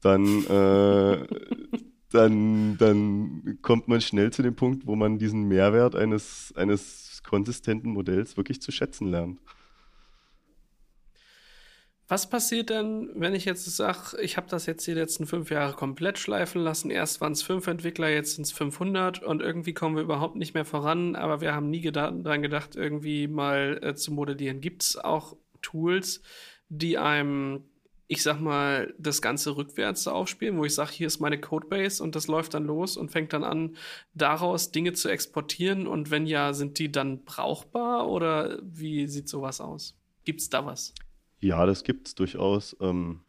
dann, 0.00 0.44
äh, 0.46 1.26
dann, 2.10 2.76
dann 2.78 3.58
kommt 3.62 3.88
man 3.88 4.00
schnell 4.00 4.32
zu 4.32 4.42
dem 4.42 4.54
Punkt, 4.54 4.86
wo 4.86 4.96
man 4.96 5.18
diesen 5.18 5.48
Mehrwert 5.48 5.94
eines, 5.94 6.52
eines 6.56 7.22
konsistenten 7.22 7.90
Modells 7.90 8.36
wirklich 8.36 8.60
zu 8.60 8.72
schätzen 8.72 9.08
lernt. 9.08 9.40
Was 12.12 12.28
passiert 12.28 12.68
denn, 12.68 13.08
wenn 13.14 13.34
ich 13.34 13.46
jetzt 13.46 13.64
sage, 13.64 14.20
ich 14.20 14.36
habe 14.36 14.46
das 14.46 14.66
jetzt 14.66 14.86
die 14.86 14.92
letzten 14.92 15.26
fünf 15.26 15.50
Jahre 15.50 15.72
komplett 15.72 16.18
schleifen 16.18 16.60
lassen? 16.60 16.90
Erst 16.90 17.22
waren 17.22 17.32
es 17.32 17.40
fünf 17.40 17.66
Entwickler, 17.66 18.10
jetzt 18.10 18.34
sind 18.34 18.44
es 18.44 18.52
500 18.52 19.22
und 19.22 19.40
irgendwie 19.40 19.72
kommen 19.72 19.96
wir 19.96 20.02
überhaupt 20.02 20.36
nicht 20.36 20.52
mehr 20.52 20.66
voran, 20.66 21.16
aber 21.16 21.40
wir 21.40 21.54
haben 21.54 21.70
nie 21.70 21.80
daran 21.90 22.42
gedacht, 22.42 22.76
irgendwie 22.76 23.28
mal 23.28 23.80
äh, 23.82 23.94
zu 23.94 24.12
modellieren. 24.12 24.60
Gibt 24.60 24.82
es 24.82 24.98
auch 24.98 25.38
Tools, 25.62 26.20
die 26.68 26.98
einem, 26.98 27.64
ich 28.08 28.22
sag 28.22 28.42
mal, 28.42 28.92
das 28.98 29.22
Ganze 29.22 29.56
rückwärts 29.56 30.06
aufspielen, 30.06 30.58
wo 30.58 30.66
ich 30.66 30.74
sage, 30.74 30.92
hier 30.92 31.06
ist 31.06 31.18
meine 31.18 31.40
Codebase 31.40 32.02
und 32.02 32.14
das 32.14 32.26
läuft 32.26 32.52
dann 32.52 32.66
los 32.66 32.98
und 32.98 33.10
fängt 33.10 33.32
dann 33.32 33.42
an, 33.42 33.74
daraus 34.12 34.70
Dinge 34.70 34.92
zu 34.92 35.08
exportieren? 35.08 35.86
Und 35.86 36.10
wenn 36.10 36.26
ja, 36.26 36.52
sind 36.52 36.78
die 36.78 36.92
dann 36.92 37.24
brauchbar 37.24 38.06
oder 38.06 38.58
wie 38.62 39.06
sieht 39.06 39.30
sowas 39.30 39.62
aus? 39.62 39.96
Gibt 40.24 40.42
es 40.42 40.50
da 40.50 40.66
was? 40.66 40.92
Ja, 41.42 41.66
das 41.66 41.82
gibt 41.82 42.06
es 42.06 42.14
durchaus. 42.14 42.76
Ähm, 42.80 43.20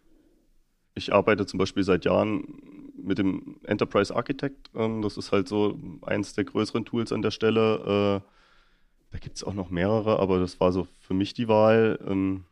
ich 0.94 1.12
arbeite 1.12 1.48
zum 1.48 1.58
Beispiel 1.58 1.84
seit 1.84 2.06
Jahren 2.06 2.62
mit 2.96 3.18
dem 3.18 3.58
Enterprise 3.64 4.16
Architect. 4.16 4.70
Ähm, 4.76 5.02
das 5.02 5.18
ist 5.18 5.32
halt 5.32 5.48
so 5.48 5.80
eins 6.04 6.34
der 6.34 6.44
größeren 6.44 6.86
Tools 6.86 7.12
an 7.12 7.24
der 7.24 7.32
Stelle. 7.32 8.22
Äh, 8.24 8.30
da 9.12 9.18
gibt 9.18 9.38
es 9.38 9.44
auch 9.44 9.56
noch 9.56 9.72
mehrere, 9.72 10.20
aber 10.20 10.40
das 10.40 10.60
war 10.60 10.72
so 10.72 10.88
für 11.00 11.16
mich 11.16 11.34
die 11.34 11.48
Wahl. 11.48 12.00
Ähm, 12.08 12.46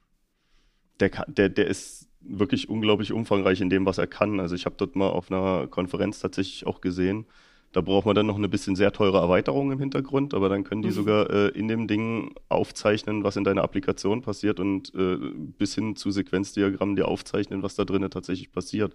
der, 1.00 1.10
der, 1.28 1.50
der 1.50 1.68
ist 1.68 2.10
wirklich 2.22 2.68
unglaublich 2.68 3.12
umfangreich 3.12 3.62
in 3.62 3.70
dem, 3.70 3.86
was 3.86 4.00
er 4.00 4.08
kann. 4.08 4.40
Also 4.40 4.56
ich 4.56 4.66
habe 4.66 4.76
dort 4.80 4.96
mal 4.96 5.10
auf 5.10 5.32
einer 5.32 5.68
Konferenz 5.68 6.20
tatsächlich 6.20 6.66
auch 6.66 6.82
gesehen, 6.82 7.26
da 7.72 7.82
braucht 7.82 8.06
man 8.06 8.16
dann 8.16 8.26
noch 8.26 8.36
eine 8.36 8.50
bisschen 8.50 8.76
sehr 8.76 8.92
teure 8.92 9.20
Erweiterung 9.20 9.72
im 9.72 9.80
Hintergrund, 9.80 10.34
aber 10.34 10.50
dann 10.50 10.64
können 10.64 10.82
die 10.82 10.90
mhm. 10.90 10.94
sogar 10.94 11.30
äh, 11.30 11.48
in 11.50 11.68
dem 11.68 11.88
Ding 11.88 12.36
aufzeichnen, 12.50 13.24
was 13.24 13.38
in 13.38 13.44
deiner 13.44 13.64
Applikation 13.64 14.22
passiert 14.22 14.60
und 14.60 14.94
äh, 14.94 15.18
bis 15.58 15.76
hin 15.76 15.96
zu 15.96 16.12
Sequenzdiagrammen 16.12 16.96
dir 16.96 17.08
aufzeichnen, 17.08 17.64
was 17.64 17.76
da 17.76 17.86
drinnen 17.86 18.12
tatsächlich 18.12 18.52
passiert. 18.52 18.94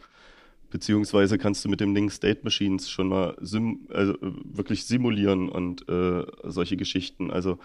Beziehungsweise 0.68 1.39
kannst 1.39 1.64
du 1.64 1.68
mit 1.68 1.81
dem 1.81 1.95
Ding 1.95 2.11
State 2.11 2.41
Machines 2.43 2.91
schon 2.91 3.09
mal 3.09 3.37
sim 3.41 3.87
also 3.89 4.14
wirklich 4.20 4.85
simulieren 4.85 5.49
und 5.49 5.89
äh, 5.89 6.27
solche 6.43 6.77
Geschichten. 6.77 7.31
Also 7.31 7.59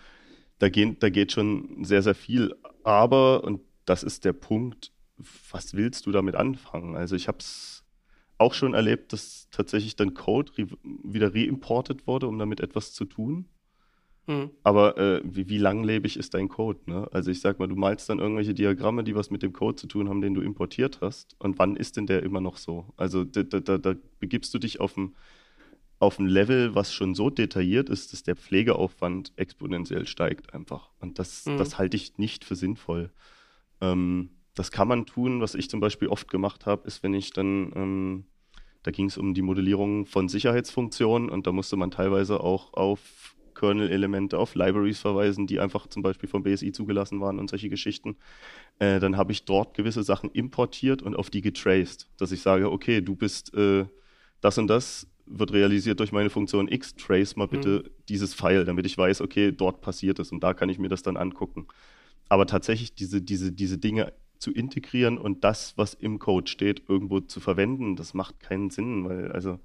da, 0.60 0.70
gehen, 0.70 0.98
da 1.00 1.10
geht 1.10 1.32
schon 1.32 1.84
sehr, 1.84 2.04
sehr 2.04 2.16
viel. 2.16 2.56
Aber, 2.84 3.44
und 3.44 3.62
das 3.86 4.04
ist 4.04 4.24
der 4.24 4.34
Punkt, 4.34 4.92
was 5.52 5.74
willst 5.74 6.06
du 6.06 6.12
damit 6.12 6.36
anfangen? 6.36 6.96
Also 6.96 7.16
ich 7.16 7.28
habe 7.28 7.40
es 7.40 7.81
auch 8.42 8.54
schon 8.54 8.74
erlebt, 8.74 9.14
dass 9.14 9.50
tatsächlich 9.52 9.96
dann 9.96 10.14
Code 10.14 10.52
re 10.58 10.68
wieder 11.04 11.34
reimportet 11.34 12.08
wurde, 12.08 12.28
um 12.28 12.38
damit 12.38 12.60
etwas 12.60 12.94
zu 12.94 13.06
tun. 13.06 13.46
Mhm. 14.28 14.52
Aber 14.64 14.98
äh, 14.98 15.22
wie, 15.24 15.50
wie 15.50 15.58
langlebig 15.58 16.18
ist 16.18 16.34
dein 16.34 16.50
Code? 16.50 16.80
Ne? 16.86 17.08
Also 17.12 17.32
ich 17.32 17.42
sag 17.42 17.60
mal, 17.60 17.68
du 17.68 17.76
malst 17.76 18.10
dann 18.10 18.20
irgendwelche 18.20 18.54
Diagramme, 18.54 19.04
die 19.04 19.16
was 19.16 19.30
mit 19.30 19.44
dem 19.44 19.54
Code 19.54 19.76
zu 19.76 19.88
tun 19.88 20.10
haben, 20.10 20.22
den 20.22 20.34
du 20.34 20.42
importiert 20.42 21.00
hast. 21.02 21.36
Und 21.40 21.60
wann 21.60 21.76
ist 21.76 21.98
denn 21.98 22.08
der 22.08 22.24
immer 22.24 22.42
noch 22.42 22.58
so? 22.58 22.86
Also 22.98 23.24
da, 23.24 23.44
da, 23.44 23.78
da 23.78 23.96
begibst 24.20 24.54
du 24.54 24.60
dich 24.60 24.80
auf 24.80 24.98
ein, 24.98 25.16
auf 26.00 26.20
ein 26.20 26.28
Level, 26.28 26.76
was 26.76 26.94
schon 26.94 27.16
so 27.16 27.30
detailliert 27.30 27.90
ist, 27.90 28.12
dass 28.14 28.24
der 28.24 28.36
Pflegeaufwand 28.36 29.34
exponentiell 29.36 30.08
steigt 30.08 30.54
einfach. 30.54 30.90
Und 31.00 31.20
das, 31.20 31.46
mhm. 31.46 31.58
das 31.58 31.78
halte 31.78 31.98
ich 31.98 32.18
nicht 32.18 32.44
für 32.44 32.56
sinnvoll. 32.56 33.12
Ähm, 33.82 34.30
das 34.56 34.72
kann 34.72 34.88
man 34.88 35.06
tun. 35.06 35.42
Was 35.42 35.56
ich 35.56 35.70
zum 35.70 35.80
Beispiel 35.80 36.08
oft 36.08 36.30
gemacht 36.30 36.66
habe, 36.66 36.88
ist, 36.88 37.04
wenn 37.04 37.14
ich 37.14 37.32
dann 37.32 37.72
ähm, 37.76 38.26
da 38.84 38.92
ging 38.92 39.06
es 39.06 39.18
um 39.18 39.34
die 39.34 39.42
Modellierung 39.42 40.06
von 40.06 40.28
Sicherheitsfunktionen 40.28 41.30
und 41.30 41.46
da 41.46 41.52
musste 41.52 41.76
man 41.76 41.92
teilweise 41.92 42.40
auch 42.40 42.74
auf 42.74 43.36
Kernel-Elemente, 43.54 44.40
auf 44.40 44.56
Libraries 44.56 45.00
verweisen, 45.00 45.46
die 45.46 45.60
einfach 45.60 45.86
zum 45.88 46.02
Beispiel 46.02 46.28
vom 46.28 46.42
BSI 46.42 46.72
zugelassen 46.72 47.22
waren 47.22 47.38
und 47.38 47.50
solche 47.50 47.70
Geschichten. 47.70 48.18
Äh, 48.80 49.00
dann 49.00 49.18
habe 49.18 49.34
ich 49.34 49.46
dort 49.46 49.76
gewisse 49.76 50.02
Sachen 50.02 50.32
importiert 50.32 51.04
und 51.04 51.16
auf 51.16 51.30
die 51.30 51.42
getraced, 51.42 52.10
dass 52.18 52.32
ich 52.32 52.42
sage, 52.42 52.72
okay, 52.72 53.02
du 53.02 53.16
bist 53.16 53.54
äh, 53.54 53.86
das 54.40 54.58
und 54.58 54.68
das 54.68 55.08
wird 55.28 55.54
realisiert 55.54 56.00
durch 56.00 56.12
meine 56.12 56.32
Funktion 56.32 56.68
X, 56.68 56.96
trace 56.96 57.36
mal 57.36 57.48
bitte 57.48 57.84
mhm. 57.86 57.90
dieses 58.10 58.34
File, 58.34 58.66
damit 58.66 58.88
ich 58.88 58.98
weiß, 58.98 59.22
okay, 59.22 59.52
dort 59.52 59.82
passiert 59.82 60.18
es 60.18 60.32
und 60.32 60.44
da 60.44 60.56
kann 60.56 60.70
ich 60.70 60.80
mir 60.80 60.90
das 60.90 61.04
dann 61.04 61.16
angucken. 61.16 61.68
Aber 62.30 62.48
tatsächlich 62.48 62.96
diese, 62.96 63.22
diese, 63.22 63.52
diese 63.52 63.78
Dinge 63.78 64.12
zu 64.42 64.52
integrieren 64.52 65.20
und 65.20 65.44
das, 65.44 65.78
was 65.78 65.94
im 65.94 66.18
Code 66.18 66.50
steht, 66.50 66.84
irgendwo 66.90 67.20
zu 67.20 67.40
verwenden, 67.40 67.96
das 67.96 68.16
macht 68.16 68.40
keinen 68.40 68.72
Sinn, 68.72 69.08
weil 69.08 69.32
also 69.32 69.60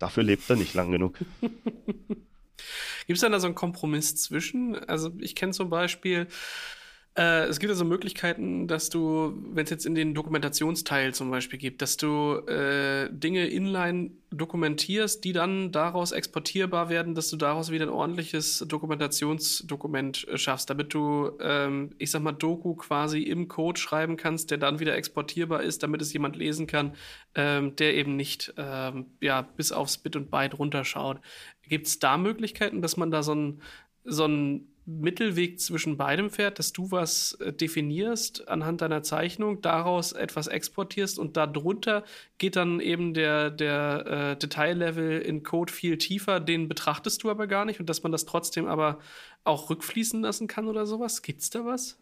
dafür 0.00 0.24
lebt 0.24 0.50
er 0.50 0.56
nicht 0.56 0.74
lang 0.74 0.90
genug. 0.90 1.16
Gibt 3.06 3.16
es 3.16 3.20
dann 3.20 3.30
da 3.30 3.38
so 3.38 3.46
einen 3.46 3.54
Kompromiss 3.54 4.16
zwischen? 4.16 4.76
Also 4.88 5.12
ich 5.20 5.36
kenne 5.36 5.52
zum 5.52 5.70
Beispiel 5.70 6.26
äh, 7.16 7.46
es 7.46 7.58
gibt 7.58 7.70
also 7.70 7.84
Möglichkeiten, 7.84 8.68
dass 8.68 8.88
du, 8.88 9.34
wenn 9.52 9.64
es 9.64 9.70
jetzt 9.70 9.84
in 9.84 9.96
den 9.96 10.14
Dokumentationsteil 10.14 11.12
zum 11.12 11.30
Beispiel 11.30 11.58
gibt, 11.58 11.82
dass 11.82 11.96
du 11.96 12.36
äh, 12.46 13.08
Dinge 13.10 13.48
inline 13.48 14.12
dokumentierst, 14.30 15.24
die 15.24 15.32
dann 15.32 15.72
daraus 15.72 16.12
exportierbar 16.12 16.88
werden, 16.88 17.16
dass 17.16 17.28
du 17.28 17.36
daraus 17.36 17.72
wieder 17.72 17.86
ein 17.86 17.90
ordentliches 17.90 18.64
Dokumentationsdokument 18.68 20.28
äh, 20.28 20.38
schaffst, 20.38 20.70
damit 20.70 20.94
du, 20.94 21.32
ähm, 21.40 21.90
ich 21.98 22.12
sag 22.12 22.22
mal, 22.22 22.30
Doku 22.30 22.76
quasi 22.76 23.22
im 23.22 23.48
Code 23.48 23.80
schreiben 23.80 24.16
kannst, 24.16 24.52
der 24.52 24.58
dann 24.58 24.78
wieder 24.78 24.94
exportierbar 24.94 25.64
ist, 25.64 25.82
damit 25.82 26.00
es 26.02 26.12
jemand 26.12 26.36
lesen 26.36 26.68
kann, 26.68 26.94
ähm, 27.34 27.74
der 27.74 27.94
eben 27.94 28.14
nicht 28.14 28.54
ähm, 28.56 29.06
ja, 29.20 29.42
bis 29.42 29.72
aufs 29.72 29.98
Bit 29.98 30.14
und 30.14 30.30
Byte 30.30 30.56
runterschaut. 30.60 31.18
Gibt 31.68 31.88
es 31.88 31.98
da 31.98 32.16
Möglichkeiten, 32.16 32.82
dass 32.82 32.96
man 32.96 33.10
da 33.10 33.24
so 33.24 33.34
ein 33.34 33.62
so 34.04 34.26
ein 34.26 34.66
Mittelweg 34.98 35.60
zwischen 35.60 35.96
beidem 35.96 36.30
fährt, 36.30 36.58
dass 36.58 36.72
du 36.72 36.90
was 36.90 37.34
äh, 37.34 37.52
definierst 37.52 38.48
anhand 38.48 38.80
deiner 38.80 39.02
Zeichnung, 39.02 39.60
daraus 39.62 40.12
etwas 40.12 40.46
exportierst 40.46 41.18
und 41.18 41.36
darunter 41.36 42.04
geht 42.38 42.56
dann 42.56 42.80
eben 42.80 43.14
der, 43.14 43.50
der 43.50 44.06
äh, 44.06 44.36
Detaillevel 44.36 45.20
in 45.20 45.42
Code 45.42 45.72
viel 45.72 45.98
tiefer, 45.98 46.40
den 46.40 46.68
betrachtest 46.68 47.22
du 47.22 47.30
aber 47.30 47.46
gar 47.46 47.64
nicht 47.64 47.80
und 47.80 47.88
dass 47.88 48.02
man 48.02 48.12
das 48.12 48.26
trotzdem 48.26 48.66
aber 48.66 48.98
auch 49.44 49.70
rückfließen 49.70 50.20
lassen 50.20 50.48
kann 50.48 50.66
oder 50.66 50.86
sowas? 50.86 51.22
Gibt's 51.22 51.50
da 51.50 51.64
was? 51.64 51.98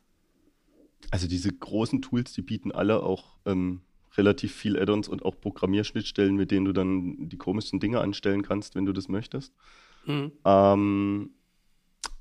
Also 1.11 1.29
diese 1.29 1.53
großen 1.53 2.03
Tools, 2.03 2.33
die 2.33 2.43
bieten 2.43 2.73
alle 2.73 3.03
auch 3.03 3.37
ähm, 3.47 3.83
relativ 4.17 4.55
viel 4.55 4.79
Add-ons 4.79 5.09
und 5.09 5.25
auch 5.25 5.41
Programmierschnittstellen, 5.41 6.35
mit 6.35 6.51
denen 6.51 6.65
du 6.65 6.73
dann 6.73 7.29
die 7.29 7.37
komischsten 7.37 7.81
Dinge 7.81 8.01
anstellen 8.01 8.43
kannst, 8.43 8.75
wenn 8.75 8.87
du 8.87 8.93
das 8.93 9.09
möchtest. 9.09 9.55
Mhm. 10.07 10.33
Ähm, 10.45 11.31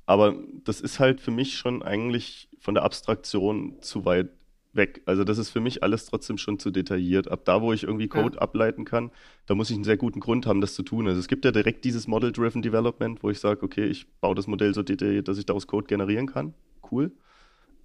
aber 0.08 0.34
das 0.64 0.80
ist 0.80 1.00
halt 1.00 1.20
für 1.20 1.30
mich 1.30 1.58
schon 1.58 1.82
eigentlich 1.82 2.48
von 2.58 2.72
der 2.72 2.82
Abstraktion 2.82 3.76
zu 3.82 4.06
weit 4.06 4.30
weg. 4.72 5.02
Also 5.04 5.22
das 5.22 5.36
ist 5.36 5.50
für 5.50 5.60
mich 5.60 5.82
alles 5.82 6.06
trotzdem 6.06 6.38
schon 6.38 6.58
zu 6.58 6.70
detailliert. 6.70 7.30
Ab 7.30 7.44
da, 7.44 7.60
wo 7.60 7.74
ich 7.74 7.82
irgendwie 7.82 8.08
Code 8.08 8.36
ja. 8.36 8.40
ableiten 8.40 8.86
kann, 8.86 9.10
da 9.44 9.54
muss 9.54 9.68
ich 9.68 9.76
einen 9.76 9.84
sehr 9.84 9.98
guten 9.98 10.20
Grund 10.20 10.46
haben, 10.46 10.62
das 10.62 10.72
zu 10.72 10.82
tun. 10.82 11.06
Also 11.06 11.20
es 11.20 11.28
gibt 11.28 11.44
ja 11.44 11.50
direkt 11.50 11.84
dieses 11.84 12.06
Model-Driven 12.06 12.62
Development, 12.62 13.22
wo 13.22 13.28
ich 13.28 13.38
sage, 13.38 13.62
okay, 13.62 13.84
ich 13.84 14.06
baue 14.22 14.34
das 14.34 14.46
Modell 14.46 14.72
so 14.72 14.82
detailliert, 14.82 15.28
dass 15.28 15.36
ich 15.36 15.44
daraus 15.44 15.66
Code 15.66 15.86
generieren 15.86 16.26
kann. 16.26 16.54
Cool. 16.90 17.12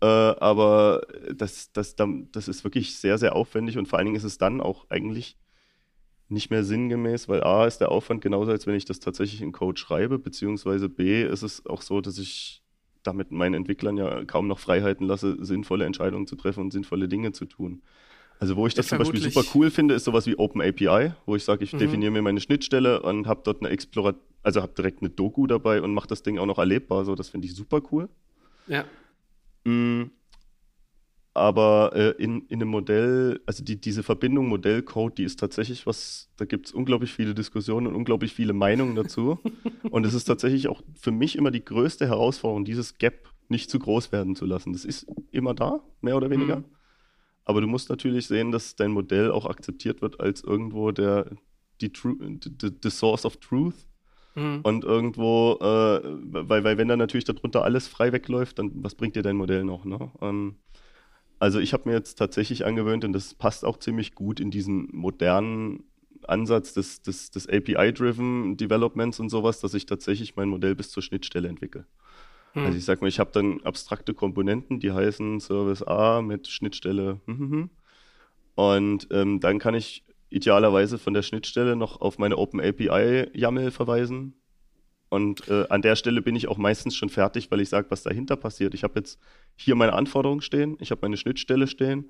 Äh, 0.01 0.05
aber 0.05 1.01
das, 1.35 1.73
das, 1.73 1.97
das 1.97 2.47
ist 2.47 2.63
wirklich 2.63 2.95
sehr, 2.95 3.17
sehr 3.17 3.35
aufwendig 3.35 3.77
und 3.77 3.89
vor 3.89 3.99
allen 3.99 4.05
Dingen 4.05 4.17
ist 4.17 4.23
es 4.23 4.37
dann 4.37 4.61
auch 4.61 4.89
eigentlich 4.89 5.35
nicht 6.33 6.49
mehr 6.49 6.63
sinngemäß, 6.63 7.29
weil 7.29 7.43
A 7.43 7.65
ist 7.65 7.79
der 7.79 7.91
Aufwand 7.91 8.21
genauso, 8.21 8.51
als 8.51 8.67
wenn 8.67 8.75
ich 8.75 8.85
das 8.85 8.99
tatsächlich 8.99 9.41
in 9.41 9.51
Code 9.51 9.79
schreibe, 9.79 10.19
beziehungsweise 10.19 10.89
B 10.89 11.23
ist 11.23 11.43
es 11.43 11.65
auch 11.65 11.81
so, 11.81 12.01
dass 12.01 12.17
ich 12.17 12.61
damit 13.03 13.31
meinen 13.31 13.53
Entwicklern 13.53 13.97
ja 13.97 14.23
kaum 14.25 14.47
noch 14.47 14.59
Freiheiten 14.59 15.05
lasse, 15.05 15.37
sinnvolle 15.43 15.85
Entscheidungen 15.85 16.27
zu 16.27 16.35
treffen 16.35 16.61
und 16.61 16.71
sinnvolle 16.71 17.07
Dinge 17.07 17.31
zu 17.31 17.45
tun. 17.45 17.81
Also 18.39 18.55
wo 18.55 18.67
ich 18.67 18.73
das 18.73 18.87
ja, 18.87 18.97
zum 18.97 18.99
Beispiel 18.99 19.21
super 19.21 19.47
cool 19.53 19.71
finde, 19.71 19.93
ist 19.93 20.03
sowas 20.03 20.25
wie 20.25 20.37
Open 20.37 20.61
API, 20.61 21.13
wo 21.25 21.35
ich 21.35 21.43
sage, 21.43 21.63
ich 21.63 21.73
mhm. 21.73 21.77
definiere 21.77 22.11
mir 22.11 22.21
meine 22.21 22.41
Schnittstelle 22.41 23.01
und 23.01 23.27
habe 23.27 23.41
dort 23.43 23.61
eine 23.61 23.69
Explorat, 23.69 24.15
also 24.41 24.61
habe 24.61 24.73
direkt 24.73 25.01
eine 25.01 25.09
Doku 25.09 25.47
dabei 25.47 25.81
und 25.81 25.93
mache 25.93 26.07
das 26.07 26.23
Ding 26.23 26.37
auch 26.39 26.45
noch 26.45 26.57
erlebbar. 26.57 27.05
So, 27.05 27.15
das 27.15 27.29
finde 27.29 27.47
ich 27.47 27.55
super 27.55 27.81
cool. 27.91 28.09
Ja. 28.67 28.85
Mm, 29.63 30.11
aber 31.33 31.91
äh, 31.95 32.11
in, 32.23 32.41
in 32.47 32.61
einem 32.61 32.69
Modell, 32.69 33.41
also 33.45 33.63
die, 33.63 33.79
diese 33.81 34.03
Verbindung 34.03 34.47
Modellcode, 34.47 35.17
die 35.17 35.23
ist 35.23 35.39
tatsächlich 35.39 35.87
was, 35.87 36.29
da 36.37 36.45
gibt 36.45 36.67
es 36.67 36.73
unglaublich 36.73 37.11
viele 37.11 37.33
Diskussionen 37.33 37.87
und 37.87 37.95
unglaublich 37.95 38.33
viele 38.33 38.53
Meinungen 38.53 38.95
dazu. 38.95 39.39
und 39.89 40.05
es 40.05 40.13
ist 40.13 40.25
tatsächlich 40.25 40.67
auch 40.67 40.81
für 40.95 41.11
mich 41.11 41.35
immer 41.35 41.49
die 41.49 41.65
größte 41.65 42.07
Herausforderung, 42.07 42.65
dieses 42.65 42.97
Gap 42.97 43.29
nicht 43.49 43.69
zu 43.69 43.79
groß 43.79 44.11
werden 44.11 44.35
zu 44.35 44.45
lassen. 44.45 44.73
Das 44.73 44.85
ist 44.85 45.07
immer 45.31 45.53
da, 45.53 45.81
mehr 46.01 46.17
oder 46.17 46.29
weniger. 46.29 46.57
Mhm. 46.57 46.65
Aber 47.45 47.61
du 47.61 47.67
musst 47.67 47.89
natürlich 47.89 48.27
sehen, 48.27 48.51
dass 48.51 48.75
dein 48.75 48.91
Modell 48.91 49.31
auch 49.31 49.45
akzeptiert 49.45 50.01
wird 50.01 50.19
als 50.19 50.43
irgendwo 50.43 50.91
der 50.91 51.31
die, 51.81 51.91
True, 51.91 52.15
the, 52.61 52.71
the 52.81 52.89
Source 52.89 53.25
of 53.25 53.37
Truth. 53.37 53.87
Mhm. 54.35 54.61
Und 54.63 54.83
irgendwo, 54.83 55.57
äh, 55.61 55.99
weil, 56.47 56.63
weil 56.63 56.77
wenn 56.77 56.87
dann 56.87 56.99
natürlich 56.99 57.25
darunter 57.25 57.63
alles 57.63 57.87
frei 57.87 58.11
wegläuft, 58.11 58.59
dann 58.59 58.71
was 58.75 58.95
bringt 58.95 59.15
dir 59.15 59.23
dein 59.23 59.35
Modell 59.35 59.63
noch? 59.63 59.83
Ne? 59.85 60.11
Ähm, 60.21 60.55
also 61.43 61.59
ich 61.59 61.73
habe 61.73 61.89
mir 61.89 61.95
jetzt 61.95 62.15
tatsächlich 62.15 62.65
angewöhnt, 62.65 63.03
und 63.03 63.11
das 63.11 63.33
passt 63.33 63.65
auch 63.65 63.77
ziemlich 63.77 64.15
gut 64.15 64.39
in 64.39 64.49
diesen 64.49 64.87
modernen 64.93 65.83
Ansatz 66.25 66.73
des, 66.73 67.01
des, 67.01 67.31
des 67.31 67.49
API-driven 67.49 68.55
Developments 68.55 69.19
und 69.19 69.27
sowas, 69.27 69.59
dass 69.59 69.73
ich 69.73 69.85
tatsächlich 69.85 70.37
mein 70.37 70.47
Modell 70.47 70.73
bis 70.73 70.89
zur 70.89 71.03
Schnittstelle 71.03 71.49
entwickle. 71.49 71.85
Hm. 72.53 72.65
Also 72.65 72.77
ich 72.77 72.85
sag 72.85 73.01
mal, 73.01 73.09
ich 73.09 73.19
habe 73.19 73.31
dann 73.33 73.59
abstrakte 73.63 74.13
Komponenten, 74.13 74.79
die 74.79 74.93
heißen 74.93 75.41
Service 75.41 75.83
A 75.83 76.21
mit 76.21 76.47
Schnittstelle. 76.47 77.19
Hm, 77.25 77.37
hm, 77.37 77.51
hm. 77.51 77.69
Und 78.55 79.07
ähm, 79.11 79.41
dann 79.41 79.59
kann 79.59 79.75
ich 79.75 80.05
idealerweise 80.29 80.97
von 80.97 81.13
der 81.13 81.23
Schnittstelle 81.23 81.75
noch 81.75 81.99
auf 81.99 82.19
meine 82.19 82.37
Open 82.37 82.61
API 82.61 83.31
YAML 83.33 83.71
verweisen. 83.71 84.35
Und 85.13 85.47
äh, 85.47 85.67
an 85.69 85.83
der 85.83 85.95
Stelle 85.95 86.23
bin 86.23 86.35
ich 86.35 86.47
auch 86.47 86.57
meistens 86.57 86.95
schon 86.95 87.09
fertig, 87.09 87.51
weil 87.51 87.61
ich 87.61 87.69
sage, 87.69 87.85
was 87.91 88.01
dahinter 88.01 88.35
passiert. 88.35 88.73
Ich 88.73 88.83
habe 88.83 88.99
jetzt 88.99 89.19
hier 89.55 89.75
meine 89.75 89.93
Anforderungen 89.93 90.41
stehen, 90.41 90.75
ich 90.79 90.89
habe 90.89 91.01
meine 91.03 91.17
Schnittstelle 91.17 91.67
stehen. 91.67 92.09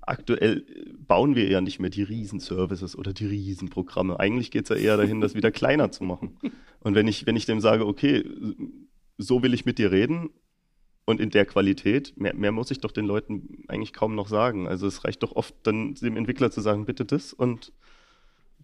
Aktuell 0.00 0.58
äh, 0.58 0.92
bauen 0.96 1.34
wir 1.34 1.48
eher 1.48 1.60
nicht 1.60 1.80
mehr 1.80 1.90
die 1.90 2.04
Riesenservices 2.04 2.96
oder 2.96 3.12
die 3.12 3.26
Riesenprogramme. 3.26 4.20
Eigentlich 4.20 4.52
geht 4.52 4.62
es 4.62 4.68
ja 4.68 4.76
eher 4.76 4.96
dahin, 4.96 5.20
das 5.20 5.34
wieder 5.34 5.50
kleiner 5.50 5.90
zu 5.90 6.04
machen. 6.04 6.38
Und 6.78 6.94
wenn 6.94 7.08
ich, 7.08 7.26
wenn 7.26 7.34
ich 7.34 7.46
dem 7.46 7.60
sage, 7.60 7.84
okay, 7.84 8.22
so 9.18 9.42
will 9.42 9.52
ich 9.52 9.64
mit 9.64 9.78
dir 9.78 9.90
reden 9.90 10.30
und 11.06 11.20
in 11.20 11.30
der 11.30 11.46
Qualität, 11.46 12.16
mehr, 12.16 12.36
mehr 12.36 12.52
muss 12.52 12.70
ich 12.70 12.78
doch 12.78 12.92
den 12.92 13.06
Leuten 13.06 13.64
eigentlich 13.66 13.92
kaum 13.92 14.14
noch 14.14 14.28
sagen. 14.28 14.68
Also 14.68 14.86
es 14.86 15.02
reicht 15.02 15.24
doch 15.24 15.34
oft 15.34 15.52
dann 15.64 15.94
dem 15.94 16.16
Entwickler 16.16 16.52
zu 16.52 16.60
sagen, 16.60 16.86
bitte 16.86 17.04
das 17.04 17.32
und 17.32 17.72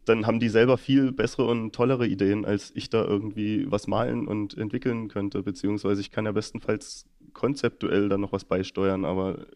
dann 0.04 0.26
haben 0.26 0.40
die 0.40 0.48
selber 0.48 0.78
viel 0.78 1.12
bessere 1.12 1.46
und 1.46 1.74
tollere 1.74 2.06
Ideen, 2.06 2.44
als 2.44 2.72
ich 2.74 2.90
da 2.90 3.04
irgendwie 3.04 3.70
was 3.70 3.86
malen 3.86 4.26
und 4.26 4.56
entwickeln 4.56 5.08
könnte. 5.08 5.42
Beziehungsweise 5.42 6.00
ich 6.00 6.10
kann 6.10 6.24
ja 6.24 6.32
bestenfalls 6.32 7.06
konzeptuell 7.32 8.08
dann 8.08 8.20
noch 8.20 8.32
was 8.32 8.44
beisteuern, 8.44 9.04
aber 9.04 9.46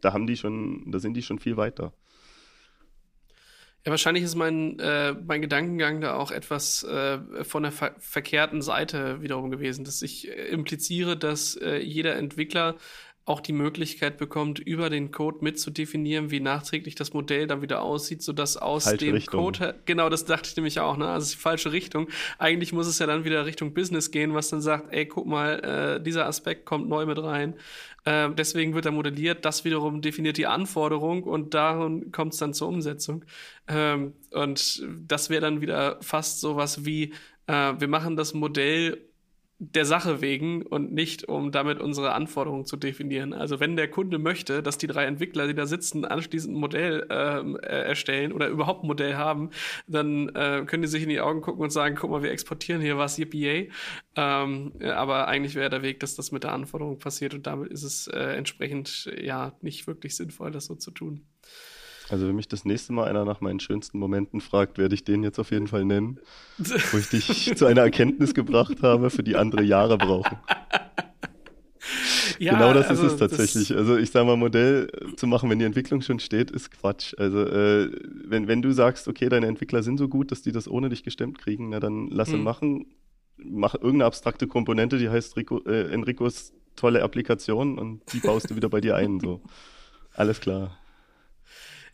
da 0.00 0.12
haben 0.12 0.26
die 0.26 0.36
schon, 0.36 0.90
da 0.90 0.98
sind 0.98 1.14
die 1.14 1.22
schon 1.22 1.38
viel 1.38 1.56
weiter. 1.56 1.92
Ja, 3.84 3.90
wahrscheinlich 3.90 4.22
ist 4.22 4.36
mein, 4.36 4.78
äh, 4.78 5.12
mein 5.12 5.42
Gedankengang 5.42 6.00
da 6.00 6.14
auch 6.14 6.30
etwas 6.30 6.84
äh, 6.84 7.18
von 7.42 7.64
der 7.64 7.72
ver 7.72 7.96
verkehrten 7.98 8.62
Seite 8.62 9.22
wiederum 9.22 9.50
gewesen, 9.50 9.84
dass 9.84 10.02
ich 10.02 10.28
äh, 10.28 10.48
impliziere, 10.50 11.16
dass 11.16 11.56
äh, 11.56 11.78
jeder 11.78 12.14
Entwickler 12.14 12.76
auch 13.24 13.40
die 13.40 13.52
Möglichkeit 13.52 14.18
bekommt, 14.18 14.58
über 14.58 14.90
den 14.90 15.12
Code 15.12 15.38
mitzudefinieren, 15.42 16.30
wie 16.30 16.40
nachträglich 16.40 16.96
das 16.96 17.12
Modell 17.12 17.46
dann 17.46 17.62
wieder 17.62 17.82
aussieht, 17.82 18.22
sodass 18.22 18.56
aus 18.56 18.84
falsche 18.84 19.04
dem 19.04 19.14
Richtung. 19.14 19.44
Code, 19.44 19.74
genau, 19.84 20.08
das 20.08 20.24
dachte 20.24 20.48
ich 20.48 20.56
nämlich 20.56 20.80
auch, 20.80 20.96
ne? 20.96 21.08
Also 21.08 21.32
die 21.32 21.40
falsche 21.40 21.70
Richtung. 21.70 22.08
Eigentlich 22.38 22.72
muss 22.72 22.88
es 22.88 22.98
ja 22.98 23.06
dann 23.06 23.24
wieder 23.24 23.46
Richtung 23.46 23.74
Business 23.74 24.10
gehen, 24.10 24.34
was 24.34 24.48
dann 24.48 24.60
sagt, 24.60 24.92
ey, 24.92 25.06
guck 25.06 25.26
mal, 25.26 25.98
äh, 25.98 26.02
dieser 26.02 26.26
Aspekt 26.26 26.66
kommt 26.66 26.88
neu 26.88 27.06
mit 27.06 27.22
rein. 27.22 27.54
Äh, 28.04 28.30
deswegen 28.30 28.74
wird 28.74 28.86
er 28.86 28.92
modelliert, 28.92 29.44
das 29.44 29.64
wiederum 29.64 30.02
definiert 30.02 30.36
die 30.36 30.46
Anforderung 30.48 31.22
und 31.22 31.54
darum 31.54 32.10
kommt 32.10 32.32
es 32.32 32.40
dann 32.40 32.54
zur 32.54 32.68
Umsetzung. 32.68 33.24
Ähm, 33.68 34.14
und 34.32 34.82
das 35.06 35.30
wäre 35.30 35.42
dann 35.42 35.60
wieder 35.60 35.98
fast 36.00 36.40
sowas 36.40 36.84
wie, 36.84 37.12
äh, 37.46 37.74
wir 37.78 37.88
machen 37.88 38.16
das 38.16 38.34
Modell 38.34 39.11
der 39.64 39.84
Sache 39.84 40.20
wegen 40.20 40.62
und 40.62 40.92
nicht, 40.92 41.28
um 41.28 41.52
damit 41.52 41.80
unsere 41.80 42.14
Anforderungen 42.14 42.64
zu 42.64 42.76
definieren. 42.76 43.32
Also 43.32 43.60
wenn 43.60 43.76
der 43.76 43.86
Kunde 43.86 44.18
möchte, 44.18 44.60
dass 44.60 44.76
die 44.76 44.88
drei 44.88 45.04
Entwickler, 45.04 45.46
die 45.46 45.54
da 45.54 45.66
sitzen, 45.66 46.04
anschließend 46.04 46.56
ein 46.56 46.60
Modell 46.60 47.06
ähm, 47.10 47.56
äh, 47.62 47.68
erstellen 47.68 48.32
oder 48.32 48.48
überhaupt 48.48 48.82
ein 48.82 48.88
Modell 48.88 49.14
haben, 49.14 49.50
dann 49.86 50.30
äh, 50.30 50.64
können 50.66 50.82
die 50.82 50.88
sich 50.88 51.04
in 51.04 51.08
die 51.08 51.20
Augen 51.20 51.42
gucken 51.42 51.62
und 51.62 51.70
sagen, 51.70 51.94
guck 51.94 52.10
mal, 52.10 52.24
wir 52.24 52.32
exportieren 52.32 52.82
hier 52.82 52.98
was, 52.98 53.18
yippie 53.18 53.70
ähm, 54.16 54.72
Aber 54.82 55.28
eigentlich 55.28 55.54
wäre 55.54 55.70
der 55.70 55.82
Weg, 55.82 56.00
dass 56.00 56.16
das 56.16 56.32
mit 56.32 56.42
der 56.42 56.52
Anforderung 56.52 56.98
passiert 56.98 57.32
und 57.32 57.46
damit 57.46 57.70
ist 57.70 57.84
es 57.84 58.08
äh, 58.08 58.18
entsprechend 58.18 59.12
ja 59.16 59.52
nicht 59.60 59.86
wirklich 59.86 60.16
sinnvoll, 60.16 60.50
das 60.50 60.66
so 60.66 60.74
zu 60.74 60.90
tun. 60.90 61.22
Also 62.12 62.28
wenn 62.28 62.36
mich 62.36 62.46
das 62.46 62.66
nächste 62.66 62.92
Mal 62.92 63.08
einer 63.08 63.24
nach 63.24 63.40
meinen 63.40 63.58
schönsten 63.58 63.98
Momenten 63.98 64.42
fragt, 64.42 64.76
werde 64.76 64.94
ich 64.94 65.02
den 65.02 65.22
jetzt 65.22 65.38
auf 65.38 65.50
jeden 65.50 65.66
Fall 65.66 65.86
nennen, 65.86 66.20
wo 66.58 66.98
ich 66.98 67.08
dich 67.08 67.52
zu 67.56 67.64
einer 67.64 67.80
Erkenntnis 67.80 68.34
gebracht 68.34 68.82
habe, 68.82 69.08
für 69.08 69.22
die 69.22 69.34
andere 69.34 69.62
Jahre 69.62 69.96
brauchen. 69.96 70.36
Ja, 72.38 72.52
genau 72.52 72.74
das 72.74 72.88
also 72.88 73.06
ist 73.06 73.12
es 73.12 73.18
tatsächlich. 73.18 73.74
Also 73.74 73.96
ich 73.96 74.10
sage 74.10 74.26
mal, 74.26 74.36
Modell 74.36 74.90
zu 75.16 75.26
machen, 75.26 75.48
wenn 75.48 75.58
die 75.58 75.64
Entwicklung 75.64 76.02
schon 76.02 76.20
steht, 76.20 76.50
ist 76.50 76.70
Quatsch. 76.70 77.14
Also 77.16 77.46
äh, 77.46 77.90
wenn, 78.26 78.46
wenn 78.46 78.60
du 78.60 78.72
sagst, 78.72 79.08
okay, 79.08 79.30
deine 79.30 79.46
Entwickler 79.46 79.82
sind 79.82 79.96
so 79.96 80.06
gut, 80.06 80.30
dass 80.32 80.42
die 80.42 80.52
das 80.52 80.68
ohne 80.68 80.90
dich 80.90 81.04
gestemmt 81.04 81.38
kriegen, 81.38 81.70
na 81.70 81.80
dann 81.80 82.08
lass 82.08 82.28
ihn 82.28 82.42
machen. 82.42 82.94
Mach 83.38 83.74
irgendeine 83.74 84.04
abstrakte 84.04 84.46
Komponente, 84.46 84.98
die 84.98 85.08
heißt 85.08 85.36
Rico, 85.38 85.62
äh, 85.64 85.90
Enricos 85.90 86.52
tolle 86.76 87.02
Applikation 87.02 87.78
und 87.78 88.02
die 88.12 88.20
baust 88.20 88.50
du 88.50 88.56
wieder 88.56 88.68
bei 88.68 88.82
dir 88.82 88.96
ein. 88.96 89.18
So. 89.18 89.40
Alles 90.14 90.40
klar. 90.40 90.76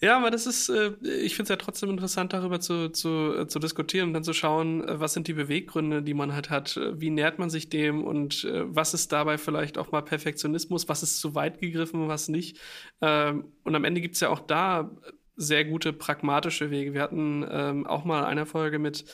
Ja, 0.01 0.17
aber 0.17 0.31
das 0.31 0.47
ist, 0.47 0.69
äh, 0.69 0.93
ich 1.03 1.35
finde 1.35 1.45
es 1.45 1.49
ja 1.49 1.57
trotzdem 1.57 1.91
interessant, 1.91 2.33
darüber 2.33 2.61
zu, 2.61 2.91
zu, 2.91 3.35
äh, 3.37 3.49
zu 3.49 3.59
diskutieren 3.59 4.09
und 4.09 4.15
dann 4.15 4.23
zu 4.23 4.33
schauen, 4.33 4.87
äh, 4.87 5.01
was 5.01 5.13
sind 5.13 5.27
die 5.27 5.33
Beweggründe, 5.33 6.03
die 6.03 6.15
man 6.15 6.35
halt 6.35 6.51
hat, 6.51 6.79
wie 6.95 7.11
nähert 7.11 7.41
man 7.41 7.51
sich 7.51 7.69
dem 7.69 8.05
und 8.05 8.45
äh, 8.45 8.63
was 8.67 8.95
ist 8.95 9.11
dabei 9.11 9.39
vielleicht 9.39 9.77
auch 9.77 9.91
mal 9.91 10.03
Perfektionismus, 10.03 10.89
was 10.89 11.03
ist 11.03 11.19
zu 11.21 11.35
weit 11.35 11.59
gegriffen, 11.59 12.07
was 12.07 12.29
nicht. 12.29 12.59
Ähm, 13.01 13.53
und 13.65 13.75
am 13.75 13.85
Ende 13.85 14.01
gibt's 14.01 14.21
ja 14.21 14.29
auch 14.29 14.41
da 14.41 14.91
sehr 15.35 15.65
gute 15.65 15.93
pragmatische 15.93 16.71
Wege. 16.71 16.95
Wir 16.95 17.03
hatten 17.03 17.45
ähm, 17.51 17.87
auch 17.87 18.05
mal 18.05 18.25
eine 18.25 18.47
Folge 18.47 18.79
mit 18.79 19.05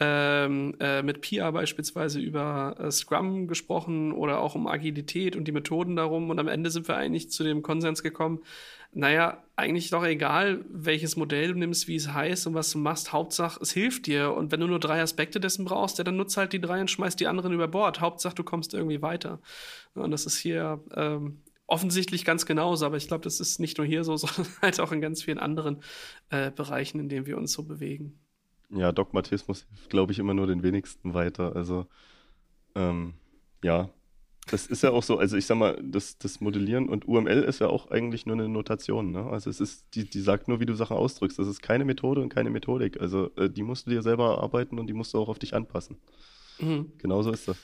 ähm, 0.00 0.74
äh, 0.80 1.02
mit 1.02 1.20
Pia 1.20 1.50
beispielsweise 1.52 2.18
über 2.20 2.74
äh, 2.80 2.90
Scrum 2.90 3.46
gesprochen 3.46 4.10
oder 4.12 4.40
auch 4.40 4.56
um 4.56 4.66
Agilität 4.66 5.36
und 5.36 5.46
die 5.46 5.52
Methoden 5.52 5.94
darum. 5.94 6.30
Und 6.30 6.40
am 6.40 6.48
Ende 6.48 6.70
sind 6.70 6.88
wir 6.88 6.96
eigentlich 6.96 7.30
zu 7.30 7.44
dem 7.44 7.62
Konsens 7.62 8.02
gekommen, 8.02 8.40
naja, 8.94 9.42
eigentlich 9.56 9.90
doch 9.90 10.04
egal, 10.04 10.64
welches 10.68 11.16
Modell 11.16 11.48
du 11.48 11.58
nimmst, 11.58 11.86
wie 11.86 11.96
es 11.96 12.12
heißt 12.12 12.46
und 12.46 12.54
was 12.54 12.70
du 12.70 12.78
machst. 12.78 13.12
Hauptsache, 13.12 13.60
es 13.62 13.72
hilft 13.72 14.06
dir. 14.06 14.32
Und 14.32 14.50
wenn 14.50 14.60
du 14.60 14.66
nur 14.66 14.80
drei 14.80 15.00
Aspekte 15.00 15.38
dessen 15.38 15.64
brauchst, 15.64 15.98
ja, 15.98 16.04
dann 16.04 16.16
nutzt 16.16 16.36
halt 16.36 16.52
die 16.52 16.60
drei 16.60 16.80
und 16.80 16.90
schmeißt 16.90 17.18
die 17.20 17.26
anderen 17.26 17.52
über 17.52 17.68
Bord. 17.68 18.00
Hauptsache, 18.00 18.34
du 18.34 18.42
kommst 18.42 18.74
irgendwie 18.74 19.02
weiter. 19.02 19.40
Und 19.94 20.10
das 20.10 20.26
ist 20.26 20.38
hier 20.38 20.82
ähm, 20.94 21.42
offensichtlich 21.66 22.24
ganz 22.24 22.46
genauso. 22.46 22.86
Aber 22.86 22.96
ich 22.96 23.06
glaube, 23.06 23.22
das 23.22 23.38
ist 23.38 23.60
nicht 23.60 23.78
nur 23.78 23.86
hier 23.86 24.02
so, 24.02 24.16
sondern 24.16 24.52
halt 24.60 24.80
auch 24.80 24.90
in 24.90 25.00
ganz 25.00 25.22
vielen 25.22 25.38
anderen 25.38 25.82
äh, 26.30 26.50
Bereichen, 26.50 26.98
in 26.98 27.08
denen 27.08 27.26
wir 27.26 27.36
uns 27.36 27.52
so 27.52 27.62
bewegen. 27.62 28.18
Ja, 28.70 28.90
Dogmatismus 28.90 29.66
hilft, 29.68 29.90
glaube 29.90 30.12
ich, 30.12 30.18
immer 30.18 30.34
nur 30.34 30.48
den 30.48 30.62
wenigsten 30.62 31.14
weiter. 31.14 31.54
Also, 31.54 31.86
ähm, 32.74 33.14
ja, 33.62 33.90
das 34.50 34.66
ist 34.66 34.82
ja 34.82 34.90
auch 34.90 35.02
so, 35.02 35.18
also 35.18 35.36
ich 35.36 35.46
sag 35.46 35.56
mal, 35.56 35.80
das, 35.82 36.18
das 36.18 36.40
Modellieren 36.40 36.88
und 36.88 37.08
UML 37.08 37.42
ist 37.44 37.60
ja 37.60 37.68
auch 37.68 37.90
eigentlich 37.90 38.26
nur 38.26 38.36
eine 38.36 38.48
Notation, 38.48 39.10
ne? 39.10 39.26
Also 39.26 39.48
es 39.48 39.60
ist, 39.60 39.86
die, 39.94 40.04
die 40.08 40.20
sagt 40.20 40.48
nur, 40.48 40.60
wie 40.60 40.66
du 40.66 40.74
Sachen 40.74 40.96
ausdrückst. 40.96 41.38
Das 41.38 41.48
ist 41.48 41.62
keine 41.62 41.84
Methode 41.84 42.20
und 42.20 42.28
keine 42.28 42.50
Methodik. 42.50 43.00
Also 43.00 43.30
äh, 43.36 43.48
die 43.48 43.62
musst 43.62 43.86
du 43.86 43.90
dir 43.90 44.02
selber 44.02 44.34
erarbeiten 44.36 44.78
und 44.78 44.86
die 44.86 44.92
musst 44.92 45.14
du 45.14 45.18
auch 45.18 45.28
auf 45.28 45.38
dich 45.38 45.54
anpassen. 45.54 45.96
Mhm. 46.58 46.92
Genauso 46.98 47.32
ist 47.32 47.48
das. 47.48 47.56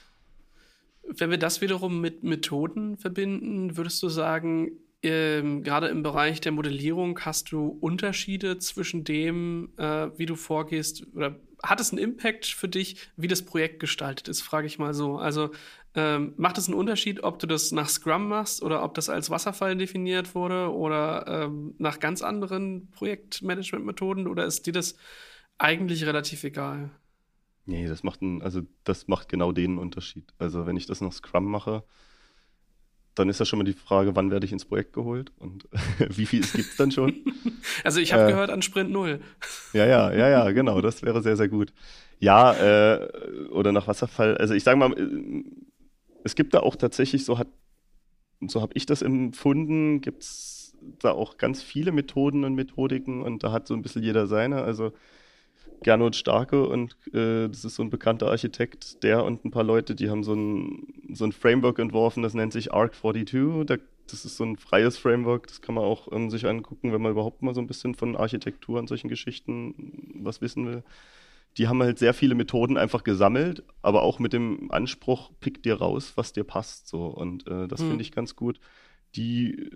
Wenn 1.03 1.29
wir 1.29 1.37
das 1.37 1.61
wiederum 1.61 2.01
mit 2.01 2.23
Methoden 2.23 2.97
verbinden, 2.97 3.77
würdest 3.77 4.01
du 4.01 4.09
sagen, 4.09 4.71
ähm, 5.03 5.63
gerade 5.63 5.87
im 5.87 6.03
Bereich 6.03 6.41
der 6.41 6.51
Modellierung 6.51 7.19
hast 7.21 7.51
du 7.51 7.77
Unterschiede 7.81 8.59
zwischen 8.59 9.03
dem, 9.03 9.69
äh, 9.77 10.09
wie 10.17 10.27
du 10.27 10.35
vorgehst, 10.35 11.07
oder 11.15 11.39
hat 11.63 11.79
es 11.79 11.91
einen 11.91 11.99
Impact 11.99 12.45
für 12.45 12.67
dich, 12.67 12.97
wie 13.17 13.27
das 13.27 13.43
Projekt 13.43 13.79
gestaltet 13.79 14.27
ist, 14.27 14.41
frage 14.41 14.67
ich 14.67 14.79
mal 14.79 14.93
so. 14.93 15.17
Also 15.17 15.51
ähm, 15.93 16.33
macht 16.37 16.57
es 16.57 16.67
einen 16.67 16.77
Unterschied, 16.77 17.23
ob 17.23 17.39
du 17.39 17.47
das 17.47 17.71
nach 17.71 17.89
Scrum 17.89 18.29
machst 18.29 18.63
oder 18.63 18.83
ob 18.83 18.93
das 18.93 19.09
als 19.09 19.29
Wasserfall 19.29 19.75
definiert 19.75 20.35
wurde 20.35 20.73
oder 20.73 21.25
ähm, 21.27 21.75
nach 21.79 21.99
ganz 21.99 22.21
anderen 22.21 22.89
Projektmanagement-Methoden 22.91 24.27
oder 24.27 24.45
ist 24.45 24.65
dir 24.67 24.73
das 24.73 24.95
eigentlich 25.57 26.05
relativ 26.05 26.43
egal? 26.43 26.91
Nee, 27.65 27.87
das 27.87 28.03
macht 28.03 28.21
einen, 28.21 28.41
also 28.41 28.61
das 28.83 29.07
macht 29.07 29.29
genau 29.29 29.51
den 29.51 29.77
Unterschied. 29.77 30.33
Also 30.39 30.65
wenn 30.65 30.77
ich 30.77 30.85
das 30.85 31.01
nach 31.01 31.11
Scrum 31.11 31.45
mache, 31.45 31.83
dann 33.15 33.29
ist 33.29 33.39
ja 33.39 33.45
schon 33.45 33.59
mal 33.59 33.65
die 33.65 33.73
Frage, 33.73 34.15
wann 34.15 34.31
werde 34.31 34.45
ich 34.45 34.51
ins 34.51 34.65
Projekt 34.65 34.93
geholt 34.93 35.31
und 35.37 35.67
wie 35.99 36.25
viel 36.25 36.41
gibt 36.41 36.71
es 36.71 36.77
dann 36.77 36.91
schon? 36.91 37.13
also 37.83 37.99
ich 37.99 38.13
habe 38.13 38.23
äh, 38.23 38.27
gehört 38.27 38.49
an 38.49 38.61
Sprint 38.61 38.91
0. 38.91 39.19
ja, 39.73 39.85
ja, 39.85 40.13
ja, 40.13 40.29
ja, 40.29 40.51
genau, 40.51 40.81
das 40.81 41.03
wäre 41.03 41.21
sehr, 41.21 41.35
sehr 41.35 41.49
gut. 41.49 41.73
Ja, 42.19 42.53
äh, 42.53 43.09
oder 43.49 43.71
nach 43.71 43.87
Wasserfall, 43.87 44.37
also 44.37 44.53
ich 44.53 44.63
sage 44.63 44.77
mal, 44.77 44.91
äh, 44.93 45.43
es 46.23 46.35
gibt 46.35 46.53
da 46.53 46.59
auch 46.59 46.75
tatsächlich, 46.75 47.25
so 47.25 47.37
hat, 47.37 47.47
so 48.47 48.61
habe 48.61 48.73
ich 48.75 48.85
das 48.85 49.01
empfunden, 49.01 50.01
gibt 50.01 50.23
es 50.23 50.77
da 50.99 51.11
auch 51.11 51.37
ganz 51.37 51.61
viele 51.61 51.91
Methoden 51.91 52.43
und 52.43 52.55
Methodiken 52.55 53.21
und 53.21 53.43
da 53.43 53.51
hat 53.51 53.67
so 53.67 53.73
ein 53.73 53.81
bisschen 53.81 54.03
jeder 54.03 54.27
seine. 54.27 54.63
Also 54.63 54.93
Gernot 55.83 56.15
Starke 56.15 56.67
und 56.67 56.95
äh, 57.13 57.47
das 57.47 57.65
ist 57.65 57.75
so 57.75 57.83
ein 57.83 57.89
bekannter 57.89 58.29
Architekt, 58.29 59.03
der 59.03 59.23
und 59.23 59.45
ein 59.45 59.51
paar 59.51 59.63
Leute, 59.63 59.95
die 59.95 60.09
haben 60.09 60.23
so 60.23 60.33
ein, 60.33 60.87
so 61.11 61.25
ein 61.25 61.31
Framework 61.31 61.79
entworfen, 61.79 62.21
das 62.21 62.33
nennt 62.33 62.53
sich 62.53 62.71
ARC42. 62.71 63.63
Da, 63.63 63.77
das 64.07 64.25
ist 64.25 64.37
so 64.37 64.43
ein 64.43 64.57
freies 64.57 64.97
Framework, 64.97 65.47
das 65.47 65.61
kann 65.61 65.75
man 65.75 65.83
auch 65.83 66.11
ähm, 66.11 66.29
sich 66.29 66.45
angucken, 66.45 66.93
wenn 66.93 67.01
man 67.01 67.11
überhaupt 67.11 67.41
mal 67.41 67.55
so 67.55 67.61
ein 67.61 67.67
bisschen 67.67 67.95
von 67.95 68.15
Architektur 68.15 68.77
und 68.77 68.87
solchen 68.87 69.07
Geschichten 69.07 70.13
was 70.23 70.41
wissen 70.41 70.67
will. 70.67 70.83
Die 71.57 71.67
haben 71.67 71.81
halt 71.81 71.99
sehr 71.99 72.13
viele 72.13 72.35
Methoden 72.35 72.77
einfach 72.77 73.03
gesammelt, 73.03 73.63
aber 73.81 74.03
auch 74.03 74.19
mit 74.19 74.33
dem 74.33 74.71
Anspruch, 74.71 75.31
pick 75.39 75.63
dir 75.63 75.75
raus, 75.75 76.13
was 76.15 76.33
dir 76.33 76.43
passt. 76.43 76.87
So. 76.87 77.05
Und 77.07 77.47
äh, 77.47 77.67
das 77.67 77.81
mhm. 77.81 77.89
finde 77.89 78.01
ich 78.03 78.11
ganz 78.11 78.35
gut 78.35 78.59
die, 79.15 79.69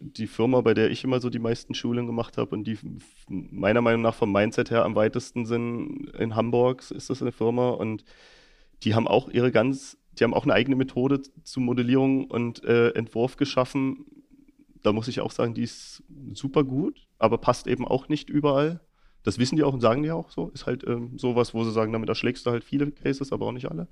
die 0.00 0.26
Firma, 0.26 0.60
bei 0.60 0.74
der 0.74 0.90
ich 0.90 1.04
immer 1.04 1.20
so 1.20 1.30
die 1.30 1.38
meisten 1.38 1.74
Schulungen 1.74 2.06
gemacht 2.06 2.36
habe 2.36 2.54
und 2.54 2.64
die 2.64 2.78
meiner 3.28 3.80
Meinung 3.80 4.02
nach 4.02 4.14
vom 4.14 4.30
Mindset 4.32 4.70
her 4.70 4.84
am 4.84 4.94
weitesten 4.94 5.46
sind 5.46 6.10
in 6.18 6.34
Hamburg, 6.34 6.90
ist 6.90 7.08
das 7.08 7.22
eine 7.22 7.32
Firma 7.32 7.70
und 7.70 8.04
die 8.82 8.94
haben 8.94 9.08
auch 9.08 9.28
ihre 9.28 9.50
ganz 9.50 9.96
die 10.18 10.24
haben 10.24 10.34
auch 10.34 10.44
eine 10.44 10.52
eigene 10.52 10.76
Methode 10.76 11.22
zu 11.42 11.60
Modellierung 11.60 12.26
und 12.26 12.62
äh, 12.64 12.90
Entwurf 12.90 13.36
geschaffen. 13.36 14.04
Da 14.82 14.92
muss 14.92 15.08
ich 15.08 15.20
auch 15.20 15.30
sagen, 15.30 15.54
die 15.54 15.62
ist 15.62 16.02
super 16.34 16.64
gut, 16.64 17.06
aber 17.18 17.38
passt 17.38 17.66
eben 17.66 17.88
auch 17.88 18.10
nicht 18.10 18.28
überall. 18.28 18.80
Das 19.22 19.38
wissen 19.38 19.56
die 19.56 19.62
auch 19.62 19.72
und 19.72 19.80
sagen 19.80 20.02
die 20.02 20.10
auch 20.10 20.30
so. 20.30 20.48
Ist 20.50 20.66
halt 20.66 20.84
ähm, 20.86 21.18
sowas, 21.18 21.54
wo 21.54 21.64
sie 21.64 21.72
sagen, 21.72 21.92
damit 21.92 22.08
erschlägst 22.08 22.46
du 22.46 22.50
halt 22.50 22.64
viele 22.64 22.90
Cases, 22.90 23.32
aber 23.32 23.46
auch 23.46 23.52
nicht 23.52 23.70
alle. 23.70 23.88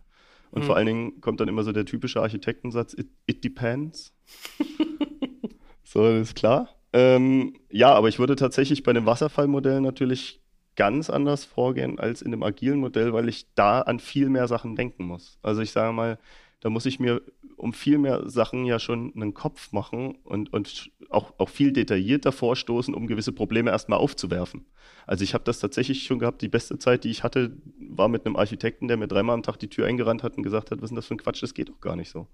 Und 0.50 0.62
mhm. 0.62 0.66
vor 0.66 0.76
allen 0.76 0.86
Dingen 0.86 1.20
kommt 1.20 1.40
dann 1.40 1.48
immer 1.48 1.62
so 1.62 1.72
der 1.72 1.84
typische 1.84 2.20
Architektensatz, 2.20 2.94
it, 2.94 3.08
it 3.26 3.44
depends. 3.44 4.12
so, 5.84 6.02
das 6.02 6.28
ist 6.28 6.36
klar. 6.36 6.68
Ähm, 6.92 7.54
ja, 7.70 7.92
aber 7.92 8.08
ich 8.08 8.18
würde 8.18 8.34
tatsächlich 8.34 8.82
bei 8.82 8.90
einem 8.90 9.06
Wasserfallmodell 9.06 9.80
natürlich 9.80 10.40
ganz 10.76 11.10
anders 11.10 11.44
vorgehen 11.44 11.98
als 11.98 12.22
in 12.22 12.32
einem 12.32 12.42
agilen 12.42 12.80
Modell, 12.80 13.12
weil 13.12 13.28
ich 13.28 13.46
da 13.54 13.82
an 13.82 14.00
viel 14.00 14.28
mehr 14.28 14.48
Sachen 14.48 14.76
denken 14.76 15.04
muss. 15.04 15.38
Also 15.42 15.60
ich 15.62 15.72
sage 15.72 15.92
mal, 15.92 16.18
da 16.60 16.70
muss 16.70 16.86
ich 16.86 16.98
mir 16.98 17.22
um 17.61 17.74
viel 17.74 17.98
mehr 17.98 18.28
Sachen 18.28 18.64
ja 18.64 18.78
schon 18.78 19.12
einen 19.14 19.34
Kopf 19.34 19.72
machen 19.72 20.16
und, 20.24 20.52
und 20.52 20.90
auch, 21.11 21.34
auch 21.38 21.50
viel 21.50 21.72
detaillierter 21.72 22.32
vorstoßen, 22.32 22.94
um 22.94 23.06
gewisse 23.06 23.32
Probleme 23.32 23.70
erstmal 23.70 23.98
aufzuwerfen. 23.98 24.64
Also 25.06 25.24
ich 25.24 25.34
habe 25.34 25.44
das 25.44 25.61
tatsächlich 25.61 26.04
schon 26.04 26.18
gehabt. 26.18 26.40
Die 26.40 26.48
beste 26.48 26.78
Zeit, 26.78 27.04
die 27.04 27.11
ich 27.11 27.22
hatte, 27.22 27.56
war 27.78 28.08
mit 28.08 28.24
einem 28.24 28.36
Architekten, 28.36 28.88
der 28.88 28.96
mir 28.96 29.08
dreimal 29.08 29.34
am 29.34 29.42
Tag 29.42 29.58
die 29.58 29.68
Tür 29.68 29.86
eingerannt 29.86 30.22
hat 30.22 30.36
und 30.36 30.42
gesagt 30.42 30.70
hat, 30.70 30.78
was 30.78 30.84
ist 30.84 30.90
denn 30.90 30.96
das 30.96 31.06
für 31.06 31.14
ein 31.14 31.18
Quatsch, 31.18 31.42
das 31.42 31.52
geht 31.52 31.68
doch 31.68 31.80
gar 31.80 31.96
nicht 31.96 32.11
so. 32.11 32.26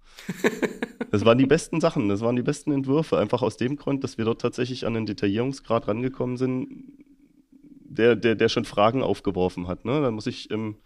das 1.10 1.24
waren 1.24 1.38
die 1.38 1.46
besten 1.46 1.80
Sachen, 1.80 2.08
das 2.08 2.20
waren 2.20 2.36
die 2.36 2.42
besten 2.42 2.70
Entwürfe. 2.70 3.18
Einfach 3.18 3.42
aus 3.42 3.56
dem 3.56 3.76
Grund, 3.76 4.04
dass 4.04 4.18
wir 4.18 4.24
dort 4.24 4.40
tatsächlich 4.40 4.86
an 4.86 4.96
einen 4.96 5.06
Detaillierungsgrad 5.06 5.88
rangekommen 5.88 6.36
sind, 6.36 6.68
der, 7.88 8.14
der, 8.14 8.36
der 8.36 8.48
schon 8.48 8.64
Fragen 8.64 9.02
aufgeworfen 9.02 9.66
hat. 9.66 9.84
Ne? 9.84 10.00
Da 10.00 10.10
muss 10.12 10.28
ich 10.28 10.50
ähm, 10.52 10.76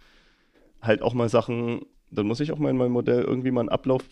halt 0.80 1.02
auch 1.02 1.12
mal 1.12 1.28
Sachen 1.28 1.82
dann 2.10 2.26
muss 2.26 2.40
ich 2.40 2.52
auch 2.52 2.58
mal 2.58 2.70
in 2.70 2.76
meinem 2.76 2.92
Modell 2.92 3.22
irgendwie 3.22 3.50
mal 3.50 3.60
einen 3.60 3.68
Ablauf 3.68 4.02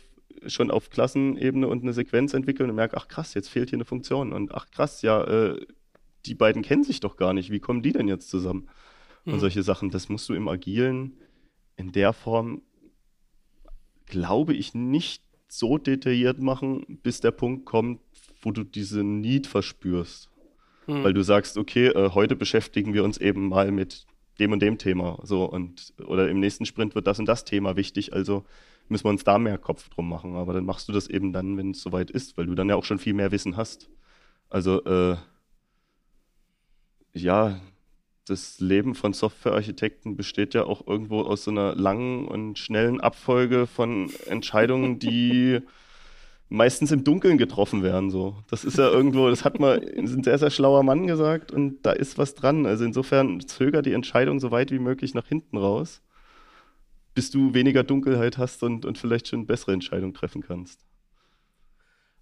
schon 0.46 0.70
auf 0.70 0.90
Klassenebene 0.90 1.68
und 1.68 1.82
eine 1.82 1.92
Sequenz 1.92 2.34
entwickeln 2.34 2.70
und 2.70 2.76
merke, 2.76 2.96
ach 2.96 3.08
krass, 3.08 3.34
jetzt 3.34 3.48
fehlt 3.48 3.70
hier 3.70 3.76
eine 3.76 3.84
Funktion 3.84 4.32
und 4.32 4.54
ach 4.54 4.70
krass, 4.70 5.02
ja, 5.02 5.24
äh, 5.24 5.66
die 6.26 6.34
beiden 6.34 6.62
kennen 6.62 6.84
sich 6.84 7.00
doch 7.00 7.16
gar 7.16 7.32
nicht, 7.32 7.50
wie 7.50 7.60
kommen 7.60 7.82
die 7.82 7.92
denn 7.92 8.08
jetzt 8.08 8.28
zusammen? 8.28 8.68
Mhm. 9.24 9.34
Und 9.34 9.40
solche 9.40 9.62
Sachen, 9.62 9.90
das 9.90 10.08
musst 10.08 10.28
du 10.28 10.34
im 10.34 10.48
Agilen 10.48 11.18
in 11.76 11.92
der 11.92 12.12
Form, 12.12 12.62
glaube 14.06 14.54
ich, 14.54 14.74
nicht 14.74 15.22
so 15.48 15.78
detailliert 15.78 16.40
machen, 16.40 16.98
bis 17.02 17.20
der 17.20 17.30
Punkt 17.30 17.64
kommt, 17.64 18.00
wo 18.42 18.52
du 18.52 18.64
diese 18.64 19.02
Need 19.02 19.46
verspürst. 19.46 20.28
Mhm. 20.86 21.04
Weil 21.04 21.14
du 21.14 21.22
sagst, 21.22 21.56
okay, 21.56 21.86
äh, 21.88 22.10
heute 22.10 22.36
beschäftigen 22.36 22.94
wir 22.94 23.04
uns 23.04 23.18
eben 23.18 23.48
mal 23.48 23.70
mit 23.70 24.06
dem 24.38 24.52
und 24.52 24.60
dem 24.60 24.78
Thema. 24.78 25.18
So 25.22 25.44
und 25.44 25.94
oder 26.06 26.28
im 26.28 26.40
nächsten 26.40 26.66
Sprint 26.66 26.94
wird 26.94 27.06
das 27.06 27.18
und 27.18 27.26
das 27.26 27.44
Thema 27.44 27.76
wichtig, 27.76 28.12
also 28.12 28.44
müssen 28.90 29.04
wir 29.04 29.10
uns 29.10 29.24
da 29.24 29.38
mehr 29.38 29.58
Kopf 29.58 29.88
drum 29.88 30.08
machen. 30.08 30.36
Aber 30.36 30.52
dann 30.52 30.64
machst 30.64 30.88
du 30.88 30.92
das 30.92 31.08
eben 31.08 31.32
dann, 31.32 31.56
wenn 31.56 31.72
es 31.72 31.82
soweit 31.82 32.10
ist, 32.10 32.36
weil 32.36 32.46
du 32.46 32.54
dann 32.54 32.68
ja 32.68 32.76
auch 32.76 32.84
schon 32.84 32.98
viel 32.98 33.14
mehr 33.14 33.32
Wissen 33.32 33.56
hast. 33.56 33.88
Also 34.50 34.84
äh, 34.84 35.16
ja, 37.12 37.60
das 38.28 38.60
Leben 38.60 38.94
von 38.94 39.12
Softwarearchitekten 39.12 40.16
besteht 40.16 40.54
ja 40.54 40.64
auch 40.64 40.86
irgendwo 40.86 41.22
aus 41.22 41.44
so 41.44 41.50
einer 41.50 41.74
langen 41.74 42.26
und 42.26 42.58
schnellen 42.58 43.00
Abfolge 43.00 43.66
von 43.66 44.10
Entscheidungen, 44.26 44.98
die 44.98 45.60
meistens 46.48 46.92
im 46.92 47.04
Dunkeln 47.04 47.38
getroffen 47.38 47.82
werden. 47.82 48.10
So. 48.10 48.36
Das 48.48 48.64
ist 48.64 48.78
ja 48.78 48.88
irgendwo, 48.88 49.28
das 49.28 49.44
hat 49.44 49.60
mal 49.60 49.80
ein 49.96 50.22
sehr, 50.22 50.38
sehr 50.38 50.50
schlauer 50.50 50.82
Mann 50.82 51.06
gesagt 51.06 51.52
und 51.52 51.82
da 51.82 51.92
ist 51.92 52.18
was 52.18 52.34
dran. 52.34 52.66
Also 52.66 52.84
insofern 52.84 53.40
zöger 53.40 53.82
die 53.82 53.92
Entscheidung 53.92 54.40
so 54.40 54.50
weit 54.50 54.70
wie 54.70 54.78
möglich 54.78 55.14
nach 55.14 55.26
hinten 55.26 55.56
raus, 55.56 56.02
bis 57.18 57.32
du 57.32 57.52
weniger 57.52 57.82
Dunkelheit 57.82 58.38
hast 58.38 58.62
und, 58.62 58.84
und 58.84 58.96
vielleicht 58.96 59.26
schon 59.26 59.44
bessere 59.44 59.72
Entscheidungen 59.72 60.14
treffen 60.14 60.40
kannst. 60.40 60.86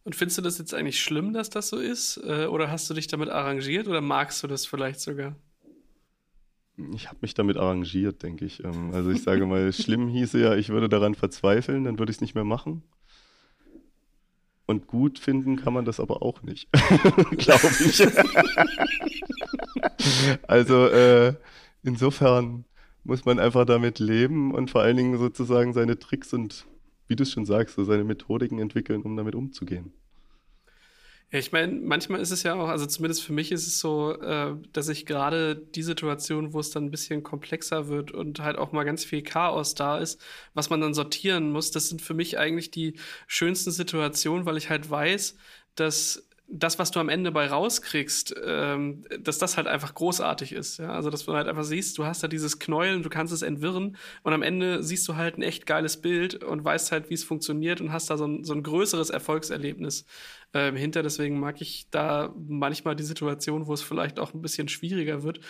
Und 0.04 0.16
findest 0.16 0.38
du 0.38 0.42
das 0.42 0.56
jetzt 0.56 0.72
eigentlich 0.72 0.98
schlimm, 1.02 1.34
dass 1.34 1.50
das 1.50 1.68
so 1.68 1.76
ist? 1.76 2.16
Äh, 2.24 2.46
oder 2.46 2.70
hast 2.70 2.88
du 2.88 2.94
dich 2.94 3.06
damit 3.06 3.28
arrangiert 3.28 3.88
oder 3.88 4.00
magst 4.00 4.42
du 4.42 4.46
das 4.46 4.64
vielleicht 4.64 5.00
sogar? 5.00 5.36
Ich 6.94 7.08
habe 7.08 7.18
mich 7.20 7.34
damit 7.34 7.58
arrangiert, 7.58 8.22
denke 8.22 8.46
ich. 8.46 8.64
Ähm, 8.64 8.94
also 8.94 9.10
ich 9.10 9.22
sage 9.22 9.44
mal, 9.44 9.70
schlimm 9.74 10.08
hieße 10.08 10.40
ja, 10.40 10.54
ich 10.54 10.70
würde 10.70 10.88
daran 10.88 11.14
verzweifeln, 11.14 11.84
dann 11.84 11.98
würde 11.98 12.08
ich 12.08 12.16
es 12.16 12.22
nicht 12.22 12.34
mehr 12.34 12.44
machen. 12.44 12.82
Und 14.64 14.86
gut 14.86 15.18
finden 15.18 15.56
kann 15.56 15.74
man 15.74 15.84
das 15.84 16.00
aber 16.00 16.22
auch 16.22 16.40
nicht, 16.40 16.72
glaube 17.36 17.68
ich. 17.84 18.02
also 20.48 20.86
äh, 20.86 21.34
insofern 21.82 22.64
muss 23.06 23.24
man 23.24 23.38
einfach 23.38 23.64
damit 23.64 23.98
leben 23.98 24.52
und 24.52 24.70
vor 24.70 24.82
allen 24.82 24.96
Dingen 24.96 25.18
sozusagen 25.18 25.72
seine 25.72 25.98
Tricks 25.98 26.32
und, 26.32 26.66
wie 27.06 27.16
du 27.16 27.22
es 27.22 27.30
schon 27.30 27.46
sagst, 27.46 27.76
so 27.76 27.84
seine 27.84 28.04
Methodiken 28.04 28.58
entwickeln, 28.58 29.02
um 29.02 29.16
damit 29.16 29.34
umzugehen. 29.34 29.92
Ja, 31.32 31.40
ich 31.40 31.50
meine, 31.50 31.72
manchmal 31.72 32.20
ist 32.20 32.30
es 32.30 32.44
ja 32.44 32.54
auch, 32.54 32.68
also 32.68 32.86
zumindest 32.86 33.24
für 33.24 33.32
mich 33.32 33.50
ist 33.50 33.66
es 33.66 33.80
so, 33.80 34.12
äh, 34.20 34.54
dass 34.72 34.88
ich 34.88 35.06
gerade 35.06 35.56
die 35.56 35.82
Situation, 35.82 36.52
wo 36.52 36.60
es 36.60 36.70
dann 36.70 36.84
ein 36.84 36.90
bisschen 36.92 37.24
komplexer 37.24 37.88
wird 37.88 38.12
und 38.12 38.40
halt 38.40 38.58
auch 38.58 38.70
mal 38.70 38.84
ganz 38.84 39.04
viel 39.04 39.22
Chaos 39.22 39.74
da 39.74 39.98
ist, 39.98 40.20
was 40.54 40.70
man 40.70 40.80
dann 40.80 40.94
sortieren 40.94 41.50
muss, 41.50 41.72
das 41.72 41.88
sind 41.88 42.00
für 42.00 42.14
mich 42.14 42.38
eigentlich 42.38 42.70
die 42.70 42.94
schönsten 43.26 43.72
Situationen, 43.72 44.46
weil 44.46 44.56
ich 44.56 44.70
halt 44.70 44.88
weiß, 44.88 45.36
dass 45.74 46.28
das, 46.48 46.78
was 46.78 46.92
du 46.92 47.00
am 47.00 47.08
Ende 47.08 47.32
bei 47.32 47.48
rauskriegst, 47.48 48.34
ähm, 48.44 49.04
dass 49.20 49.38
das 49.38 49.56
halt 49.56 49.66
einfach 49.66 49.94
großartig 49.94 50.52
ist. 50.52 50.78
Ja? 50.78 50.90
Also, 50.90 51.10
dass 51.10 51.24
du 51.24 51.34
halt 51.34 51.48
einfach 51.48 51.64
siehst, 51.64 51.98
du 51.98 52.04
hast 52.04 52.22
da 52.22 52.28
dieses 52.28 52.58
Knäulen, 52.58 53.02
du 53.02 53.08
kannst 53.08 53.32
es 53.32 53.42
entwirren 53.42 53.96
und 54.22 54.32
am 54.32 54.42
Ende 54.42 54.82
siehst 54.82 55.08
du 55.08 55.16
halt 55.16 55.38
ein 55.38 55.42
echt 55.42 55.66
geiles 55.66 56.00
Bild 56.00 56.44
und 56.44 56.64
weißt 56.64 56.92
halt, 56.92 57.10
wie 57.10 57.14
es 57.14 57.24
funktioniert 57.24 57.80
und 57.80 57.92
hast 57.92 58.10
da 58.10 58.16
so 58.16 58.26
ein, 58.26 58.44
so 58.44 58.54
ein 58.54 58.62
größeres 58.62 59.10
Erfolgserlebnis 59.10 60.06
äh, 60.52 60.72
hinter. 60.72 61.02
Deswegen 61.02 61.40
mag 61.40 61.60
ich 61.60 61.88
da 61.90 62.32
manchmal 62.36 62.94
die 62.94 63.02
Situation, 63.02 63.66
wo 63.66 63.74
es 63.74 63.82
vielleicht 63.82 64.20
auch 64.20 64.32
ein 64.32 64.42
bisschen 64.42 64.68
schwieriger 64.68 65.24
wird, 65.24 65.40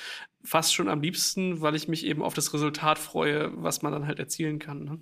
fast 0.42 0.74
schon 0.74 0.88
am 0.88 1.02
liebsten, 1.02 1.60
weil 1.60 1.74
ich 1.74 1.88
mich 1.88 2.06
eben 2.06 2.22
auf 2.22 2.32
das 2.32 2.54
Resultat 2.54 2.98
freue, 2.98 3.52
was 3.54 3.82
man 3.82 3.92
dann 3.92 4.06
halt 4.06 4.18
erzielen 4.18 4.58
kann. 4.58 4.84
Ne? 4.84 4.98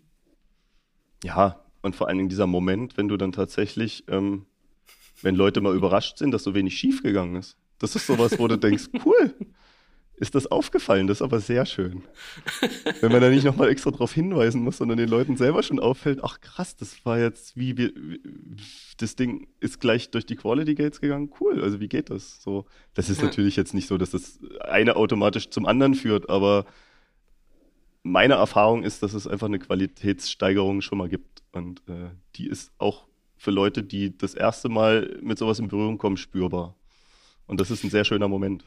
Ja, 1.22 1.60
und 1.82 1.94
vor 1.94 2.08
allen 2.08 2.18
Dingen 2.18 2.30
dieser 2.30 2.48
Moment, 2.48 2.96
wenn 2.96 3.06
du 3.06 3.16
dann 3.16 3.30
tatsächlich 3.30 4.04
ähm 4.08 4.46
wenn 5.24 5.34
Leute 5.34 5.60
mal 5.62 5.74
überrascht 5.74 6.18
sind, 6.18 6.32
dass 6.32 6.44
so 6.44 6.54
wenig 6.54 6.76
schief 6.76 7.02
gegangen 7.02 7.36
ist. 7.36 7.56
Das 7.78 7.96
ist 7.96 8.06
sowas, 8.06 8.38
wo 8.38 8.46
du 8.46 8.58
denkst, 8.58 8.90
cool, 9.04 9.34
ist 10.16 10.34
das 10.34 10.46
aufgefallen, 10.46 11.06
das 11.06 11.18
ist 11.18 11.22
aber 11.22 11.40
sehr 11.40 11.64
schön. 11.64 12.02
Wenn 13.00 13.10
man 13.10 13.22
da 13.22 13.30
nicht 13.30 13.44
nochmal 13.44 13.70
extra 13.70 13.90
darauf 13.90 14.12
hinweisen 14.12 14.62
muss, 14.62 14.76
sondern 14.76 14.98
den 14.98 15.08
Leuten 15.08 15.36
selber 15.36 15.62
schon 15.62 15.80
auffällt, 15.80 16.20
ach 16.22 16.40
krass, 16.40 16.76
das 16.76 17.04
war 17.06 17.18
jetzt 17.18 17.56
wie, 17.56 17.76
wie 17.76 18.20
das 18.98 19.16
Ding 19.16 19.48
ist 19.60 19.80
gleich 19.80 20.10
durch 20.10 20.26
die 20.26 20.36
Quality 20.36 20.74
Gates 20.74 21.00
gegangen, 21.00 21.32
cool, 21.40 21.62
also 21.62 21.80
wie 21.80 21.88
geht 21.88 22.10
das? 22.10 22.42
So, 22.42 22.66
das 22.92 23.08
ist 23.08 23.18
ja. 23.18 23.24
natürlich 23.24 23.56
jetzt 23.56 23.74
nicht 23.74 23.88
so, 23.88 23.96
dass 23.96 24.10
das 24.10 24.38
eine 24.60 24.94
automatisch 24.96 25.48
zum 25.48 25.64
anderen 25.64 25.94
führt, 25.94 26.28
aber 26.28 26.66
meine 28.02 28.34
Erfahrung 28.34 28.82
ist, 28.84 29.02
dass 29.02 29.14
es 29.14 29.26
einfach 29.26 29.46
eine 29.46 29.58
Qualitätssteigerung 29.58 30.82
schon 30.82 30.98
mal 30.98 31.08
gibt 31.08 31.42
und 31.52 31.80
äh, 31.88 32.10
die 32.36 32.46
ist 32.46 32.70
auch 32.78 33.06
für 33.44 33.50
Leute, 33.50 33.82
die 33.82 34.16
das 34.16 34.34
erste 34.34 34.68
Mal 34.68 35.18
mit 35.20 35.38
sowas 35.38 35.58
in 35.58 35.68
Berührung 35.68 35.98
kommen, 35.98 36.16
spürbar. 36.16 36.74
Und 37.46 37.60
das 37.60 37.70
ist 37.70 37.84
ein 37.84 37.90
sehr 37.90 38.04
schöner 38.04 38.26
Moment. 38.26 38.64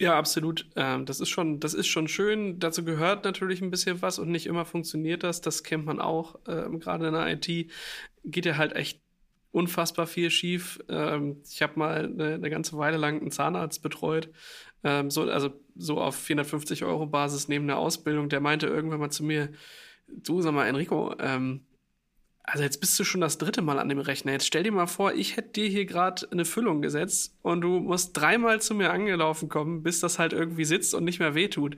Ja, 0.00 0.18
absolut. 0.18 0.66
Ähm, 0.76 1.04
das 1.04 1.20
ist 1.20 1.28
schon, 1.28 1.60
das 1.60 1.74
ist 1.74 1.86
schon 1.86 2.08
schön. 2.08 2.58
Dazu 2.58 2.84
gehört 2.84 3.24
natürlich 3.24 3.60
ein 3.60 3.70
bisschen 3.70 4.00
was 4.02 4.18
und 4.18 4.30
nicht 4.30 4.46
immer 4.46 4.64
funktioniert 4.64 5.22
das. 5.22 5.42
Das 5.42 5.62
kennt 5.62 5.84
man 5.84 6.00
auch. 6.00 6.36
Ähm, 6.48 6.80
Gerade 6.80 7.06
in 7.08 7.12
der 7.12 7.28
IT 7.28 7.70
geht 8.24 8.46
ja 8.46 8.56
halt 8.56 8.74
echt 8.74 9.00
unfassbar 9.52 10.06
viel 10.06 10.30
schief. 10.30 10.78
Ähm, 10.88 11.42
ich 11.50 11.62
habe 11.62 11.78
mal 11.78 12.06
eine, 12.06 12.34
eine, 12.34 12.50
ganze 12.50 12.78
Weile 12.78 12.96
lang 12.96 13.20
einen 13.20 13.30
Zahnarzt 13.30 13.82
betreut, 13.82 14.30
ähm, 14.84 15.10
so, 15.10 15.22
also 15.22 15.50
so 15.74 15.98
auf 16.00 16.16
450 16.16 16.84
Euro 16.84 17.06
Basis 17.06 17.48
neben 17.48 17.66
der 17.66 17.78
Ausbildung. 17.78 18.28
Der 18.28 18.40
meinte 18.40 18.66
irgendwann 18.66 19.00
mal 19.00 19.10
zu 19.10 19.24
mir, 19.24 19.50
du 20.08 20.40
sag 20.42 20.52
mal, 20.52 20.66
Enrico, 20.66 21.14
ähm, 21.18 21.65
also 22.46 22.62
jetzt 22.62 22.80
bist 22.80 22.98
du 22.98 23.04
schon 23.04 23.20
das 23.20 23.38
dritte 23.38 23.60
Mal 23.60 23.80
an 23.80 23.88
dem 23.88 23.98
Rechner. 23.98 24.32
Jetzt 24.32 24.46
stell 24.46 24.62
dir 24.62 24.70
mal 24.70 24.86
vor, 24.86 25.12
ich 25.12 25.36
hätte 25.36 25.48
dir 25.50 25.68
hier 25.68 25.84
gerade 25.84 26.28
eine 26.30 26.44
Füllung 26.44 26.80
gesetzt 26.80 27.36
und 27.42 27.60
du 27.60 27.80
musst 27.80 28.16
dreimal 28.16 28.60
zu 28.60 28.74
mir 28.74 28.92
angelaufen 28.92 29.48
kommen, 29.48 29.82
bis 29.82 29.98
das 29.98 30.20
halt 30.20 30.32
irgendwie 30.32 30.64
sitzt 30.64 30.94
und 30.94 31.04
nicht 31.04 31.18
mehr 31.18 31.34
wehtut. 31.34 31.76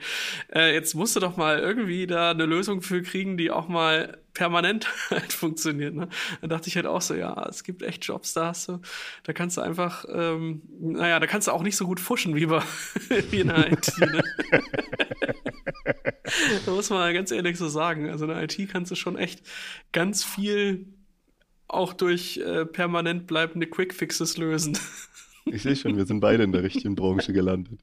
Äh, 0.55 0.75
jetzt 0.75 0.95
musst 0.95 1.17
du 1.17 1.21
doch 1.21 1.39
mal 1.39 1.59
irgendwie 1.59 2.07
da 2.07 2.33
eine 2.33 2.45
Lösung 2.45 2.83
für 2.83 3.03
kriegen, 3.03 3.39
die 3.39 3.51
auch 3.51 3.67
mal 3.67 4.19
permanent 4.35 4.89
halt 5.11 5.33
funktioniert. 5.33 5.95
Ne? 5.95 6.09
Da 6.43 6.49
dachte 6.49 6.69
ich 6.69 6.77
halt 6.77 6.87
auch 6.87 7.03
so, 7.03 7.15
ja, 7.15 7.47
es 7.49 7.65
gibt 7.65 7.83
echt 7.83 8.05
Jobs, 8.05 8.35
da 8.35 8.49
hast 8.49 8.69
du, 8.69 8.81
da 9.23 9.33
kannst 9.33 9.57
du 9.57 9.63
einfach, 9.63 10.05
ähm, 10.13 10.63
naja, 10.79 11.19
da 11.19 11.27
kannst 11.27 11.49
du 11.49 11.53
auch 11.53 11.63
nicht 11.63 11.77
so 11.77 11.87
gut 11.87 11.99
fuschen 11.99 12.37
wie, 12.37 12.47
bei, 12.47 12.63
wie 13.31 13.41
in 13.41 13.49
der 13.49 13.73
IT. 13.73 13.91
Ne? 13.99 14.23
da 16.67 16.73
muss 16.73 16.91
man 16.91 17.13
ganz 17.15 17.31
ehrlich 17.31 17.57
so 17.57 17.69
sagen. 17.69 18.09
Also 18.09 18.25
in 18.25 18.31
der 18.31 18.43
IT 18.43 18.69
kannst 18.71 18.91
du 18.91 18.95
schon 18.95 19.17
echt 19.17 19.43
ganz 19.93 20.25
viel 20.25 20.87
auch 21.69 21.93
durch 21.93 22.39
äh, 22.39 22.65
permanent 22.65 23.27
bleibende 23.27 23.67
Quickfixes 23.67 24.37
lösen. 24.37 24.79
Ich 25.51 25.63
sehe 25.63 25.77
schon, 25.77 25.97
wir 25.97 26.05
sind 26.05 26.21
beide 26.21 26.43
in 26.43 26.53
der 26.53 26.63
richtigen 26.63 26.95
Branche 26.95 27.33
gelandet. 27.33 27.81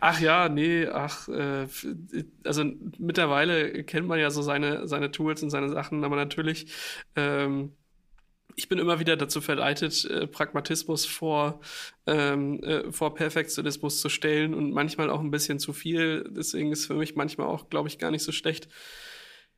Ach 0.00 0.20
ja, 0.20 0.50
nee, 0.50 0.86
ach, 0.86 1.28
äh, 1.28 1.66
also 2.44 2.64
mittlerweile 2.98 3.84
kennt 3.84 4.06
man 4.06 4.18
ja 4.18 4.30
so 4.30 4.42
seine, 4.42 4.86
seine 4.86 5.10
Tools 5.10 5.42
und 5.42 5.48
seine 5.48 5.70
Sachen, 5.70 6.04
aber 6.04 6.16
natürlich, 6.16 6.72
ähm, 7.16 7.72
ich 8.56 8.68
bin 8.68 8.78
immer 8.78 9.00
wieder 9.00 9.16
dazu 9.16 9.40
verleitet, 9.40 10.04
äh, 10.04 10.26
Pragmatismus 10.26 11.06
vor, 11.06 11.60
ähm, 12.06 12.62
äh, 12.62 12.90
vor 12.92 13.14
Perfektionismus 13.14 14.00
zu 14.00 14.08
stellen 14.08 14.54
und 14.54 14.72
manchmal 14.72 15.10
auch 15.10 15.20
ein 15.20 15.30
bisschen 15.30 15.58
zu 15.58 15.72
viel. 15.72 16.28
Deswegen 16.30 16.72
ist 16.72 16.86
für 16.86 16.94
mich 16.94 17.14
manchmal 17.14 17.46
auch, 17.46 17.70
glaube 17.70 17.88
ich, 17.88 17.98
gar 17.98 18.10
nicht 18.10 18.22
so 18.24 18.32
schlecht, 18.32 18.68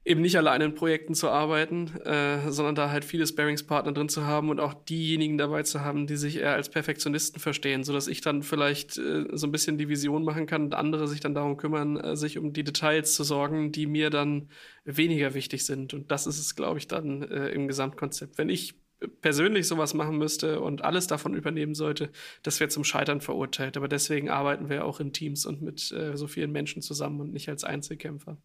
eben 0.05 0.21
nicht 0.21 0.37
alleine 0.37 0.67
in 0.67 0.75
Projekten 0.75 1.15
zu 1.15 1.31
arbeiten, 1.31 1.97
äh, 2.05 2.51
sondern 2.51 2.75
da 2.75 2.91
halt 2.91 3.05
viele 3.05 3.27
Sparingspartner 3.27 3.93
drin 3.93 4.11
zu 4.11 4.27
haben 4.27 4.51
und 4.51 4.61
auch 4.61 4.75
diejenigen 4.75 5.39
dabei 5.39 5.63
zu 5.63 5.81
haben, 5.81 6.07
die 6.07 6.17
sich 6.17 6.37
eher 6.37 6.53
als 6.53 6.69
Perfektionisten 6.69 7.41
verstehen, 7.41 7.85
sodass 7.85 8.07
ich 8.07 8.21
dann 8.21 8.43
vielleicht 8.43 8.99
äh, 8.99 9.25
so 9.33 9.47
ein 9.47 9.53
bisschen 9.53 9.79
die 9.79 9.89
Vision 9.89 10.25
machen 10.25 10.47
kann 10.47 10.65
und 10.65 10.75
andere 10.75 11.09
sich 11.09 11.21
dann 11.21 11.35
darum 11.35 11.57
kümmern, 11.57 11.97
äh, 11.97 12.17
sich 12.17 12.37
um 12.37 12.53
die 12.53 12.65
Details 12.65 13.15
zu 13.15 13.25
sorgen, 13.25 13.73
die 13.73 13.87
mir 13.87 14.11
dann 14.11 14.51
weniger 14.85 15.33
wichtig 15.33 15.65
sind. 15.65 15.95
Und 15.95 16.11
das 16.11 16.27
ist 16.27 16.39
es, 16.39 16.55
glaube 16.55 16.79
ich, 16.79 16.87
dann 16.87 17.23
äh, 17.23 17.49
im 17.49 17.67
Gesamtkonzept. 17.67 18.37
Wenn 18.37 18.51
ich 18.51 18.75
persönlich 19.09 19.67
sowas 19.69 19.95
machen 19.95 20.19
müsste 20.19 20.61
und 20.61 20.83
alles 20.83 21.07
davon 21.07 21.35
übernehmen 21.35 21.75
sollte, 21.75 22.11
das 22.43 22.61
wäre 22.61 22.71
zum 22.71 22.85
Scheitern 22.85 23.21
verurteilt. 23.21 23.77
Aber 23.77 23.89
deswegen 23.89 24.31
arbeiten 24.31 24.69
wir 24.69 24.85
auch 24.85 25.01
in 25.01 25.13
Teams 25.13 25.47
und 25.47 25.63
mit 25.63 25.91
äh, 25.93 26.17
so 26.17 26.27
vielen 26.27 26.53
Menschen 26.53 26.83
zusammen 26.83 27.21
und 27.21 27.33
nicht 27.33 27.49
als 27.49 27.65
Einzelkämpfer. 27.65 28.37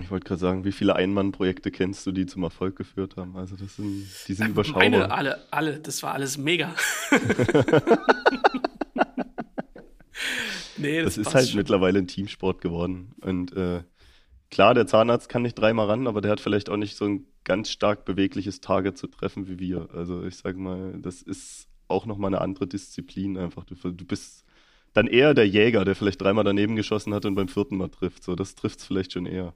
Ich 0.00 0.10
wollte 0.10 0.26
gerade 0.26 0.40
sagen, 0.40 0.64
wie 0.64 0.72
viele 0.72 0.96
Einmannprojekte 0.96 1.70
kennst 1.70 2.04
du, 2.06 2.12
die 2.12 2.26
zum 2.26 2.42
Erfolg 2.42 2.74
geführt 2.74 3.16
haben? 3.16 3.36
Also 3.36 3.54
das 3.54 3.76
sind, 3.76 4.08
die 4.26 4.34
sind 4.34 4.48
überschaubar. 4.48 4.82
Meine, 4.82 5.12
alle, 5.12 5.40
alle, 5.52 5.78
das 5.78 6.02
war 6.02 6.14
alles 6.14 6.36
mega. 6.36 6.74
nee, 10.76 11.00
das, 11.00 11.14
das 11.14 11.26
ist 11.28 11.34
halt 11.34 11.48
schon. 11.48 11.58
mittlerweile 11.58 12.00
ein 12.00 12.08
Teamsport 12.08 12.60
geworden. 12.60 13.14
Und 13.20 13.56
äh, 13.56 13.84
klar, 14.54 14.72
der 14.72 14.86
Zahnarzt 14.86 15.28
kann 15.28 15.42
nicht 15.42 15.54
dreimal 15.54 15.86
ran, 15.86 16.06
aber 16.06 16.20
der 16.20 16.30
hat 16.30 16.40
vielleicht 16.40 16.70
auch 16.70 16.76
nicht 16.76 16.96
so 16.96 17.04
ein 17.04 17.26
ganz 17.44 17.70
stark 17.70 18.04
bewegliches 18.04 18.60
Target 18.60 18.96
zu 18.96 19.08
treffen 19.08 19.48
wie 19.48 19.58
wir. 19.58 19.88
Also 19.92 20.24
ich 20.24 20.36
sage 20.36 20.58
mal, 20.58 20.98
das 21.00 21.20
ist 21.20 21.68
auch 21.88 22.06
nochmal 22.06 22.28
eine 22.28 22.40
andere 22.40 22.66
Disziplin 22.66 23.36
einfach. 23.36 23.64
Du, 23.64 23.74
du 23.74 24.04
bist 24.04 24.44
dann 24.94 25.08
eher 25.08 25.34
der 25.34 25.46
Jäger, 25.46 25.84
der 25.84 25.96
vielleicht 25.96 26.22
dreimal 26.22 26.44
daneben 26.44 26.76
geschossen 26.76 27.12
hat 27.12 27.26
und 27.26 27.34
beim 27.34 27.48
vierten 27.48 27.76
Mal 27.76 27.88
trifft. 27.88 28.22
So, 28.22 28.34
das 28.36 28.54
trifft 28.54 28.78
es 28.78 28.86
vielleicht 28.86 29.12
schon 29.12 29.26
eher. 29.26 29.54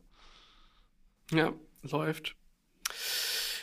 Ja, 1.31 1.53
läuft. 1.83 2.35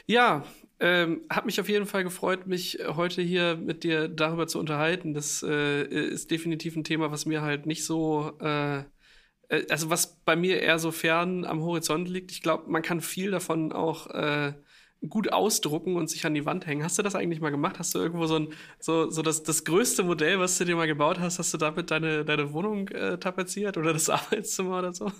Ja, 0.07 0.45
ähm, 0.79 1.23
hat 1.29 1.45
mich 1.45 1.59
auf 1.59 1.69
jeden 1.69 1.85
Fall 1.85 2.03
gefreut, 2.03 2.47
mich 2.47 2.79
heute 2.87 3.21
hier 3.21 3.57
mit 3.57 3.83
dir 3.83 4.07
darüber 4.07 4.47
zu 4.47 4.59
unterhalten. 4.59 5.13
Das 5.13 5.43
äh, 5.43 5.83
ist 5.83 6.31
definitiv 6.31 6.75
ein 6.75 6.83
Thema, 6.83 7.11
was 7.11 7.25
mir 7.25 7.41
halt 7.41 7.65
nicht 7.65 7.83
so, 7.85 8.37
äh, 8.41 8.79
äh 8.79 8.83
also 9.69 9.89
was 9.89 10.17
bei 10.25 10.35
mir 10.35 10.61
eher 10.61 10.79
so 10.79 10.91
fern 10.91 11.45
am 11.45 11.61
Horizont 11.61 12.09
liegt. 12.09 12.31
Ich 12.31 12.41
glaube, 12.41 12.69
man 12.69 12.81
kann 12.81 13.01
viel 13.01 13.31
davon 13.31 13.71
auch 13.71 14.07
äh, 14.07 14.53
gut 15.07 15.31
ausdrucken 15.31 15.95
und 15.95 16.09
sich 16.09 16.25
an 16.25 16.33
die 16.33 16.45
Wand 16.45 16.65
hängen. 16.65 16.83
Hast 16.83 16.97
du 16.97 17.03
das 17.03 17.15
eigentlich 17.15 17.41
mal 17.41 17.51
gemacht? 17.51 17.79
Hast 17.79 17.93
du 17.95 17.99
irgendwo 17.99 18.25
so 18.25 18.35
ein, 18.37 18.47
so, 18.79 19.09
so 19.09 19.21
das, 19.21 19.43
das 19.43 19.63
größte 19.63 20.03
Modell, 20.03 20.39
was 20.39 20.57
du 20.57 20.65
dir 20.65 20.75
mal 20.75 20.87
gebaut 20.87 21.19
hast, 21.19 21.39
hast 21.39 21.53
du 21.53 21.57
damit 21.57 21.91
deine, 21.91 22.25
deine 22.25 22.53
Wohnung 22.53 22.87
äh, 22.89 23.17
tapeziert 23.17 23.77
oder 23.77 23.93
das 23.93 24.09
Arbeitszimmer 24.09 24.79
oder 24.79 24.93
so? 24.93 25.11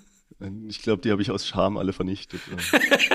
Ich 0.67 0.81
glaube, 0.81 1.01
die 1.01 1.11
habe 1.11 1.21
ich 1.21 1.31
aus 1.31 1.47
Scham 1.47 1.77
alle 1.77 1.93
vernichtet. 1.93 2.41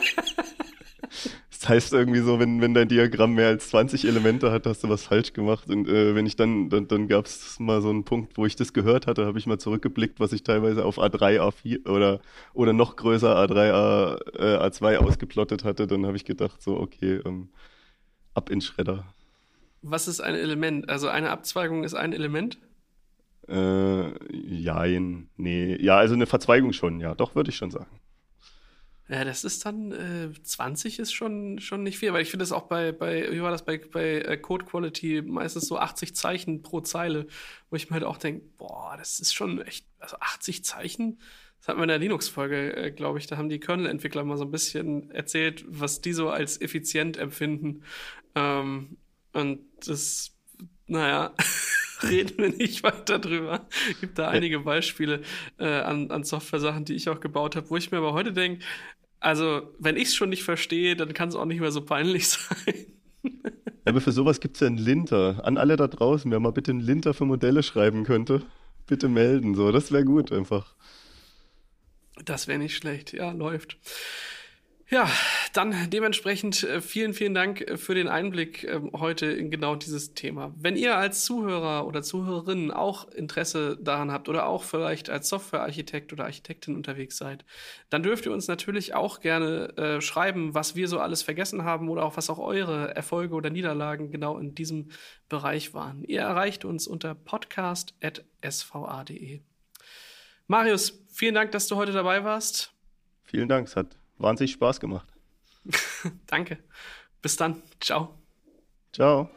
das 1.60 1.68
heißt 1.68 1.92
irgendwie 1.92 2.20
so, 2.20 2.38
wenn, 2.38 2.62
wenn 2.62 2.72
dein 2.72 2.88
Diagramm 2.88 3.34
mehr 3.34 3.48
als 3.48 3.68
20 3.68 4.06
Elemente 4.06 4.50
hat, 4.50 4.64
hast 4.64 4.82
du 4.82 4.88
was 4.88 5.02
falsch 5.02 5.34
gemacht. 5.34 5.68
Und 5.68 5.88
äh, 5.88 6.14
wenn 6.14 6.24
ich 6.24 6.34
dann, 6.34 6.70
dann, 6.70 6.88
dann 6.88 7.06
gab 7.06 7.26
es 7.26 7.60
mal 7.60 7.82
so 7.82 7.90
einen 7.90 8.04
Punkt, 8.04 8.38
wo 8.38 8.46
ich 8.46 8.56
das 8.56 8.72
gehört 8.72 9.06
hatte, 9.06 9.26
habe 9.26 9.38
ich 9.38 9.46
mal 9.46 9.58
zurückgeblickt, 9.58 10.20
was 10.20 10.32
ich 10.32 10.42
teilweise 10.42 10.86
auf 10.86 10.98
A3, 10.98 11.38
A4 11.38 11.86
oder, 11.86 12.20
oder 12.54 12.72
noch 12.72 12.96
größer 12.96 13.36
A3, 13.36 13.72
A, 13.72 14.16
äh, 14.38 14.68
A2 14.68 14.96
ausgeplottet 14.96 15.64
hatte. 15.64 15.86
Dann 15.86 16.06
habe 16.06 16.16
ich 16.16 16.24
gedacht, 16.24 16.62
so, 16.62 16.80
okay, 16.80 17.20
ähm, 17.26 17.50
ab 18.32 18.48
in 18.48 18.62
Schredder. 18.62 19.04
Was 19.82 20.08
ist 20.08 20.20
ein 20.20 20.36
Element? 20.36 20.88
Also 20.88 21.08
eine 21.08 21.28
Abzweigung 21.28 21.84
ist 21.84 21.92
ein 21.92 22.14
Element? 22.14 22.56
Äh, 23.48 24.12
jein, 24.34 25.28
nee. 25.36 25.76
Ja, 25.78 25.98
also 25.98 26.14
eine 26.14 26.26
Verzweigung 26.26 26.72
schon, 26.72 27.00
ja, 27.00 27.14
doch, 27.14 27.34
würde 27.34 27.50
ich 27.50 27.56
schon 27.56 27.70
sagen. 27.70 28.00
Ja, 29.10 29.24
das 29.24 29.42
ist 29.42 29.66
dann, 29.66 29.90
äh, 29.90 30.32
20 30.40 31.00
ist 31.00 31.12
schon, 31.12 31.58
schon 31.58 31.82
nicht 31.82 31.98
viel, 31.98 32.12
weil 32.12 32.22
ich 32.22 32.30
finde 32.30 32.44
es 32.44 32.52
auch 32.52 32.68
bei, 32.68 32.92
bei, 32.92 33.32
wie 33.32 33.42
war 33.42 33.50
das 33.50 33.64
bei, 33.64 33.78
bei 33.78 34.20
äh, 34.20 34.36
Code 34.36 34.66
Quality 34.66 35.22
meistens 35.22 35.66
so 35.66 35.78
80 35.78 36.14
Zeichen 36.14 36.62
pro 36.62 36.80
Zeile, 36.80 37.26
wo 37.70 37.76
ich 37.76 37.90
mir 37.90 37.94
halt 37.94 38.04
auch 38.04 38.18
denke, 38.18 38.46
boah, 38.56 38.94
das 38.96 39.18
ist 39.18 39.34
schon 39.34 39.60
echt, 39.62 39.84
also 39.98 40.16
80 40.20 40.64
Zeichen, 40.64 41.18
das 41.58 41.66
hatten 41.66 41.80
wir 41.80 41.84
in 41.84 41.88
der 41.88 41.98
Linux-Folge, 41.98 42.76
äh, 42.76 42.92
glaube 42.92 43.18
ich, 43.18 43.26
da 43.26 43.36
haben 43.36 43.48
die 43.48 43.58
Kernel-Entwickler 43.58 44.22
mal 44.22 44.36
so 44.36 44.44
ein 44.44 44.52
bisschen 44.52 45.10
erzählt, 45.10 45.64
was 45.66 46.00
die 46.00 46.12
so 46.12 46.30
als 46.30 46.60
effizient 46.60 47.16
empfinden. 47.16 47.82
Ähm, 48.36 48.96
und 49.32 49.60
das, 49.84 50.36
naja. 50.86 51.34
reden 52.02 52.38
wir 52.38 52.48
nicht 52.48 52.82
weiter 52.82 53.18
drüber. 53.18 53.66
Gibt 54.00 54.18
da 54.18 54.28
einige 54.28 54.60
Beispiele 54.60 55.20
äh, 55.58 55.66
an, 55.66 56.10
an 56.10 56.24
Software-Sachen, 56.24 56.86
die 56.86 56.94
ich 56.94 57.10
auch 57.10 57.20
gebaut 57.20 57.56
habe, 57.56 57.68
wo 57.68 57.76
ich 57.76 57.90
mir 57.90 57.98
aber 57.98 58.14
heute 58.14 58.32
denke, 58.32 58.64
also 59.20 59.62
wenn 59.78 59.96
ich 59.96 60.08
es 60.08 60.14
schon 60.14 60.30
nicht 60.30 60.42
verstehe, 60.42 60.96
dann 60.96 61.12
kann 61.12 61.28
es 61.28 61.34
auch 61.34 61.44
nicht 61.44 61.60
mehr 61.60 61.72
so 61.72 61.82
peinlich 61.82 62.28
sein. 62.28 62.86
Aber 63.84 64.00
für 64.00 64.12
sowas 64.12 64.40
gibt 64.40 64.56
es 64.56 64.60
ja 64.60 64.66
einen 64.66 64.78
Linter. 64.78 65.44
An 65.44 65.56
alle 65.56 65.76
da 65.76 65.88
draußen, 65.88 66.30
wer 66.30 66.40
mal 66.40 66.52
bitte 66.52 66.70
einen 66.70 66.80
Linter 66.80 67.14
für 67.14 67.24
Modelle 67.24 67.62
schreiben 67.62 68.04
könnte, 68.04 68.42
bitte 68.86 69.08
melden. 69.08 69.54
So, 69.54 69.72
das 69.72 69.92
wäre 69.92 70.04
gut 70.04 70.32
einfach. 70.32 70.74
Das 72.24 72.48
wäre 72.48 72.58
nicht 72.58 72.76
schlecht. 72.76 73.12
Ja, 73.12 73.32
läuft. 73.32 73.78
Ja, 74.90 75.08
dann 75.52 75.88
dementsprechend 75.88 76.64
äh, 76.64 76.80
vielen, 76.80 77.14
vielen 77.14 77.32
Dank 77.32 77.60
äh, 77.60 77.76
für 77.76 77.94
den 77.94 78.08
Einblick 78.08 78.64
ähm, 78.64 78.90
heute 78.92 79.26
in 79.26 79.48
genau 79.48 79.76
dieses 79.76 80.14
Thema. 80.14 80.52
Wenn 80.56 80.74
ihr 80.74 80.96
als 80.96 81.24
Zuhörer 81.24 81.86
oder 81.86 82.02
Zuhörerin 82.02 82.72
auch 82.72 83.08
Interesse 83.12 83.78
daran 83.80 84.10
habt 84.10 84.28
oder 84.28 84.46
auch 84.46 84.64
vielleicht 84.64 85.08
als 85.08 85.28
Softwarearchitekt 85.28 86.12
oder 86.12 86.24
Architektin 86.24 86.74
unterwegs 86.74 87.18
seid, 87.18 87.44
dann 87.88 88.02
dürft 88.02 88.26
ihr 88.26 88.32
uns 88.32 88.48
natürlich 88.48 88.92
auch 88.94 89.20
gerne 89.20 89.76
äh, 89.76 90.00
schreiben, 90.00 90.54
was 90.54 90.74
wir 90.74 90.88
so 90.88 90.98
alles 90.98 91.22
vergessen 91.22 91.62
haben 91.62 91.88
oder 91.88 92.04
auch 92.04 92.16
was 92.16 92.28
auch 92.28 92.40
eure 92.40 92.96
Erfolge 92.96 93.36
oder 93.36 93.50
Niederlagen 93.50 94.10
genau 94.10 94.38
in 94.38 94.56
diesem 94.56 94.88
Bereich 95.28 95.72
waren. 95.72 96.02
Ihr 96.02 96.22
erreicht 96.22 96.64
uns 96.64 96.88
unter 96.88 97.14
podcast.sva.de. 97.14 99.40
Marius, 100.48 101.06
vielen 101.12 101.36
Dank, 101.36 101.52
dass 101.52 101.68
du 101.68 101.76
heute 101.76 101.92
dabei 101.92 102.24
warst. 102.24 102.72
Vielen 103.22 103.48
Dank, 103.48 103.68
es 103.68 103.76
hat 103.76 104.00
wahnsinnig 104.20 104.52
Spaß 104.52 104.80
gemacht. 104.80 105.08
Danke. 106.26 106.58
Bis 107.22 107.36
dann. 107.36 107.62
Ciao. 107.80 108.18
Ciao. 108.92 109.30